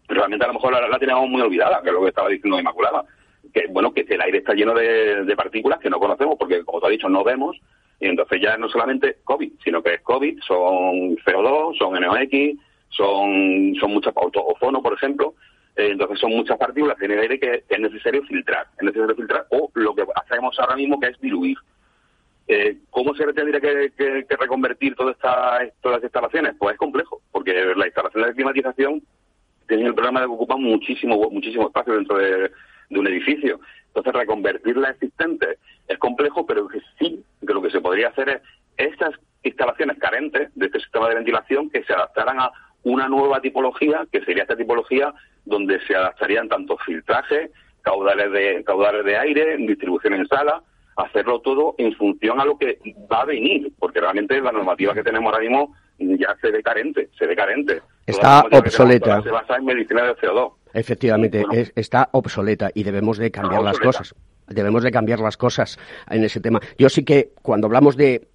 realmente 0.09 0.45
a 0.45 0.49
lo 0.49 0.55
mejor 0.55 0.73
la, 0.73 0.99
teníamos 0.99 1.29
muy 1.29 1.41
olvidada, 1.41 1.81
que 1.83 1.89
es 1.89 1.95
lo 1.95 2.03
que 2.03 2.09
estaba 2.09 2.29
diciendo 2.29 2.59
Inmaculada. 2.59 3.05
Que 3.53 3.67
bueno, 3.71 3.93
que 3.93 4.03
el 4.09 4.21
aire 4.21 4.39
está 4.39 4.53
lleno 4.53 4.75
de, 4.75 5.35
partículas 5.37 5.79
que 5.79 5.91
no 5.91 5.99
conocemos, 5.99 6.37
porque 6.39 6.65
como 6.65 6.81
te 6.81 6.87
ha 6.87 6.91
dicho, 6.91 7.09
no 7.09 7.25
vemos, 7.25 7.57
y 8.01 8.07
entonces 8.07 8.41
ya 8.43 8.57
no 8.57 8.69
solamente 8.69 9.19
COVID, 9.25 9.53
sino 9.65 9.83
que 9.83 9.95
es 9.95 10.01
COVID, 10.03 10.41
son 10.47 11.17
CO2, 11.17 11.79
son 11.79 11.95
NOx, 11.95 12.61
son, 12.91 13.75
son 13.81 13.93
muchas 13.93 14.13
ozono, 14.17 14.83
por 14.83 14.95
ejemplo, 14.95 15.35
eh, 15.77 15.91
entonces 15.93 16.19
son 16.19 16.33
muchas 16.33 16.59
partículas 16.59 17.01
en 17.01 17.13
el 17.13 17.21
aire 17.21 17.39
que 17.39 17.65
es 17.69 17.81
necesario 17.81 18.23
filtrar, 18.25 18.67
es 18.79 18.83
necesario 18.83 19.15
filtrar, 19.15 19.47
o 19.51 19.71
lo 19.75 19.95
que 19.95 20.05
hacemos 20.17 20.59
ahora 20.59 20.77
mismo 20.77 20.99
que 20.99 21.09
es 21.09 21.21
diluir. 21.21 21.57
Eh, 22.49 22.79
¿Cómo 22.91 23.15
se 23.15 23.31
tendría 23.33 23.61
que, 23.61 24.27
reconvertir 24.41 24.95
todas 24.97 25.15
estas 25.17 25.71
todas 25.83 25.99
las 25.99 26.05
instalaciones? 26.05 26.55
Pues 26.59 26.73
es 26.73 26.79
complejo, 26.79 27.21
porque 27.31 27.53
las 27.53 27.87
instalaciones 27.87 28.29
de 28.31 28.35
climatización 28.35 29.03
tienen 29.69 29.87
el 29.87 29.95
problema 29.95 30.21
de 30.21 30.27
que 30.27 30.33
ocupan 30.33 30.63
muchísimo, 30.63 31.31
muchísimo 31.31 31.67
espacio 31.67 31.95
dentro 31.95 32.17
de, 32.17 32.51
un 32.91 33.07
edificio. 33.07 33.61
Entonces, 33.89 34.15
reconvertir 34.15 34.77
las 34.79 34.93
existentes 34.93 35.59
es 35.87 35.99
complejo, 35.99 36.47
pero 36.47 36.67
que 36.67 36.81
sí, 36.99 37.23
que 37.47 37.53
lo 37.53 37.61
que 37.61 37.71
se 37.71 37.81
podría 37.81 38.09
hacer 38.09 38.31
es 38.31 38.41
estas 38.79 39.15
instalaciones 39.43 39.99
carentes 39.99 40.51
de 40.55 40.67
este 40.67 40.81
sistema 40.81 41.09
de 41.09 41.17
ventilación 41.17 41.69
que 41.69 41.85
se 41.85 41.93
adaptaran 41.93 42.41
a 42.41 42.51
una 42.85 43.09
nueva 43.09 43.41
tipología, 43.41 44.07
que 44.11 44.25
sería 44.25 44.43
esta 44.43 44.57
tipología 44.57 45.13
donde 45.45 45.81
se 45.87 45.95
adaptarían 45.95 46.49
tanto 46.49 46.77
filtrajes, 46.79 47.51
caudales 47.83 48.33
de, 48.33 48.65
caudales 48.65 49.05
de 49.05 49.17
aire, 49.17 49.57
distribución 49.59 50.15
en 50.15 50.27
sala, 50.29 50.63
hacerlo 50.97 51.41
todo 51.41 51.75
en 51.79 51.95
función 51.95 52.41
a 52.41 52.45
lo 52.45 52.59
que 52.59 52.79
va 53.11 53.23
a 53.23 53.25
venir, 53.25 53.73
porque 53.79 54.01
realmente 54.01 54.41
la 54.41 54.53
normativa 54.53 54.95
que 54.95 55.03
tenemos 55.03 55.33
ahora 55.33 55.45
mismo 55.45 55.75
ya 55.99 56.37
se 56.41 56.51
ve 56.51 56.63
carente, 56.63 57.09
se 57.19 57.27
ve 57.27 57.37
carente. 57.37 57.83
Está 58.07 58.45
obsoleta. 58.51 59.23
Se 59.23 59.31
basa 59.31 59.57
en 59.57 59.65
medicina 59.65 60.05
de 60.05 60.17
CO2. 60.17 60.53
Efectivamente, 60.73 61.45
está 61.75 62.09
obsoleta 62.13 62.71
y 62.75 62.83
debemos 62.83 63.19
de 63.19 63.31
cambiar 63.31 63.63
las 63.63 63.79
cosas. 63.79 64.15
Debemos 64.47 64.83
de 64.83 64.91
cambiar 64.91 65.21
las 65.21 65.37
cosas 65.37 65.79
en 66.09 66.25
ese 66.25 66.41
tema. 66.41 66.61
Yo 66.79 66.89
sí 66.89 67.05
que 67.05 67.31
cuando 67.43 67.67
hablamos 67.67 67.97
de 67.97 68.29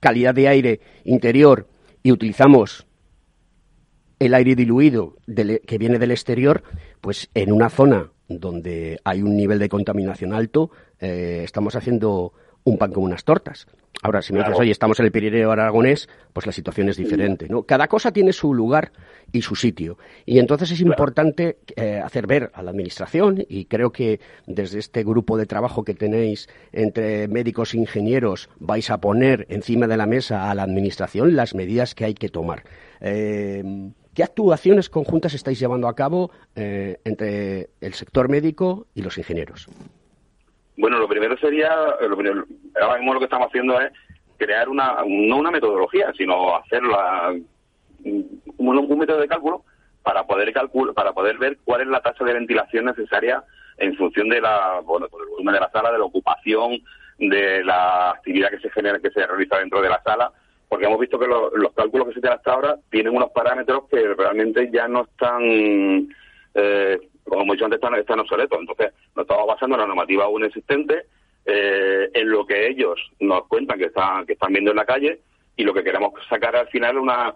calidad 0.00 0.34
de 0.34 0.48
aire 0.48 0.80
interior 1.04 1.66
y 2.02 2.12
utilizamos 2.12 2.87
el 4.18 4.34
aire 4.34 4.54
diluido 4.54 5.16
que 5.26 5.78
viene 5.78 5.98
del 5.98 6.10
exterior, 6.10 6.62
pues 7.00 7.30
en 7.34 7.52
una 7.52 7.70
zona 7.70 8.10
donde 8.28 8.98
hay 9.04 9.22
un 9.22 9.36
nivel 9.36 9.58
de 9.58 9.68
contaminación 9.68 10.32
alto, 10.32 10.70
eh, 11.00 11.42
estamos 11.44 11.76
haciendo 11.76 12.32
un 12.64 12.76
pan 12.76 12.92
con 12.92 13.04
unas 13.04 13.24
tortas. 13.24 13.66
Ahora, 14.02 14.22
si 14.22 14.32
me 14.32 14.40
dices, 14.40 14.54
oye, 14.56 14.70
estamos 14.70 15.00
en 15.00 15.06
el 15.06 15.12
Pirineo 15.12 15.50
aragonés, 15.50 16.08
pues 16.32 16.46
la 16.46 16.52
situación 16.52 16.88
es 16.88 16.96
diferente, 16.96 17.48
¿no? 17.48 17.64
Cada 17.64 17.88
cosa 17.88 18.12
tiene 18.12 18.32
su 18.32 18.54
lugar 18.54 18.92
y 19.32 19.42
su 19.42 19.56
sitio. 19.56 19.98
Y 20.24 20.38
entonces 20.38 20.70
es 20.70 20.80
importante 20.80 21.58
eh, 21.74 22.00
hacer 22.04 22.28
ver 22.28 22.52
a 22.54 22.62
la 22.62 22.70
Administración, 22.70 23.44
y 23.48 23.64
creo 23.64 23.90
que 23.90 24.20
desde 24.46 24.78
este 24.78 25.02
grupo 25.02 25.36
de 25.36 25.46
trabajo 25.46 25.82
que 25.82 25.94
tenéis 25.94 26.48
entre 26.70 27.26
médicos 27.26 27.74
e 27.74 27.78
ingenieros 27.78 28.50
vais 28.60 28.88
a 28.90 28.98
poner 28.98 29.46
encima 29.48 29.88
de 29.88 29.96
la 29.96 30.06
mesa 30.06 30.48
a 30.48 30.54
la 30.54 30.62
Administración 30.62 31.34
las 31.34 31.56
medidas 31.56 31.96
que 31.96 32.04
hay 32.04 32.14
que 32.14 32.28
tomar. 32.28 32.64
Eh, 33.00 33.64
¿Qué 34.18 34.24
actuaciones 34.24 34.90
conjuntas 34.90 35.32
estáis 35.34 35.60
llevando 35.60 35.86
a 35.86 35.94
cabo 35.94 36.32
eh, 36.56 36.96
entre 37.04 37.68
el 37.80 37.94
sector 37.94 38.28
médico 38.28 38.88
y 38.92 39.02
los 39.02 39.16
ingenieros? 39.16 39.68
Bueno, 40.76 40.98
lo 40.98 41.06
primero 41.06 41.38
sería, 41.38 41.72
lo 42.00 42.18
ahora 42.82 42.96
mismo 42.96 43.14
lo 43.14 43.20
que 43.20 43.26
estamos 43.26 43.46
haciendo 43.46 43.80
es 43.80 43.92
crear 44.36 44.68
una, 44.68 44.96
no 45.06 45.36
una 45.36 45.52
metodología, 45.52 46.12
sino 46.18 46.56
hacer 46.56 46.82
un, 48.02 48.98
método 48.98 49.20
de 49.20 49.28
cálculo 49.28 49.62
para 50.02 50.26
poder 50.26 50.52
calcular, 50.52 50.94
para 50.94 51.12
poder 51.12 51.38
ver 51.38 51.56
cuál 51.64 51.82
es 51.82 51.86
la 51.86 52.00
tasa 52.00 52.24
de 52.24 52.34
ventilación 52.34 52.86
necesaria 52.86 53.44
en 53.76 53.94
función 53.94 54.30
de 54.30 54.40
la, 54.40 54.80
bueno, 54.82 55.06
del 55.06 55.28
volumen 55.28 55.54
de 55.54 55.60
la 55.60 55.70
sala, 55.70 55.92
de 55.92 55.98
la 55.98 56.06
ocupación, 56.06 56.82
de 57.20 57.62
la 57.62 58.10
actividad 58.10 58.50
que 58.50 58.58
se 58.58 58.70
genera, 58.70 58.98
que 58.98 59.12
se 59.12 59.24
realiza 59.24 59.60
dentro 59.60 59.80
de 59.80 59.90
la 59.90 60.02
sala, 60.02 60.32
porque 60.68 60.86
hemos 60.86 61.00
visto 61.00 61.18
que 61.18 61.26
los 61.26 61.72
cálculos 61.74 62.08
que 62.08 62.14
se 62.14 62.20
tienen 62.20 62.38
hasta 62.38 62.52
ahora 62.52 62.76
tienen 62.90 63.16
unos 63.16 63.30
parámetros 63.30 63.84
que 63.90 64.14
realmente 64.14 64.68
ya 64.70 64.86
no 64.86 65.04
están, 65.04 66.08
eh, 66.54 66.98
como 67.24 67.42
hemos 67.42 67.54
dicho 67.54 67.64
antes, 67.64 67.78
están, 67.78 67.94
están 67.94 68.20
obsoletos. 68.20 68.58
Entonces, 68.60 68.92
nos 69.16 69.24
estamos 69.24 69.46
basando 69.46 69.76
en 69.76 69.80
la 69.80 69.86
normativa 69.86 70.24
aún 70.24 70.44
existente, 70.44 71.06
eh, 71.46 72.10
en 72.12 72.30
lo 72.30 72.46
que 72.46 72.68
ellos 72.68 73.00
nos 73.20 73.46
cuentan 73.46 73.78
que 73.78 73.86
están, 73.86 74.26
que 74.26 74.34
están 74.34 74.52
viendo 74.52 74.70
en 74.70 74.76
la 74.76 74.84
calle, 74.84 75.20
y 75.56 75.64
lo 75.64 75.74
que 75.74 75.82
queremos 75.82 76.12
sacar 76.28 76.54
al 76.54 76.68
final 76.68 76.96
es 76.96 77.02
una, 77.02 77.32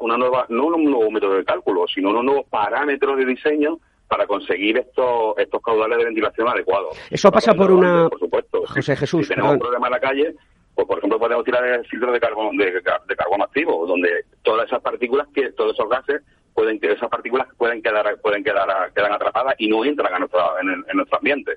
una 0.00 0.16
nueva, 0.16 0.46
no 0.48 0.66
un 0.66 0.84
nuevo 0.84 1.10
método 1.10 1.34
de 1.34 1.44
cálculo, 1.44 1.86
sino 1.88 2.10
unos 2.10 2.24
nuevos 2.24 2.46
parámetros 2.48 3.16
de 3.16 3.24
diseño 3.24 3.78
para 4.06 4.26
conseguir 4.26 4.78
estos 4.78 5.36
estos 5.38 5.60
caudales 5.60 5.98
de 5.98 6.04
ventilación 6.04 6.46
adecuados. 6.46 6.96
Eso 7.10 7.32
pasa 7.32 7.54
por 7.54 7.72
una... 7.72 8.08
Por 8.08 8.20
supuesto. 8.20 8.62
José 8.66 8.94
Jesús. 8.94 9.26
Si 9.26 9.34
tenemos 9.34 9.54
un 9.54 9.58
problema 9.58 9.88
en 9.88 9.92
la 9.92 10.00
calle, 10.00 10.34
pues 10.74 10.86
por 10.86 10.98
ejemplo 10.98 11.18
podemos 11.18 11.44
tirar 11.44 11.64
el 11.64 11.86
filtro 11.86 12.12
de 12.12 12.20
carbón 12.20 12.56
de, 12.56 12.82
carbono 13.16 13.44
activo, 13.44 13.86
donde 13.86 14.24
todas 14.42 14.66
esas 14.66 14.82
partículas, 14.82 15.28
que 15.34 15.52
todos 15.52 15.74
esos 15.74 15.88
gases 15.88 16.22
pueden 16.52 16.78
que 16.80 16.92
esas 16.92 17.08
partículas 17.08 17.48
pueden 17.56 17.82
quedar 17.82 18.18
pueden 18.20 18.42
quedar 18.42 18.92
quedan 18.94 19.12
atrapadas 19.12 19.54
y 19.58 19.68
no 19.68 19.84
entran 19.84 20.12
a 20.14 20.18
nuestro, 20.18 20.40
en, 20.60 20.96
nuestro 20.96 21.18
ambiente. 21.18 21.52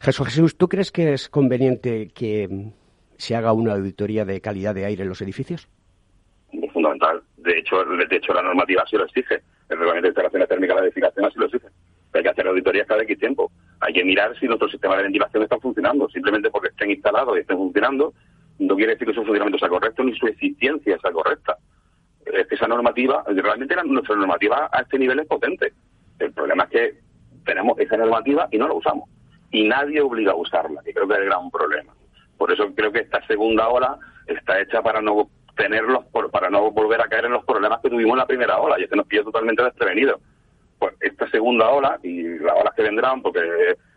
Jesús 0.00 0.26
Jesús, 0.28 0.56
¿tú 0.56 0.68
crees 0.68 0.92
que 0.92 1.12
es 1.12 1.28
conveniente 1.28 2.08
que 2.14 2.72
se 3.16 3.34
haga 3.34 3.52
una 3.52 3.74
auditoría 3.74 4.24
de 4.24 4.40
calidad 4.40 4.74
de 4.74 4.84
aire 4.84 5.02
en 5.02 5.08
los 5.08 5.20
edificios? 5.22 5.68
Es 6.52 6.72
fundamental. 6.72 7.22
De 7.36 7.58
hecho, 7.58 7.84
de 7.84 8.16
hecho 8.16 8.32
la 8.32 8.42
normativa 8.42 8.84
sí 8.88 8.96
lo 8.96 9.04
exige. 9.04 9.42
El 9.68 9.78
reglamento 9.78 10.02
de 10.02 10.08
instalaciones 10.08 10.48
térmicas 10.48 10.76
de 10.76 10.80
la 10.82 10.86
edificación 10.86 11.24
así 11.24 11.38
lo 11.38 11.46
exige 11.46 11.66
hay 12.16 12.22
que 12.22 12.28
hacer 12.30 12.46
auditorías 12.46 12.86
cada 12.86 13.02
X 13.02 13.18
tiempo. 13.18 13.50
Hay 13.80 13.92
que 13.92 14.04
mirar 14.04 14.38
si 14.38 14.46
nuestro 14.46 14.68
sistema 14.68 14.96
de 14.96 15.04
ventilación 15.04 15.42
está 15.42 15.58
funcionando. 15.58 16.08
Simplemente 16.08 16.50
porque 16.50 16.68
estén 16.68 16.90
instalados 16.90 17.36
y 17.36 17.40
estén 17.40 17.56
funcionando, 17.56 18.14
no 18.58 18.76
quiere 18.76 18.92
decir 18.92 19.06
que 19.06 19.14
su 19.14 19.22
funcionamiento 19.22 19.58
sea 19.58 19.68
correcto 19.68 20.04
ni 20.04 20.16
su 20.16 20.26
eficiencia 20.26 20.98
sea 20.98 21.12
correcta. 21.12 21.56
Es 22.24 22.46
que 22.48 22.54
esa 22.54 22.66
normativa, 22.66 23.24
realmente 23.26 23.76
nuestra 23.84 24.16
normativa 24.16 24.68
a 24.72 24.80
este 24.80 24.98
nivel 24.98 25.20
es 25.20 25.26
potente. 25.26 25.72
El 26.18 26.32
problema 26.32 26.64
es 26.64 26.70
que 26.70 26.98
tenemos 27.44 27.78
esa 27.78 27.96
normativa 27.96 28.48
y 28.50 28.58
no 28.58 28.68
la 28.68 28.74
usamos. 28.74 29.08
Y 29.52 29.68
nadie 29.68 30.00
obliga 30.00 30.32
a 30.32 30.36
usarla, 30.36 30.82
y 30.84 30.92
creo 30.92 31.06
que 31.06 31.14
es 31.14 31.20
el 31.20 31.26
gran 31.26 31.50
problema. 31.50 31.94
Por 32.36 32.52
eso 32.52 32.74
creo 32.74 32.90
que 32.90 33.00
esta 33.00 33.24
segunda 33.26 33.68
ola 33.68 33.96
está 34.26 34.60
hecha 34.60 34.82
para 34.82 35.00
no 35.00 35.30
tenerlos, 35.56 36.04
para 36.32 36.50
no 36.50 36.70
volver 36.72 37.00
a 37.00 37.08
caer 37.08 37.26
en 37.26 37.32
los 37.32 37.44
problemas 37.44 37.80
que 37.80 37.90
tuvimos 37.90 38.12
en 38.12 38.18
la 38.18 38.26
primera 38.26 38.58
ola, 38.58 38.78
y 38.78 38.84
es 38.84 38.90
que 38.90 38.96
nos 38.96 39.06
pilló 39.06 39.24
totalmente 39.24 39.62
desprevenidos 39.62 40.20
pues 40.78 40.94
esta 41.00 41.28
segunda 41.30 41.70
ola 41.70 41.98
y 42.02 42.38
las 42.38 42.54
olas 42.54 42.74
que 42.74 42.82
vendrán, 42.82 43.22
porque 43.22 43.40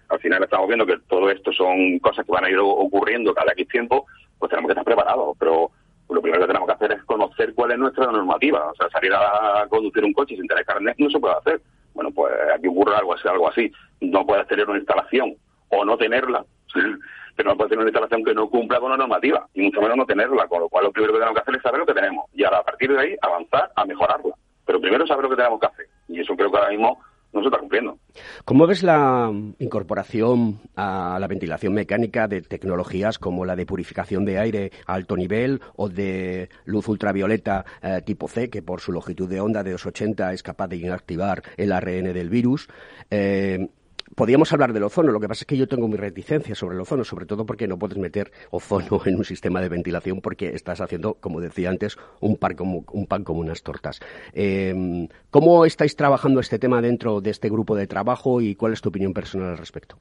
al 0.08 0.20
final 0.20 0.44
estamos 0.44 0.68
viendo 0.68 0.86
que 0.86 0.98
todo 1.08 1.30
esto 1.30 1.52
son 1.52 2.00
cosas 2.00 2.26
que 2.26 2.32
van 2.32 2.46
a 2.46 2.50
ir 2.50 2.58
ocurriendo 2.60 3.34
cada 3.34 3.52
X 3.54 3.68
tiempo, 3.68 4.06
pues 4.40 4.50
tenemos 4.50 4.70
que 4.70 4.74
estar 4.74 4.86
preparados. 4.86 5.36
Pero 5.38 5.70
lo 6.10 6.22
primero 6.22 6.42
que 6.42 6.48
tenemos 6.48 6.68
que 6.68 6.74
hacer 6.74 6.92
es 6.94 7.04
conocer 7.04 7.54
cuál 7.54 7.72
es 7.72 7.78
nuestra 7.78 8.12
normativa. 8.12 8.72
O 8.72 8.76
sea, 8.76 8.90
salir 8.90 9.14
a 9.14 9.68
conducir 9.70 10.04
un 10.04 10.14
coche 10.14 10.36
sin 10.36 10.48
tener 10.48 10.66
carnet 10.66 10.96
no 10.98 11.10
se 11.10 11.20
puede 11.20 11.36
hacer. 11.36 11.62
Bueno, 11.94 12.12
pues 12.12 12.34
aquí 12.56 12.68
ocurre 12.68 12.96
algo 12.96 13.14
así. 13.14 13.28
Algo 13.28 13.50
así. 13.50 13.72
No 14.02 14.26
puedes 14.26 14.48
tener 14.48 14.68
una 14.68 14.80
instalación 14.80 15.36
o 15.70 15.86
no 15.86 15.98
tenerla, 15.98 16.44
pero 17.36 17.50
no 17.50 17.58
puedes 17.58 17.70
tener 17.70 17.82
una 17.82 17.90
instalación 17.90 18.24
que 18.24 18.34
no 18.34 18.50
cumpla 18.50 18.80
con 18.80 18.90
la 18.90 18.98
normativa 18.98 19.48
y 19.54 19.62
mucho 19.62 19.82
menos 19.82 19.98
no 19.98 20.06
tenerla. 20.06 20.48
Con 20.48 20.62
lo 20.62 20.70
cual, 20.70 20.86
lo 20.86 20.92
primero 20.92 21.14
que 21.14 21.20
tenemos 21.20 21.36
que 21.36 21.42
hacer 21.42 21.56
es 21.58 21.62
saber 21.62 21.80
lo 21.80 21.86
que 21.86 21.94
tenemos 21.94 22.26
y 22.34 22.44
a 22.44 22.50
partir 22.50 22.92
de 22.92 23.00
ahí 23.00 23.16
avanzar 23.22 23.72
a 23.76 23.86
mejorarla. 23.86 24.34
Pero 24.66 24.82
primero 24.82 25.06
saber 25.06 25.24
lo 25.24 25.30
que 25.30 25.36
tenemos 25.36 25.60
que 25.60 25.68
hacer 25.68 25.86
y 26.08 26.20
eso 26.22 26.36
creo 26.36 26.52
que 26.52 26.58
ahora 26.58 26.72
mismo 26.72 27.00
no 27.34 27.42
se 27.42 27.48
está 27.48 27.60
cumpliendo. 27.60 27.98
¿Cómo 28.46 28.66
ves 28.66 28.84
la 28.84 29.32
incorporación 29.60 30.60
a 30.76 31.18
la 31.20 31.28
ventilación 31.28 31.74
mecánica 31.74 32.28
de 32.28 32.42
tecnologías 32.42 33.20
como 33.20 33.46
la 33.46 33.56
de 33.56 33.66
purificación 33.66 34.26
de 34.26 34.40
aire 34.40 34.72
a 34.86 34.94
alto 34.94 35.16
nivel 35.16 35.62
o 35.76 35.90
de 35.90 36.50
luz 36.66 36.88
ultravioleta 36.88 37.66
eh, 37.82 38.02
tipo 38.06 38.28
C, 38.28 38.50
que 38.50 38.62
por 38.62 38.82
su 38.82 38.92
longitud 38.92 39.30
de 39.30 39.42
onda 39.42 39.64
de 39.64 39.72
280 39.72 40.34
es 40.34 40.44
capaz 40.44 40.68
de 40.68 40.78
inactivar 40.78 41.44
el 41.58 41.72
ARN 41.72 42.14
del 42.14 42.30
virus? 42.30 42.68
Eh, 43.12 43.70
Podríamos 44.16 44.52
hablar 44.52 44.74
del 44.74 44.84
ozono, 44.84 45.12
lo 45.12 45.20
que 45.20 45.28
pasa 45.28 45.44
es 45.44 45.46
que 45.46 45.58
yo 45.58 45.68
tengo 45.68 45.88
mi 45.88 45.96
reticencia 45.96 46.56
sobre 46.56 46.76
el 46.76 46.82
ozono, 46.82 47.04
sobre 47.04 47.26
todo 47.26 47.46
porque 47.46 47.68
no 47.68 47.78
puedes 47.78 47.98
meter 47.98 48.32
ozono 48.52 49.02
en 49.06 49.16
un 49.16 49.24
sistema 49.24 49.62
de 49.62 49.70
ventilación 49.70 50.22
porque 50.22 50.50
estás 50.50 50.82
haciendo, 50.82 51.16
como 51.16 51.40
decía 51.40 51.70
antes, 51.70 51.98
un, 52.20 52.38
pan 52.38 52.56
como, 52.56 52.84
un 52.92 53.08
pan 53.08 53.24
como 53.24 53.40
unas 53.40 53.64
tortas. 53.64 54.00
Eh, 54.34 55.08
¿Cómo 55.30 55.66
estáis 55.66 55.96
trabajando 55.96 56.40
este 56.40 56.60
tema 56.60 56.82
dentro 56.82 57.22
de 57.22 57.30
este 57.30 57.50
grupo 57.50 57.76
de 57.76 57.88
trabajo 57.88 58.42
y 58.42 58.56
cuál 58.56 58.74
es 58.74 58.82
tu 58.82 58.90
opinión 58.90 59.14
personal 59.14 59.52
al 59.52 59.58
respecto? 59.58 59.98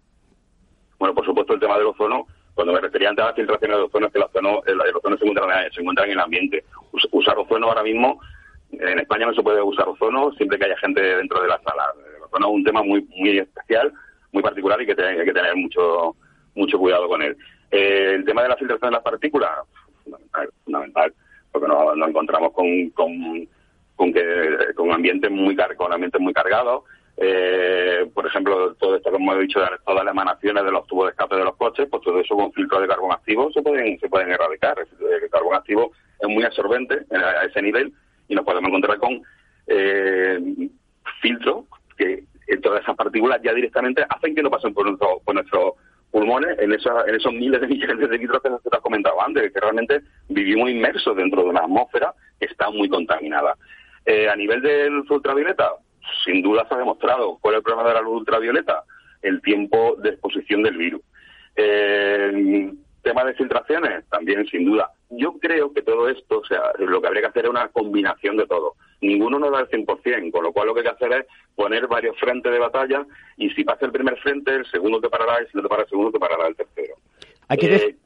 Bueno, 0.98 1.14
por 1.14 1.24
supuesto, 1.24 1.54
el 1.54 1.60
tema 1.60 1.76
del 1.78 1.86
ozono, 1.86 2.26
cuando 2.54 2.72
me 2.72 2.80
refería 2.80 3.10
antes 3.10 3.22
a 3.22 3.28
las 3.28 3.36
filtraciones 3.36 3.76
de 3.76 3.82
ozono, 3.84 4.06
es 4.06 4.12
que 4.12 4.18
el 4.18 4.24
ozono, 4.24 4.62
el, 4.66 4.80
ozono 4.96 5.16
se, 5.16 5.24
encuentra, 5.24 5.70
se 5.72 5.80
encuentra 5.80 6.04
en 6.06 6.10
el 6.12 6.20
ambiente. 6.20 6.64
Usar 7.12 7.38
ozono 7.38 7.68
ahora 7.68 7.82
mismo, 7.82 8.20
en 8.72 8.98
España 8.98 9.26
no 9.26 9.34
se 9.34 9.42
puede 9.42 9.62
usar 9.62 9.88
ozono 9.88 10.32
siempre 10.32 10.58
que 10.58 10.64
haya 10.64 10.76
gente 10.78 11.00
dentro 11.00 11.40
de 11.40 11.48
la 11.48 11.60
sala 11.62 11.84
es 12.32 12.46
un 12.46 12.64
tema 12.64 12.82
muy 12.82 13.06
muy 13.16 13.38
especial, 13.38 13.92
muy 14.32 14.42
particular 14.42 14.80
y 14.80 14.86
que 14.86 15.02
hay 15.02 15.24
que 15.24 15.32
tener 15.32 15.56
mucho 15.56 16.14
mucho 16.54 16.78
cuidado 16.78 17.08
con 17.08 17.22
él. 17.22 17.36
Eh, 17.70 18.14
el 18.16 18.24
tema 18.24 18.42
de 18.42 18.48
la 18.48 18.56
filtración 18.56 18.90
de 18.90 18.96
las 18.96 19.02
partículas, 19.02 19.50
fundamental, 20.64 21.12
porque 21.52 21.68
nos, 21.68 22.08
encontramos 22.08 22.52
con, 22.52 22.90
con, 22.90 23.48
con, 23.96 24.12
que, 24.12 24.74
con 24.74 24.92
ambientes 24.92 25.30
muy 25.30 25.56
con 25.76 25.92
ambientes 25.92 26.20
muy 26.20 26.32
cargados. 26.32 26.84
Eh, 27.20 28.08
por 28.14 28.26
ejemplo, 28.26 28.74
todo 28.74 28.96
esto, 28.96 29.10
como 29.10 29.34
he 29.34 29.40
dicho, 29.40 29.60
todas 29.84 30.04
las 30.04 30.12
emanaciones 30.12 30.64
de 30.64 30.70
los 30.70 30.86
tubos 30.86 31.06
de 31.06 31.10
escape 31.10 31.36
de 31.36 31.44
los 31.44 31.56
coches, 31.56 31.88
pues 31.90 32.02
todo 32.02 32.20
eso 32.20 32.36
con 32.36 32.52
filtros 32.52 32.80
de 32.80 32.88
carbón 32.88 33.12
activo 33.12 33.50
se 33.52 33.60
pueden, 33.60 33.98
se 33.98 34.08
pueden 34.08 34.30
erradicar. 34.30 34.76
El 34.78 35.30
carbón 35.30 35.56
activo 35.56 35.90
es 36.20 36.28
muy 36.28 36.44
absorbente 36.44 37.04
a 37.10 37.44
ese 37.44 37.60
nivel 37.60 37.92
y 38.28 38.34
nos 38.34 38.44
podemos 38.44 38.68
encontrar 38.68 38.98
con 38.98 39.20
eh, 39.66 40.38
filtros 41.20 41.64
que 41.98 42.24
todas 42.62 42.82
esas 42.82 42.96
partículas 42.96 43.40
ya 43.42 43.52
directamente 43.52 44.04
hacen 44.08 44.34
que 44.34 44.42
no 44.42 44.50
pasen 44.50 44.72
por, 44.72 44.86
nuestro, 44.86 45.20
por 45.24 45.34
nuestros 45.34 45.74
pulmones 46.10 46.58
en, 46.58 46.72
en 46.72 47.14
esos 47.14 47.32
miles 47.32 47.60
de 47.60 47.66
millones 47.66 48.08
de 48.08 48.18
litros 48.18 48.42
que 48.42 48.48
te 48.48 48.76
has 48.76 48.82
comentado 48.82 49.20
antes, 49.20 49.52
que 49.52 49.60
realmente 49.60 50.00
vivimos 50.28 50.70
inmersos 50.70 51.16
dentro 51.16 51.42
de 51.42 51.48
una 51.50 51.60
atmósfera 51.60 52.14
que 52.40 52.46
está 52.46 52.70
muy 52.70 52.88
contaminada. 52.88 53.54
Eh, 54.06 54.28
a 54.28 54.36
nivel 54.36 54.62
del 54.62 55.04
ultravioleta, 55.10 55.70
sin 56.24 56.40
duda 56.40 56.66
se 56.66 56.74
ha 56.74 56.78
demostrado 56.78 57.38
cuál 57.40 57.54
es 57.54 57.58
el 57.58 57.62
problema 57.64 57.88
de 57.88 57.94
la 57.94 58.00
luz 58.00 58.20
ultravioleta, 58.20 58.84
el 59.20 59.42
tiempo 59.42 59.96
de 59.98 60.10
exposición 60.10 60.62
del 60.62 60.76
virus. 60.76 61.02
Eh, 61.56 62.72
tema 63.02 63.24
de 63.24 63.34
filtraciones, 63.34 64.04
también 64.10 64.46
sin 64.46 64.64
duda. 64.64 64.90
Yo 65.10 65.34
creo 65.38 65.72
que 65.72 65.82
todo 65.82 66.08
esto, 66.08 66.40
o 66.40 66.44
sea, 66.44 66.72
lo 66.78 67.00
que 67.00 67.06
habría 67.06 67.22
que 67.22 67.28
hacer 67.28 67.44
es 67.44 67.50
una 67.50 67.68
combinación 67.68 68.36
de 68.36 68.46
todo. 68.46 68.74
Ninguno 69.00 69.38
nos 69.38 69.52
da 69.52 69.60
el 69.60 69.68
100%, 69.68 70.30
con 70.30 70.42
lo 70.42 70.52
cual 70.52 70.68
lo 70.68 70.74
que 70.74 70.80
hay 70.80 70.86
que 70.86 70.92
hacer 70.92 71.12
es 71.12 71.26
poner 71.54 71.86
varios 71.86 72.18
frentes 72.18 72.52
de 72.52 72.58
batalla 72.58 73.06
y 73.36 73.50
si 73.50 73.64
pasa 73.64 73.86
el 73.86 73.92
primer 73.92 74.18
frente, 74.18 74.54
el 74.54 74.66
segundo 74.66 75.00
te 75.00 75.08
parará 75.08 75.42
y 75.42 75.46
si 75.46 75.56
no 75.56 75.62
te 75.62 75.68
para 75.68 75.82
el 75.82 75.88
segundo, 75.88 76.12
te 76.12 76.18
parará 76.18 76.48
el 76.48 76.56
tercero. 76.56 76.94
Eh, 77.50 77.96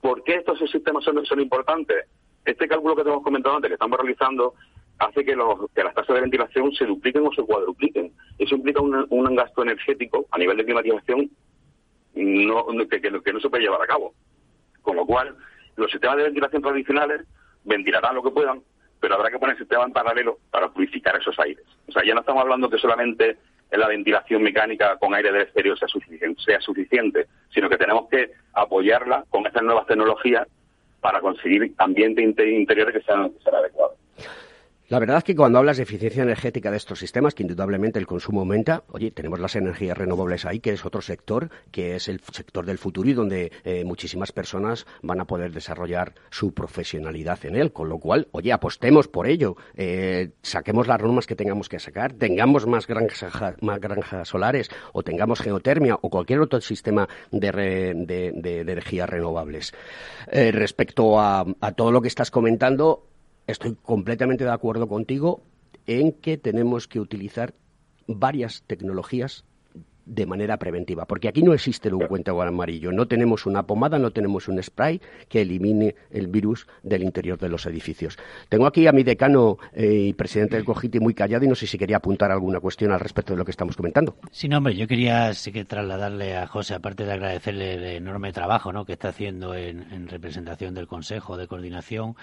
¿Por 0.00 0.24
qué 0.24 0.34
estos 0.34 0.58
sistemas 0.70 1.04
son, 1.04 1.24
son 1.24 1.40
importantes? 1.40 2.06
Este 2.44 2.66
cálculo 2.68 2.96
que 2.96 3.04
te 3.04 3.10
hemos 3.10 3.22
comentado 3.22 3.56
antes, 3.56 3.68
que 3.68 3.74
estamos 3.74 3.98
realizando, 3.98 4.54
hace 4.98 5.24
que, 5.24 5.36
los, 5.36 5.70
que 5.74 5.84
las 5.84 5.94
tasas 5.94 6.14
de 6.14 6.22
ventilación 6.22 6.72
se 6.72 6.86
dupliquen 6.86 7.26
o 7.26 7.32
se 7.32 7.42
cuadrupliquen. 7.42 8.12
Eso 8.38 8.56
implica 8.56 8.80
un, 8.80 9.06
un 9.08 9.36
gasto 9.36 9.62
energético 9.62 10.26
a 10.30 10.38
nivel 10.38 10.56
de 10.56 10.64
climatización 10.64 11.30
no, 12.14 12.66
que, 12.88 13.00
que, 13.00 13.10
no 13.10 13.40
se 13.40 13.48
puede 13.48 13.62
llevar 13.62 13.82
a 13.82 13.86
cabo. 13.86 14.14
Con 14.82 14.96
lo 14.96 15.06
cual, 15.06 15.36
los 15.76 15.90
sistemas 15.90 16.16
de 16.16 16.24
ventilación 16.24 16.62
tradicionales 16.62 17.22
ventilarán 17.64 18.14
lo 18.14 18.22
que 18.22 18.30
puedan, 18.30 18.62
pero 19.00 19.14
habrá 19.14 19.30
que 19.30 19.38
poner 19.38 19.56
sistemas 19.56 19.86
en 19.86 19.92
paralelo 19.92 20.38
para 20.50 20.68
purificar 20.68 21.16
esos 21.16 21.38
aires. 21.38 21.64
O 21.88 21.92
sea, 21.92 22.04
ya 22.04 22.14
no 22.14 22.20
estamos 22.20 22.42
hablando 22.42 22.68
que 22.68 22.78
solamente 22.78 23.38
la 23.70 23.88
ventilación 23.88 24.42
mecánica 24.42 24.96
con 24.96 25.14
aire 25.14 25.32
del 25.32 25.42
exterior 25.42 25.78
sea 25.78 25.88
suficiente, 25.88 26.42
sea 26.42 26.60
suficiente, 26.60 27.26
sino 27.52 27.68
que 27.68 27.78
tenemos 27.78 28.08
que 28.08 28.32
apoyarla 28.52 29.24
con 29.30 29.46
estas 29.46 29.62
nuevas 29.62 29.86
tecnologías 29.86 30.46
para 31.00 31.20
conseguir 31.20 31.72
ambientes 31.78 32.46
interiores 32.46 32.94
que 32.94 33.02
sean 33.02 33.32
adecuados. 33.52 33.96
La 34.90 34.98
verdad 34.98 35.18
es 35.18 35.22
que 35.22 35.36
cuando 35.36 35.60
hablas 35.60 35.76
de 35.76 35.84
eficiencia 35.84 36.24
energética 36.24 36.68
de 36.68 36.76
estos 36.76 36.98
sistemas, 36.98 37.32
que 37.32 37.44
indudablemente 37.44 38.00
el 38.00 38.08
consumo 38.08 38.40
aumenta, 38.40 38.82
oye, 38.88 39.12
tenemos 39.12 39.38
las 39.38 39.54
energías 39.54 39.96
renovables 39.96 40.44
ahí, 40.46 40.58
que 40.58 40.72
es 40.72 40.84
otro 40.84 41.00
sector, 41.00 41.48
que 41.70 41.94
es 41.94 42.08
el 42.08 42.20
sector 42.32 42.66
del 42.66 42.76
futuro 42.76 43.08
y 43.08 43.12
donde 43.12 43.52
eh, 43.62 43.84
muchísimas 43.84 44.32
personas 44.32 44.88
van 45.00 45.20
a 45.20 45.26
poder 45.28 45.52
desarrollar 45.52 46.14
su 46.30 46.54
profesionalidad 46.54 47.38
en 47.46 47.54
él. 47.54 47.72
Con 47.72 47.88
lo 47.88 47.98
cual, 47.98 48.26
oye, 48.32 48.52
apostemos 48.52 49.06
por 49.06 49.28
ello, 49.28 49.56
eh, 49.76 50.30
saquemos 50.42 50.88
las 50.88 51.00
normas 51.00 51.28
que 51.28 51.36
tengamos 51.36 51.68
que 51.68 51.78
sacar, 51.78 52.14
tengamos 52.14 52.66
más 52.66 52.88
granjas, 52.88 53.32
más 53.60 53.80
granjas 53.80 54.26
solares 54.26 54.70
o 54.92 55.04
tengamos 55.04 55.38
geotermia 55.38 56.00
o 56.02 56.10
cualquier 56.10 56.40
otro 56.40 56.60
sistema 56.60 57.08
de, 57.30 57.52
de, 57.94 58.60
energías 58.62 59.08
renovables. 59.08 59.72
Eh, 60.32 60.50
respecto 60.50 61.20
a 61.20 61.44
todo 61.76 61.92
lo 61.92 62.02
que 62.02 62.08
estás 62.08 62.32
comentando, 62.32 63.09
estoy 63.50 63.76
completamente 63.82 64.44
de 64.44 64.52
acuerdo 64.52 64.88
contigo 64.88 65.42
en 65.86 66.12
que 66.12 66.36
tenemos 66.36 66.86
que 66.86 67.00
utilizar 67.00 67.54
varias 68.06 68.62
tecnologías 68.66 69.44
de 70.10 70.26
manera 70.26 70.58
preventiva, 70.58 71.06
porque 71.06 71.28
aquí 71.28 71.42
no 71.42 71.54
existe 71.54 71.88
el 71.88 71.94
ungüento 71.94 72.40
amarillo, 72.42 72.90
no 72.90 73.06
tenemos 73.06 73.46
una 73.46 73.62
pomada, 73.62 73.98
no 73.98 74.10
tenemos 74.10 74.48
un 74.48 74.60
spray 74.60 75.00
que 75.28 75.42
elimine 75.42 75.94
el 76.10 76.26
virus 76.26 76.66
del 76.82 77.04
interior 77.04 77.38
de 77.38 77.48
los 77.48 77.64
edificios. 77.66 78.18
Tengo 78.48 78.66
aquí 78.66 78.86
a 78.88 78.92
mi 78.92 79.04
decano 79.04 79.58
eh, 79.72 80.08
y 80.08 80.12
presidente 80.12 80.56
del 80.56 80.64
COGITI 80.64 80.98
muy 80.98 81.14
callado 81.14 81.44
y 81.44 81.48
no 81.48 81.54
sé 81.54 81.66
si 81.66 81.78
quería 81.78 81.98
apuntar 81.98 82.32
alguna 82.32 82.58
cuestión 82.58 82.90
al 82.90 82.98
respecto 82.98 83.34
de 83.34 83.38
lo 83.38 83.44
que 83.44 83.52
estamos 83.52 83.76
comentando. 83.76 84.16
Sí, 84.32 84.48
no, 84.48 84.58
hombre, 84.58 84.74
yo 84.74 84.88
quería 84.88 85.32
sí 85.34 85.52
que 85.52 85.64
trasladarle 85.64 86.36
a 86.36 86.48
José, 86.48 86.74
aparte 86.74 87.04
de 87.04 87.12
agradecerle 87.12 87.74
el 87.74 87.84
enorme 87.84 88.32
trabajo 88.32 88.72
¿no? 88.72 88.84
que 88.84 88.94
está 88.94 89.10
haciendo 89.10 89.54
en, 89.54 90.08
representación 90.08 90.74
del 90.74 90.88
Consejo 90.88 91.36
de 91.36 91.46
Coordinación, 91.46 92.16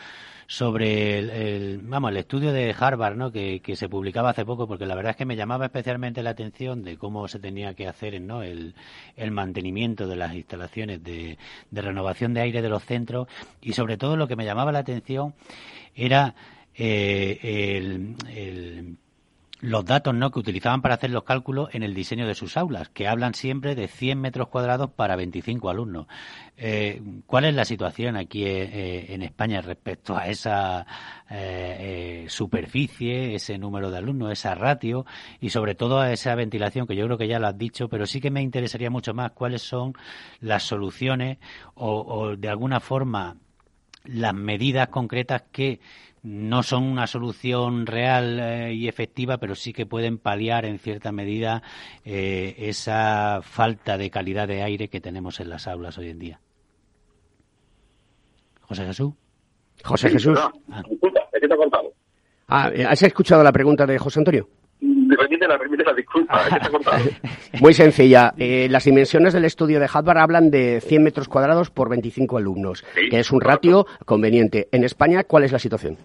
sobre 0.48 1.20
el, 1.20 1.80
vamos, 1.84 2.12
el 2.12 2.18
estudio 2.18 2.52
de 2.52 2.76
Harvard 2.78 3.16
¿no? 3.16 3.32
Que, 3.32 3.62
se 3.78 3.90
publicaba 3.90 4.32
hace 4.32 4.46
poco, 4.46 4.68
porque 4.68 4.86
la 4.86 4.96
verdad 4.96 5.12
es 5.12 5.18
que 5.18 5.26
me 5.26 5.36
llamaba 5.36 5.66
especialmente 5.66 6.24
la 6.24 6.32
atención 6.32 6.84
de 6.84 6.98
cómo 6.98 7.28
se 7.28 7.40
tenía 7.40 7.74
que 7.78 7.88
hacer 7.88 8.20
¿no? 8.22 8.44
el, 8.44 8.76
el 9.16 9.32
mantenimiento 9.32 10.08
de 10.08 10.18
las 10.18 10.34
instalaciones 10.34 11.02
de, 11.02 11.38
de 11.72 11.82
renovación 11.82 12.34
de 12.34 12.42
aire 12.42 12.62
de 12.62 12.70
los 12.70 12.84
centros 12.84 13.30
y 13.62 13.72
sobre 13.72 13.96
todo 13.96 14.18
lo 14.18 14.28
que 14.28 14.36
me 14.36 14.44
llamaba 14.44 14.74
la 14.74 14.80
atención 14.80 15.34
era 15.96 16.36
eh, 16.76 17.78
el, 17.78 18.98
los 19.60 19.86
datos 19.86 20.14
¿no? 20.14 20.32
que 20.32 20.40
utilizaban 20.40 20.82
para 20.82 20.96
hacer 20.96 21.10
los 21.10 21.24
cálculos 21.24 21.70
en 21.74 21.84
el 21.84 21.94
diseño 21.94 22.28
de 22.28 22.36
sus 22.36 22.58
aulas, 22.58 22.90
que 22.90 23.08
hablan 23.08 23.34
siempre 23.34 23.76
de 23.76 23.88
100 23.88 24.20
metros 24.20 24.50
cuadrados 24.50 24.92
para 24.92 25.16
25 25.16 25.70
alumnos. 25.70 26.08
Eh, 26.58 27.02
¿Cuál 27.26 27.46
es 27.46 27.56
la 27.56 27.66
situación 27.66 28.18
aquí 28.18 28.46
eh, 28.46 29.14
en 29.14 29.22
España 29.24 29.62
respecto 29.62 30.16
a 30.16 30.28
esa 30.28 30.86
superficie, 32.28 33.36
ese 33.36 33.58
número 33.58 33.92
de 33.92 33.98
alumnos, 33.98 34.32
esa 34.32 34.56
ratio 34.56 35.06
y 35.42 35.50
sobre 35.50 35.76
todo 35.76 36.00
a 36.00 36.12
esa 36.12 36.36
ventilación, 36.36 36.88
que 36.88 36.96
yo 36.96 37.06
creo 37.06 37.18
que 37.18 37.28
ya 37.28 37.40
lo 37.40 37.48
has 37.48 37.58
dicho, 37.58 37.90
pero 37.90 38.06
sí 38.06 38.22
que 38.22 38.32
me 38.32 38.42
interesaría 38.42 38.90
mucho 38.90 39.14
más 39.14 39.32
cuáles 39.32 39.62
son 39.62 39.94
las 40.40 40.64
soluciones 40.64 41.38
o 41.76 42.36
de 42.38 42.50
alguna 42.50 42.80
forma 42.80 43.36
las 44.08 44.34
medidas 44.34 44.88
concretas 44.88 45.44
que 45.52 45.80
no 46.24 46.64
son 46.64 46.84
una 46.84 47.08
solución 47.08 47.86
real 47.86 48.40
eh, 48.40 48.74
y 48.74 48.88
efectiva, 48.88 49.38
pero 49.38 49.56
sí 49.56 49.74
que 49.74 49.86
pueden 49.86 50.18
paliar 50.18 50.66
en 50.66 50.80
cierta 50.80 51.12
medida 51.12 51.64
eh, 52.06 52.56
esa 52.58 53.42
falta 53.44 53.98
de 53.98 54.10
calidad 54.10 54.48
de 54.48 54.64
aire 54.64 54.90
que 54.90 55.02
tenemos 55.02 55.40
en 55.40 55.50
las 55.50 55.68
aulas 55.68 55.98
hoy 55.98 56.10
en 56.10 56.20
día. 56.20 56.40
José 58.62 58.86
Jesús. 58.86 59.14
José 59.84 60.10
Jesús. 60.10 60.38
Ah. 60.70 60.84
¿qué 61.40 61.48
te 61.48 61.54
ha 61.54 61.58
contado? 61.58 61.94
Ah, 62.48 62.72
¿Has 62.90 63.02
escuchado 63.04 63.44
la 63.44 63.52
pregunta 63.52 63.86
de 63.86 63.98
José 63.98 64.20
Antonio? 64.20 64.50
Disculpa. 65.96 66.98
Muy 67.62 67.74
sencilla. 67.74 68.34
Eh, 68.38 68.68
las 68.70 68.86
dimensiones 68.86 69.34
del 69.34 69.46
estudio 69.46 69.80
de 69.80 69.90
Harvard 69.92 70.18
hablan 70.18 70.52
de 70.52 70.82
100 70.82 71.04
metros 71.04 71.28
cuadrados 71.28 71.70
por 71.70 71.90
25 71.90 72.38
alumnos, 72.38 72.84
que 73.10 73.20
es 73.20 73.32
un 73.32 73.42
ratio 73.42 73.86
conveniente. 74.06 74.68
En 74.72 74.84
España, 74.84 75.24
¿cuál 75.24 75.44
es 75.44 75.52
la 75.52 75.60
situación? 75.60 75.98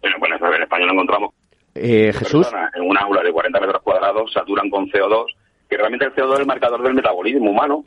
Bueno, 0.00 0.16
bueno 0.18 0.36
en 0.36 0.62
España 0.62 0.86
lo 0.86 0.92
encontramos. 0.92 1.34
Eh, 1.74 2.12
Jesús. 2.12 2.48
En 2.74 2.82
un 2.88 2.96
aula 2.96 3.22
de 3.22 3.32
40 3.32 3.60
metros 3.60 3.82
cuadrados 3.82 4.32
saturan 4.32 4.70
con 4.70 4.86
CO2, 4.88 5.26
que 5.68 5.76
realmente 5.76 6.06
el 6.06 6.14
CO2 6.14 6.34
es 6.34 6.40
el 6.40 6.46
marcador 6.46 6.82
del 6.82 6.94
metabolismo 6.94 7.50
humano, 7.50 7.84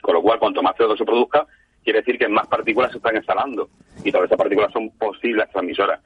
con 0.00 0.14
lo 0.14 0.22
cual 0.22 0.38
cuanto 0.38 0.62
más 0.62 0.74
CO2 0.76 0.96
se 0.96 1.04
produzca, 1.04 1.46
quiere 1.84 2.00
decir 2.00 2.18
que 2.18 2.28
más 2.28 2.46
partículas 2.46 2.90
se 2.90 2.98
están 2.98 3.16
instalando 3.16 3.68
y 4.04 4.12
todas 4.12 4.26
esas 4.26 4.38
partículas 4.38 4.72
son 4.72 4.90
posibles 4.90 5.50
transmisoras. 5.50 6.00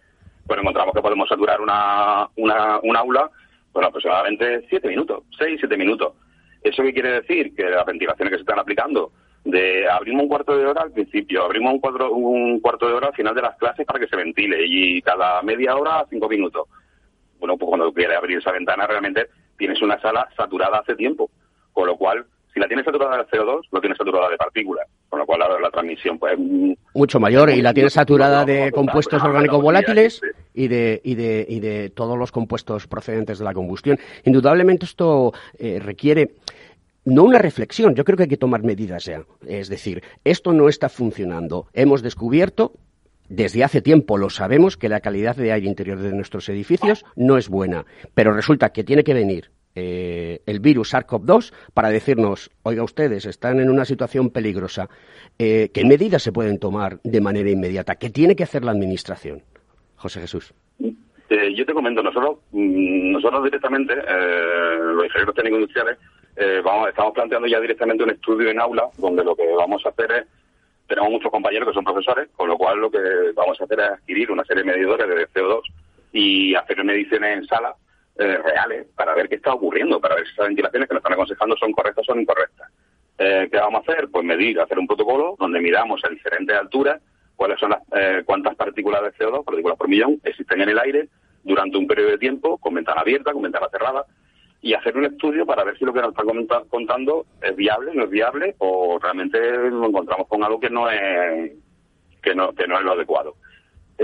Pues 0.47 0.59
encontramos 0.59 0.95
que 0.95 1.03
podemos 1.03 1.29
saturar 1.29 1.61
una, 1.61 2.29
una, 2.37 2.81
un 2.83 2.97
aula 2.97 3.31
bueno, 3.73 3.89
aproximadamente 3.89 4.67
siete 4.69 4.89
minutos, 4.89 5.25
seis, 5.39 5.57
siete 5.59 5.77
minutos. 5.77 6.15
¿Eso 6.63 6.83
qué 6.83 6.93
quiere 6.93 7.21
decir? 7.21 7.55
Que 7.55 7.65
las 7.65 7.85
ventilaciones 7.87 8.31
que 8.31 8.37
se 8.37 8.43
están 8.43 8.59
aplicando, 8.59 9.13
de 9.45 9.89
abrimos 9.89 10.23
un 10.23 10.29
cuarto 10.29 10.57
de 10.57 10.67
hora 10.67 10.83
al 10.83 10.93
principio, 10.93 11.45
abrimos 11.45 11.73
un, 11.73 11.81
cuatro, 11.81 12.13
un 12.13 12.61
cuarto 12.61 12.87
de 12.87 12.95
hora 12.95 13.09
al 13.09 13.15
final 13.15 13.35
de 13.35 13.43
las 13.43 13.57
clases 13.57 13.85
para 13.85 13.99
que 13.99 14.07
se 14.07 14.17
ventile 14.17 14.65
y 14.65 15.03
cada 15.03 15.43
media 15.43 15.77
hora 15.77 16.07
cinco 16.09 16.29
minutos. 16.29 16.69
Bueno, 17.41 17.57
pues 17.57 17.69
cuando 17.69 17.93
quieres 17.93 18.17
abrir 18.17 18.39
esa 18.39 18.53
ventana 18.53 18.87
realmente 18.87 19.27
tienes 19.59 19.83
una 19.83 20.01
sala 20.01 20.29
saturada 20.37 20.79
hace 20.79 20.95
tiempo, 20.95 21.31
con 21.73 21.87
lo 21.87 21.97
cual 21.97 22.25
si 22.53 22.61
la 22.61 22.67
tienes 22.67 22.85
saturada 22.85 23.17
de 23.19 23.25
CO2, 23.25 23.63
lo 23.71 23.81
tienes 23.81 23.97
saturada 23.97 24.29
de 24.29 24.37
partículas, 24.37 24.87
con 25.09 25.19
lo 25.19 25.27
cual 25.27 25.41
la, 25.41 25.59
la 25.59 25.71
transmisión 25.71 26.19
pues 26.19 26.39
mucho 26.95 27.19
mayor 27.19 27.51
y 27.51 27.63
la 27.63 27.73
tienes 27.73 27.95
saturada 27.95 28.45
de 28.45 28.71
compuestos 28.73 29.23
orgánicos 29.23 29.63
volátiles 29.63 30.21
y 30.55 30.69
de, 30.69 31.01
y 31.03 31.15
de 31.15 31.47
y 31.49 31.61
de 31.61 31.91
todos 31.91 32.19
los 32.19 32.31
compuestos 32.31 32.87
procedentes 32.87 33.39
de 33.39 33.45
la 33.45 33.55
combustión. 33.55 33.99
Indudablemente 34.25 34.85
esto 34.85 35.33
eh, 35.59 35.81
requiere 35.81 36.35
no 37.05 37.25
una 37.25 37.39
reflexión, 37.39 37.95
yo 37.95 38.05
creo 38.05 38.17
que 38.17 38.25
hay 38.25 38.29
que 38.29 38.37
tomar 38.37 38.63
medidas 38.63 39.07
ya. 39.07 39.25
Es 39.47 39.69
decir, 39.69 40.03
esto 40.25 40.53
no 40.53 40.69
está 40.69 40.89
funcionando. 40.89 41.67
Hemos 41.73 42.03
descubierto 42.03 42.73
desde 43.29 43.65
hace 43.65 43.81
tiempo 43.81 44.19
lo 44.19 44.31
sabemos 44.31 44.77
que 44.77 44.91
la 44.91 45.01
calidad 45.01 45.37
de 45.37 45.53
aire 45.53 45.67
interior 45.67 45.99
de 45.99 46.13
nuestros 46.13 46.49
edificios 46.49 47.05
no 47.17 47.39
es 47.39 47.49
buena, 47.49 47.87
pero 48.15 48.35
resulta 48.35 48.71
que 48.71 48.85
tiene 48.85 49.05
que 49.05 49.15
venir 49.15 49.51
eh, 49.75 50.41
el 50.47 50.61
virus 50.61 50.93
SARS-CoV-2 50.93 51.53
para 51.73 51.89
decirnos, 51.89 52.51
oiga 52.63 52.83
ustedes, 52.83 53.25
están 53.25 53.59
en 53.61 53.71
una 53.71 53.85
situación 53.85 54.31
peligrosa, 54.31 54.89
eh, 55.39 55.71
¿qué 55.73 55.85
medidas 55.85 56.23
se 56.23 56.33
pueden 56.33 56.59
tomar 56.59 57.01
de 57.03 57.21
manera 57.21 57.51
inmediata? 57.51 57.97
¿Qué 57.97 58.11
tiene 58.11 58.37
que 58.37 58.43
hacer 58.43 58.65
la 58.65 58.73
Administración? 58.73 59.43
José 59.97 60.21
Jesús. 60.21 60.53
Eh, 60.79 61.55
yo 61.55 61.65
te 61.65 61.73
comento, 61.73 62.03
nosotros 62.03 62.39
mm, 62.53 63.13
nosotros 63.13 63.45
directamente, 63.45 63.95
los 63.95 65.07
ingenieros 65.07 65.35
técnicos 65.35 65.61
industriales, 65.61 65.99
vamos, 66.65 66.89
estamos 66.89 67.15
planteando 67.15 67.47
ya 67.47 67.61
directamente 67.61 68.05
un 68.05 68.11
estudio 68.11 68.51
en 68.51 68.61
aula 68.61 68.89
donde 68.99 69.25
lo 69.25 69.35
que 69.35 69.47
vamos 69.57 69.85
a 69.87 69.91
hacer 69.91 70.11
es, 70.13 70.27
tenemos 70.87 71.11
muchos 71.11 71.31
compañeros 71.31 71.69
que 71.69 71.75
son 71.75 71.85
profesores, 71.85 72.29
con 72.37 72.49
lo 72.49 72.59
cual 72.59 72.79
lo 72.79 72.91
que 72.91 72.99
vamos 73.35 73.59
a 73.61 73.65
hacer 73.65 73.81
es 73.81 73.91
adquirir 73.91 74.31
una 74.31 74.45
serie 74.45 74.65
de 74.65 74.73
medidores 74.73 75.09
de 75.09 75.29
CO2 75.29 75.63
y 76.13 76.55
hacer 76.55 76.85
mediciones 76.85 77.39
en 77.39 77.47
sala 77.47 77.75
eh, 78.17 78.37
reales 78.37 78.87
para 78.95 79.15
ver 79.15 79.29
qué 79.29 79.37
está 79.37 79.53
ocurriendo, 79.55 80.01
para 80.01 80.15
ver 80.15 80.27
si 80.27 80.33
esas 80.33 80.49
ventilaciones 80.49 80.89
que 80.89 80.95
nos 80.95 81.01
están 81.01 81.15
aconsejando 81.15 81.57
son 81.57 81.73
correctas 81.73 82.03
o 82.09 82.13
son 82.13 82.21
incorrectas. 82.21 82.71
Eh, 83.19 83.49
¿Qué 83.51 83.59
vamos 83.59 83.87
a 83.87 83.93
hacer? 83.93 84.09
Pues 84.11 84.25
medir, 84.25 84.61
hacer 84.61 84.79
un 84.79 84.87
protocolo 84.87 85.37
donde 85.39 85.61
midamos 85.61 86.01
a 86.05 86.09
diferentes 86.09 86.57
alturas 86.57 87.01
cuáles 87.37 87.59
son 87.59 87.71
las, 87.71 87.81
eh, 87.97 88.23
cuántas 88.25 88.55
partículas 88.55 89.03
de 89.03 89.13
CO2, 89.13 89.45
partículas 89.45 89.77
por 89.77 89.89
millón, 89.89 90.21
existen 90.23 90.61
en 90.61 90.69
el 90.69 90.79
aire 90.79 91.09
durante 91.43 91.77
un 91.77 91.87
periodo 91.87 92.11
de 92.11 92.19
tiempo, 92.19 92.59
con 92.59 92.75
ventana 92.75 93.01
abierta, 93.01 93.33
con 93.33 93.43
ventana 93.43 93.69
cerrada, 93.69 94.05
y 94.61 94.75
hacer 94.75 94.97
un 94.97 95.07
estudio 95.07 95.45
para 95.45 95.65
ver 95.65 95.77
si 95.77 95.85
lo 95.85 95.93
que 95.93 96.01
nos 96.01 96.13
están 96.13 96.69
contando 96.69 97.27
es 97.43 97.57
viable, 97.57 97.93
no 97.95 98.05
es 98.05 98.11
viable, 98.11 98.55
o 98.59 98.99
realmente 99.03 99.41
nos 99.71 99.89
encontramos 99.89 100.29
con 100.29 100.45
algo 100.45 100.61
que 100.61 100.71
no 100.71 100.89
es 100.89 101.53
que 102.23 102.35
no, 102.35 102.53
que 102.53 102.69
no 102.69 102.79
es 102.79 102.85
lo 102.85 102.93
adecuado. 102.93 103.35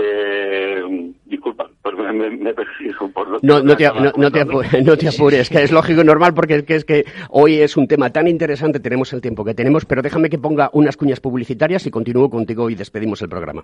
Eh, 0.01 0.81
disculpa, 1.25 1.69
me, 2.13 2.29
me 2.29 2.53
por 2.53 3.43
no, 3.43 3.61
no, 3.61 3.75
te, 3.75 3.89
no, 4.17 4.31
te 4.31 4.39
apures, 4.39 4.85
no, 4.85 4.95
te 4.95 5.09
apures, 5.09 5.49
que 5.49 5.63
es 5.63 5.71
lógico 5.71 6.01
y 6.01 6.05
normal 6.05 6.33
porque 6.33 6.55
es 6.55 6.63
que, 6.63 6.75
es 6.75 6.85
que 6.85 7.05
hoy 7.29 7.55
es 7.55 7.75
un 7.75 7.87
tema 7.87 8.09
tan 8.11 8.27
interesante, 8.27 8.79
tenemos 8.79 9.11
el 9.11 9.19
tiempo 9.19 9.43
que 9.43 9.53
tenemos, 9.53 9.83
pero 9.85 10.01
déjame 10.01 10.29
que 10.29 10.37
ponga 10.37 10.69
unas 10.71 10.95
cuñas 10.95 11.19
publicitarias 11.19 11.85
y 11.85 11.91
continúo 11.91 12.29
contigo 12.29 12.69
y 12.69 12.75
despedimos 12.75 13.21
el 13.21 13.29
programa. 13.29 13.63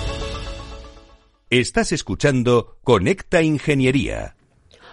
Estás 1.51 1.91
escuchando 1.91 2.77
Conecta 2.81 3.41
Ingeniería. 3.41 4.37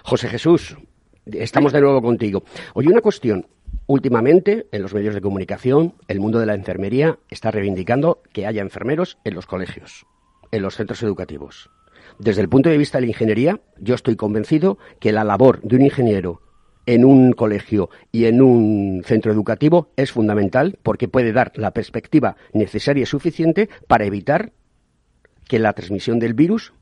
José 0.02 0.26
Jesús, 0.26 0.76
estamos 1.24 1.72
de 1.72 1.80
nuevo 1.80 2.02
contigo. 2.02 2.42
Oye, 2.74 2.88
una 2.88 3.00
cuestión. 3.00 3.46
Últimamente, 3.86 4.66
en 4.72 4.82
los 4.82 4.92
medios 4.92 5.14
de 5.14 5.20
comunicación, 5.20 5.94
el 6.09 6.18
mundo 6.18 6.40
de 6.40 6.46
la 6.46 6.56
enfermería 6.56 7.20
está 7.30 7.52
reivindicando 7.52 8.22
que 8.32 8.44
haya 8.44 8.61
enfermeros 8.61 9.18
en 9.22 9.36
los 9.36 9.46
colegios, 9.46 10.04
en 10.50 10.62
los 10.62 10.74
centros 10.74 11.00
educativos. 11.04 11.70
Desde 12.18 12.40
el 12.40 12.48
punto 12.48 12.70
de 12.70 12.78
vista 12.78 12.98
de 12.98 13.02
la 13.02 13.12
ingeniería, 13.12 13.61
yo 13.78 13.94
estoy 13.94 14.16
convencido 14.16 14.78
que 14.98 15.12
la 15.12 15.22
labor 15.22 15.61
de 15.62 15.76
un 15.76 15.82
ingeniero 15.82 16.42
en 16.86 17.04
un 17.04 17.34
colegio 17.34 17.88
y 18.11 18.24
en 18.24 18.42
un 18.42 19.04
centro 19.06 19.30
educativo 19.30 19.92
es 19.94 20.11
fundamental 20.11 20.76
porque 20.82 21.06
puede 21.06 21.32
dar 21.32 21.52
la 21.54 21.70
perspectiva 21.70 22.36
necesaria 22.52 23.04
y 23.04 23.06
suficiente 23.06 23.68
para 23.86 24.06
evitar 24.06 24.50
que 25.49 25.59
la 25.59 25.72
transmisión 25.72 26.18
del 26.18 26.34
virus 26.34 26.72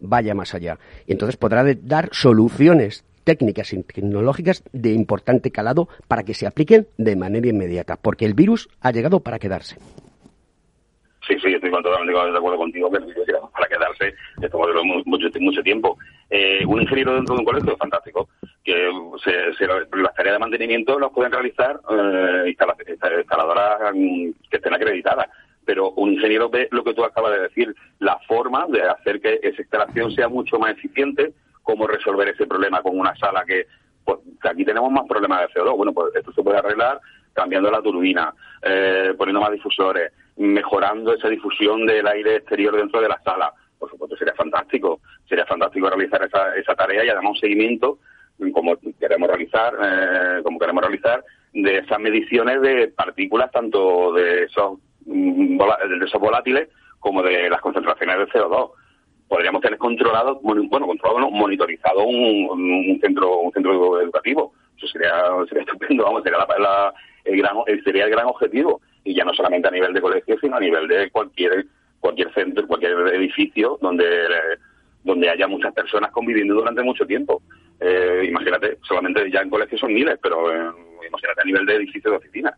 vaya 0.00 0.34
más 0.34 0.54
allá. 0.54 0.78
Y 1.06 1.12
entonces 1.12 1.36
podrá 1.36 1.64
dar 1.82 2.08
soluciones 2.12 3.04
técnicas 3.24 3.72
y 3.72 3.82
tecnológicas 3.82 4.62
de 4.72 4.92
importante 4.92 5.50
calado 5.50 5.88
para 6.06 6.22
que 6.22 6.34
se 6.34 6.46
apliquen 6.46 6.86
de 6.96 7.16
manera 7.16 7.48
inmediata, 7.48 7.96
porque 7.96 8.24
el 8.24 8.34
virus 8.34 8.68
ha 8.80 8.92
llegado 8.92 9.20
para 9.20 9.38
quedarse. 9.38 9.76
Sí, 11.26 11.34
sí, 11.42 11.52
estoy 11.52 11.70
totalmente 11.72 12.12
de 12.12 12.38
acuerdo 12.38 12.56
contigo 12.56 12.88
que 12.88 12.98
el 12.98 13.06
virus 13.06 13.24
ha 13.24 13.26
llegado 13.26 13.50
para 13.50 13.66
quedarse, 13.66 14.14
esto 14.40 14.58
va 14.58 14.66
mucho, 15.04 15.62
tiempo. 15.64 15.98
Eh, 16.30 16.64
un 16.66 16.80
ingeniero 16.80 17.14
dentro 17.14 17.34
de 17.34 17.40
un 17.40 17.44
colegio 17.44 17.72
es 17.72 17.78
fantástico, 17.78 18.28
que 18.62 18.88
se, 19.24 19.66
las 19.66 20.14
tareas 20.14 20.36
de 20.36 20.38
mantenimiento 20.38 20.96
las 21.00 21.10
pueden 21.10 21.32
realizar 21.32 21.80
eh, 21.90 22.44
instaladoras 22.48 23.92
mm, 23.92 24.30
que 24.48 24.56
estén 24.56 24.74
acreditadas 24.74 25.26
pero 25.66 25.90
un 25.90 26.12
ingeniero 26.12 26.48
ve 26.48 26.68
lo 26.70 26.82
que 26.84 26.94
tú 26.94 27.04
acabas 27.04 27.32
de 27.32 27.42
decir, 27.42 27.74
la 27.98 28.18
forma 28.26 28.66
de 28.68 28.82
hacer 28.82 29.20
que 29.20 29.40
esa 29.42 29.60
instalación 29.60 30.12
sea 30.12 30.28
mucho 30.28 30.58
más 30.58 30.70
eficiente, 30.70 31.34
cómo 31.62 31.86
resolver 31.86 32.28
ese 32.28 32.46
problema 32.46 32.80
con 32.80 32.98
una 32.98 33.14
sala 33.16 33.44
que, 33.44 33.66
pues, 34.04 34.20
aquí 34.48 34.64
tenemos 34.64 34.90
más 34.92 35.06
problemas 35.08 35.40
de 35.40 35.60
CO2. 35.60 35.76
Bueno, 35.76 35.92
pues 35.92 36.14
esto 36.14 36.32
se 36.32 36.42
puede 36.42 36.58
arreglar 36.58 37.00
cambiando 37.32 37.70
la 37.70 37.82
turbina, 37.82 38.32
eh, 38.62 39.12
poniendo 39.18 39.40
más 39.40 39.52
difusores, 39.52 40.12
mejorando 40.36 41.12
esa 41.12 41.28
difusión 41.28 41.84
del 41.84 42.06
aire 42.06 42.36
exterior 42.36 42.76
dentro 42.76 43.00
de 43.00 43.08
la 43.08 43.20
sala. 43.22 43.52
Por 43.78 43.90
supuesto, 43.90 44.16
sería 44.16 44.34
fantástico. 44.34 45.00
Sería 45.28 45.44
fantástico 45.44 45.90
realizar 45.90 46.22
esa, 46.24 46.54
esa 46.54 46.74
tarea 46.74 47.04
y 47.04 47.08
además 47.08 47.32
un 47.32 47.38
seguimiento 47.38 47.98
como 48.52 48.76
queremos 49.00 49.28
realizar, 49.28 49.74
eh, 49.82 50.42
como 50.42 50.58
queremos 50.58 50.82
realizar, 50.82 51.24
de 51.52 51.78
esas 51.78 51.98
mediciones 51.98 52.60
de 52.60 52.88
partículas, 52.88 53.50
tanto 53.50 54.12
de 54.12 54.44
esos 54.44 54.78
de 55.06 56.04
esos 56.04 56.20
volátiles 56.20 56.68
como 56.98 57.22
de 57.22 57.48
las 57.48 57.60
concentraciones 57.60 58.18
de 58.18 58.26
CO2. 58.26 58.70
Podríamos 59.28 59.60
tener 59.60 59.78
controlado, 59.78 60.40
bueno, 60.40 60.86
controlado, 60.86 61.30
monitorizado 61.30 62.04
un, 62.04 62.98
centro 63.00 63.38
un 63.38 63.52
centro 63.52 64.00
educativo. 64.00 64.52
Eso 64.76 64.86
sería, 64.88 65.12
sería 65.48 65.62
estupendo, 65.66 66.04
vamos, 66.04 66.22
sería, 66.22 66.38
el 67.24 67.36
gran, 67.38 67.56
sería 67.84 68.04
el 68.04 68.10
gran 68.10 68.26
objetivo. 68.26 68.80
Y 69.04 69.14
ya 69.14 69.24
no 69.24 69.32
solamente 69.34 69.68
a 69.68 69.70
nivel 69.72 69.92
de 69.92 70.00
colegio, 70.00 70.36
sino 70.40 70.56
a 70.56 70.60
nivel 70.60 70.88
de 70.88 71.10
cualquier 71.10 71.66
cualquier 72.00 72.32
centro, 72.34 72.66
cualquier 72.66 72.92
edificio 73.14 73.78
donde 73.80 74.04
donde 75.02 75.30
haya 75.30 75.46
muchas 75.46 75.72
personas 75.72 76.10
conviviendo 76.10 76.54
durante 76.54 76.82
mucho 76.82 77.06
tiempo. 77.06 77.42
Eh, 77.78 78.24
imagínate, 78.28 78.78
solamente 78.82 79.30
ya 79.30 79.40
en 79.40 79.50
colegios 79.50 79.80
son 79.80 79.94
miles, 79.94 80.18
pero 80.20 80.50
imagínate 81.06 81.40
a 81.40 81.44
nivel 81.44 81.64
de 81.64 81.76
edificios 81.76 82.12
de 82.12 82.18
oficinas 82.18 82.54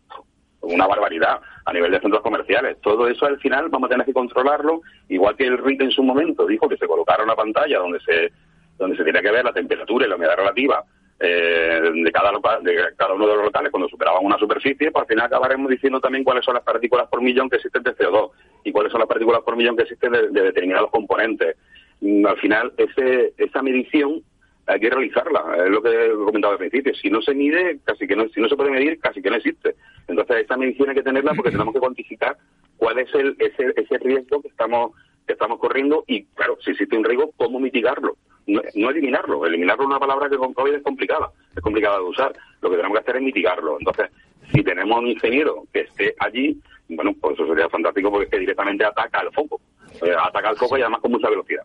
una 0.61 0.87
barbaridad 0.87 1.39
a 1.69 1.73
nivel 1.73 1.91
de 1.91 1.99
centros 1.99 2.21
comerciales. 2.21 2.77
Todo 2.81 3.07
eso 3.07 3.25
al 3.25 3.39
final 3.39 3.69
vamos 3.69 3.87
a 3.87 3.91
tener 3.91 4.05
que 4.05 4.13
controlarlo, 4.13 4.81
igual 5.07 5.35
que 5.35 5.45
el 5.45 5.57
RIT 5.57 5.81
en 5.81 5.91
su 5.91 6.03
momento 6.03 6.45
dijo 6.45 6.67
que 6.67 6.77
se 6.77 6.87
colocara 6.87 7.23
una 7.23 7.35
pantalla 7.35 7.79
donde 7.79 7.99
se 8.01 8.31
donde 8.77 8.95
se 8.95 9.03
tiene 9.03 9.21
que 9.21 9.31
ver 9.31 9.43
la 9.43 9.51
temperatura 9.51 10.05
y 10.05 10.09
la 10.09 10.15
humedad 10.15 10.37
relativa 10.37 10.83
eh, 11.19 11.81
de 11.93 12.11
cada 12.13 12.31
de 12.61 12.95
cada 12.95 13.13
uno 13.13 13.27
de 13.27 13.35
los 13.35 13.45
locales 13.45 13.71
cuando 13.71 13.89
superaban 13.89 14.25
una 14.25 14.37
superficie, 14.37 14.89
pues 14.89 15.01
al 15.01 15.07
final 15.07 15.25
acabaremos 15.25 15.69
diciendo 15.69 15.99
también 15.99 16.23
cuáles 16.23 16.45
son 16.45 16.53
las 16.53 16.63
partículas 16.63 17.07
por 17.09 17.21
millón 17.21 17.49
que 17.49 17.57
existen 17.57 17.83
de 17.83 17.95
CO2 17.95 18.31
y 18.63 18.71
cuáles 18.71 18.91
son 18.91 18.99
las 18.99 19.09
partículas 19.09 19.41
por 19.41 19.57
millón 19.57 19.75
que 19.75 19.83
existen 19.83 20.13
de, 20.13 20.29
de 20.29 20.41
determinados 20.41 20.89
componentes. 20.91 21.57
Mm, 22.01 22.25
al 22.25 22.37
final, 22.37 22.73
ese, 22.77 23.33
esa 23.37 23.61
medición 23.61 24.23
hay 24.69 24.79
que 24.79 24.89
realizarla, 24.89 25.43
es 25.57 25.69
lo 25.69 25.81
que 25.81 25.89
he 25.89 26.09
comentado 26.13 26.53
al 26.53 26.59
principio. 26.59 26.93
Si 26.93 27.09
no 27.09 27.21
se 27.21 27.33
mide, 27.33 27.79
casi 27.83 28.05
que 28.05 28.15
no, 28.15 28.29
si 28.29 28.39
no 28.39 28.47
se 28.47 28.55
puede 28.55 28.69
medir, 28.69 28.99
casi 28.99 29.19
que 29.19 29.29
no 29.29 29.37
existe. 29.37 29.75
Entonces, 30.07 30.45
esa 30.45 30.57
medición 30.57 30.89
hay 30.89 30.95
que 30.95 31.03
tenerla 31.03 31.33
porque 31.33 31.51
tenemos 31.51 31.73
que 31.73 31.79
cuantificar 31.79 32.37
cuál 32.77 32.99
es 32.99 33.13
el, 33.15 33.35
ese, 33.39 33.73
ese 33.75 33.97
riesgo 33.97 34.41
que 34.41 34.49
estamos, 34.49 34.91
que 35.25 35.33
estamos 35.33 35.59
corriendo 35.59 36.03
y, 36.05 36.23
claro, 36.35 36.57
si 36.63 36.71
existe 36.71 36.95
un 36.95 37.03
riesgo, 37.03 37.31
cómo 37.35 37.59
mitigarlo. 37.59 38.15
No, 38.45 38.89
eliminarlo. 38.89 39.45
Eliminarlo 39.45 39.83
es 39.83 39.89
una 39.89 39.99
palabra 39.99 40.29
que 40.29 40.37
con 40.37 40.53
COVID 40.53 40.73
es 40.73 40.83
complicada, 40.83 41.31
es 41.55 41.61
complicada 41.61 41.97
de 41.97 42.03
usar. 42.03 42.33
Lo 42.61 42.69
que 42.69 42.77
tenemos 42.77 42.97
que 42.97 43.01
hacer 43.01 43.15
es 43.17 43.21
mitigarlo. 43.23 43.77
Entonces, 43.79 44.11
si 44.53 44.63
tenemos 44.63 44.99
un 44.99 45.07
ingeniero 45.07 45.63
que 45.73 45.81
esté 45.81 46.15
allí, 46.19 46.59
bueno, 46.89 47.13
pues 47.19 47.33
eso 47.33 47.47
sería 47.47 47.69
fantástico 47.69 48.11
porque 48.11 48.39
directamente 48.39 48.85
ataca 48.85 49.19
al 49.19 49.31
foco. 49.33 49.59
Eh, 50.01 50.15
ataca 50.19 50.49
al 50.49 50.57
foco 50.57 50.77
y 50.77 50.81
además 50.81 51.01
con 51.01 51.11
mucha 51.11 51.29
velocidad. 51.29 51.63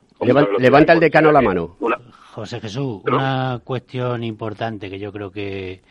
levanta 0.59 0.95
el 0.95 1.01
decano 1.01 1.31
la 1.31 1.43
mano. 1.43 1.77
José 2.35 2.61
Jesús, 2.61 3.01
una 3.07 3.61
cuestión 3.63 4.25
importante 4.25 4.91
que 4.91 4.99
yo 4.99 5.13
creo 5.13 5.31
que, 5.31 5.83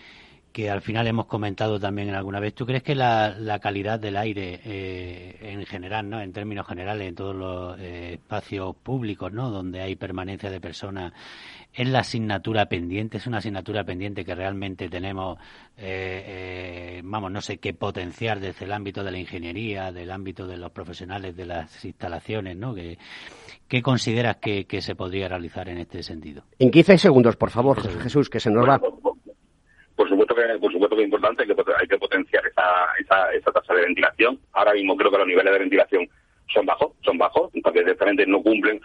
que 0.52 0.70
al 0.70 0.82
final 0.82 1.08
hemos 1.08 1.26
comentado 1.26 1.80
también 1.80 2.10
en 2.10 2.16
alguna 2.16 2.42
vez. 2.42 2.54
¿Tú 2.54 2.66
crees 2.66 2.84
que 2.84 2.96
la, 2.96 3.34
la 3.40 3.60
calidad 3.60 3.98
del 3.98 4.18
aire 4.18 4.60
eh, 4.66 5.38
en 5.42 5.66
general, 5.66 6.10
¿no? 6.10 6.20
en 6.20 6.34
términos 6.34 6.68
generales, 6.68 7.08
en 7.08 7.16
todos 7.16 7.34
los 7.34 7.80
eh, 7.80 8.16
espacios 8.16 8.76
públicos, 8.76 9.32
¿no? 9.32 9.52
donde 9.52 9.80
hay 9.80 9.96
permanencia 9.96 10.52
de 10.52 10.60
personas, 10.60 11.14
es 11.74 11.88
la 11.88 12.00
asignatura 12.00 12.66
pendiente? 12.66 13.20
¿Es 13.20 13.26
una 13.26 13.38
asignatura 13.38 13.86
pendiente 13.86 14.26
que 14.26 14.36
realmente 14.36 14.90
tenemos, 14.90 15.40
eh, 15.78 17.02
vamos, 17.06 17.32
no 17.32 17.42
sé 17.42 17.58
qué 17.58 17.74
potenciar 17.74 18.42
desde 18.42 18.66
el 18.66 18.74
ámbito 18.74 19.02
de 19.02 19.12
la 19.12 19.18
ingeniería, 19.18 19.94
del 19.94 20.12
ámbito 20.12 20.46
de 20.46 20.58
los 20.58 20.72
profesionales 20.72 21.38
de 21.38 21.46
las 21.46 21.86
instalaciones, 21.86 22.58
¿no? 22.58 22.76
que 22.76 22.98
¿Qué 23.74 23.82
consideras 23.82 24.38
que, 24.38 24.68
se 24.82 24.94
podría 24.94 25.28
realizar 25.28 25.68
en 25.68 25.80
este 25.80 26.04
sentido? 26.04 26.44
En 26.60 26.70
15 26.70 27.00
segundos, 27.00 27.36
por 27.36 27.50
favor, 27.50 27.82
Jesús, 28.04 28.30
que 28.30 28.40
se 28.40 28.52
nos 28.52 28.70
va. 28.70 28.78
Por 28.78 30.08
supuesto 30.08 30.36
que 30.36 30.60
por 30.60 30.72
supuesto 30.72 30.96
que 30.96 31.02
es 31.02 31.08
importante, 31.08 31.42
hay 31.42 31.48
que, 31.48 31.56
hay 31.82 31.88
que 31.88 31.98
potenciar 31.98 32.44
esa, 32.46 33.32
esa, 33.34 33.52
tasa 33.52 33.74
de 33.74 33.82
ventilación. 33.82 34.38
Ahora 34.52 34.74
mismo 34.74 34.96
creo 34.96 35.10
que 35.10 35.18
los 35.18 35.26
niveles 35.26 35.52
de 35.52 35.58
ventilación 35.58 36.08
son 36.54 36.68
bajos, 36.68 36.92
son 37.02 37.18
bajos, 37.18 37.50
porque 37.64 37.80
directamente 37.80 38.28
no 38.28 38.44
cumplen. 38.44 38.80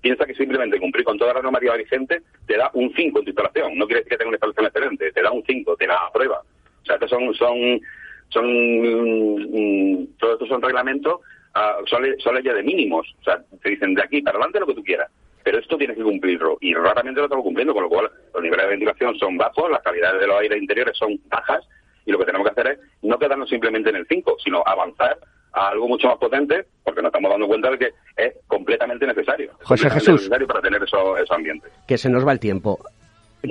Piensa 0.00 0.24
que 0.24 0.34
simplemente 0.36 0.78
cumplir 0.78 1.04
con 1.04 1.18
toda 1.18 1.34
la 1.34 1.42
normativa 1.42 1.74
vigente 1.74 2.22
te 2.46 2.56
da 2.56 2.70
un 2.74 2.92
5 2.94 3.18
en 3.18 3.24
tu 3.24 3.30
instalación. 3.30 3.76
No 3.76 3.86
quiere 3.86 4.02
decir 4.02 4.10
que 4.10 4.18
tenga 4.18 4.28
una 4.28 4.36
instalación 4.36 4.66
excelente, 4.66 5.10
te 5.10 5.20
da 5.20 5.32
un 5.32 5.42
5, 5.44 5.76
te 5.76 5.88
da 5.88 5.98
prueba. 6.14 6.40
O 6.40 6.86
sea, 6.86 6.94
estos 6.94 7.10
son, 7.10 7.34
son, 7.34 7.80
son, 8.28 8.46
mm, 8.46 10.06
todos 10.16 10.34
estos 10.34 10.48
son 10.48 10.62
reglamentos 10.62 11.18
uh, 11.54 11.86
son, 11.86 12.02
leyes 12.02 12.54
de 12.54 12.62
mínimos. 12.62 13.06
O 13.20 13.24
sea, 13.24 13.42
te 13.62 13.70
dicen 13.70 13.94
de 13.94 14.02
aquí 14.02 14.22
para 14.22 14.36
adelante 14.36 14.60
lo 14.60 14.66
que 14.66 14.74
tú 14.74 14.84
quieras. 14.84 15.10
Pero 15.42 15.58
esto 15.58 15.78
tienes 15.78 15.96
que 15.96 16.02
cumplirlo 16.02 16.58
y 16.60 16.74
raramente 16.74 17.20
lo 17.20 17.26
estamos 17.26 17.44
cumpliendo, 17.44 17.72
con 17.72 17.84
lo 17.84 17.88
cual 17.88 18.10
los 18.34 18.42
niveles 18.42 18.66
de 18.66 18.70
ventilación 18.70 19.16
son 19.18 19.38
bajos, 19.38 19.70
las 19.70 19.82
calidades 19.82 20.20
de 20.20 20.26
los 20.26 20.38
aires 20.38 20.60
interiores 20.60 20.96
son 20.98 21.18
bajas 21.28 21.66
y 22.04 22.12
lo 22.12 22.18
que 22.18 22.26
tenemos 22.26 22.46
que 22.46 22.60
hacer 22.60 22.72
es 22.72 22.80
no 23.02 23.18
quedarnos 23.18 23.48
simplemente 23.48 23.90
en 23.90 23.96
el 23.96 24.06
5, 24.06 24.36
sino 24.44 24.62
avanzar 24.66 25.18
a 25.52 25.68
algo 25.68 25.88
mucho 25.88 26.08
más 26.08 26.18
potente, 26.18 26.66
porque 26.84 27.02
nos 27.02 27.08
estamos 27.08 27.30
dando 27.30 27.46
cuenta 27.46 27.70
de 27.70 27.78
que 27.78 27.88
es 28.16 28.34
completamente 28.46 29.06
necesario. 29.06 29.52
José 29.62 29.90
Jesús. 29.90 30.14
necesario 30.14 30.46
para 30.46 30.60
tener 30.60 30.82
esos, 30.82 31.30
ambientes. 31.30 31.72
Que 31.86 31.98
se 31.98 32.08
nos 32.08 32.26
va 32.26 32.32
el 32.32 32.40
tiempo. 32.40 32.78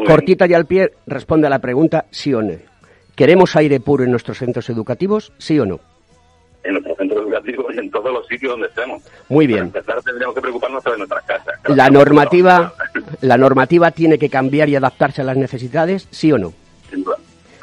Cortita 0.05 0.45
y 0.47 0.53
al 0.53 0.65
pie, 0.65 0.91
responde 1.07 1.47
a 1.47 1.49
la 1.49 1.59
pregunta 1.59 2.05
sí 2.11 2.33
o 2.33 2.41
no. 2.41 2.55
¿Queremos 3.15 3.55
aire 3.55 3.79
puro 3.79 4.03
en 4.03 4.11
nuestros 4.11 4.37
centros 4.37 4.69
educativos, 4.69 5.33
sí 5.37 5.59
o 5.59 5.65
no? 5.65 5.79
En 6.63 6.73
nuestros 6.73 6.97
centros 6.97 7.21
educativos 7.23 7.73
y 7.73 7.79
en 7.79 7.91
todos 7.91 8.13
los 8.13 8.27
sitios 8.27 8.51
donde 8.51 8.67
estemos. 8.67 9.01
Muy 9.29 9.47
bien. 9.47 9.69
Para 9.69 9.79
empezar 9.79 10.03
tendríamos 10.03 10.35
que 10.35 10.41
preocuparnos 10.41 10.83
de 10.83 10.97
nuestras 10.97 11.23
casas. 11.23 11.55
La 11.67 11.89
normativa, 11.89 12.73
la 13.21 13.37
normativa 13.37 13.91
tiene 13.91 14.17
que 14.17 14.29
cambiar 14.29 14.69
y 14.69 14.75
adaptarse 14.75 15.21
a 15.21 15.25
las 15.25 15.37
necesidades, 15.37 16.07
¿sí 16.11 16.31
o 16.31 16.37
no? 16.37 16.53
Sin 16.89 17.03
duda, 17.03 17.15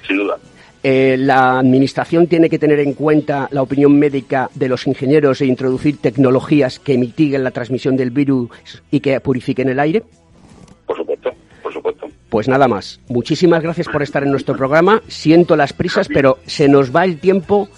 sin 0.07 0.17
duda. 0.19 0.39
Eh, 0.83 1.17
la 1.19 1.59
administración 1.59 2.29
tiene 2.29 2.49
que 2.49 2.61
tener 2.61 2.79
en 2.79 2.93
cuenta 2.95 3.49
la 3.51 3.63
opinión 3.63 3.99
médica 3.99 4.49
de 4.55 4.69
los 4.69 4.87
ingenieros 4.87 5.41
e 5.41 5.47
introducir 5.47 5.99
tecnologías 5.99 6.79
que 6.79 6.97
mitiguen 6.97 7.43
la 7.43 7.51
transmisión 7.51 7.97
del 7.97 8.11
virus 8.11 8.51
y 8.91 9.01
que 9.01 9.19
purifiquen 9.21 9.69
el 9.69 9.81
aire. 9.81 10.05
Pues 12.29 12.49
nada 12.49 12.69
más. 12.69 13.01
Muchísimas 13.09 13.63
gracias 13.63 13.89
por 13.89 14.03
estar 14.03 14.23
en 14.23 14.31
nuestro 14.31 14.57
programa. 14.57 15.03
Siento 15.09 15.57
las 15.57 15.73
prisas, 15.73 16.07
pero 16.07 16.39
se 16.47 16.69
nos 16.69 16.95
va 16.95 17.05
el 17.05 17.19
tiempo 17.19 17.69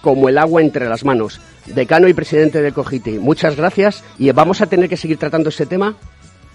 como 0.00 0.28
el 0.28 0.38
agua 0.38 0.62
entre 0.62 0.88
las 0.88 1.04
manos. 1.04 1.40
Decano 1.66 2.08
y 2.08 2.14
presidente 2.14 2.62
de 2.62 2.72
Cogiti, 2.72 3.18
muchas 3.18 3.56
gracias 3.56 4.02
y 4.18 4.30
vamos 4.32 4.60
a 4.60 4.66
tener 4.66 4.88
que 4.88 4.96
seguir 4.96 5.18
tratando 5.18 5.48
este 5.48 5.66
tema 5.66 5.96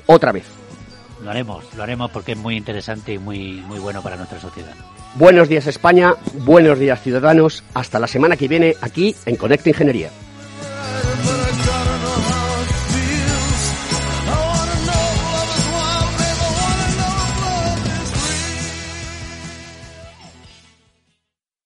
otra 0.05 0.31
vez. 0.31 0.45
Lo 1.23 1.31
haremos, 1.31 1.63
lo 1.75 1.83
haremos 1.83 2.11
porque 2.11 2.33
es 2.33 2.37
muy 2.37 2.55
interesante 2.55 3.13
y 3.13 3.17
muy, 3.17 3.63
muy 3.67 3.79
bueno 3.79 4.01
para 4.01 4.15
nuestra 4.15 4.39
sociedad. 4.39 4.73
Buenos 5.15 5.47
días 5.47 5.65
España, 5.65 6.15
buenos 6.39 6.77
días 6.77 7.01
ciudadanos. 7.01 7.63
Hasta 7.73 7.99
la 7.99 8.07
semana 8.07 8.35
que 8.35 8.47
viene 8.47 8.75
aquí 8.81 9.15
en 9.25 9.35
Conecta 9.35 9.69
Ingeniería. 9.69 10.09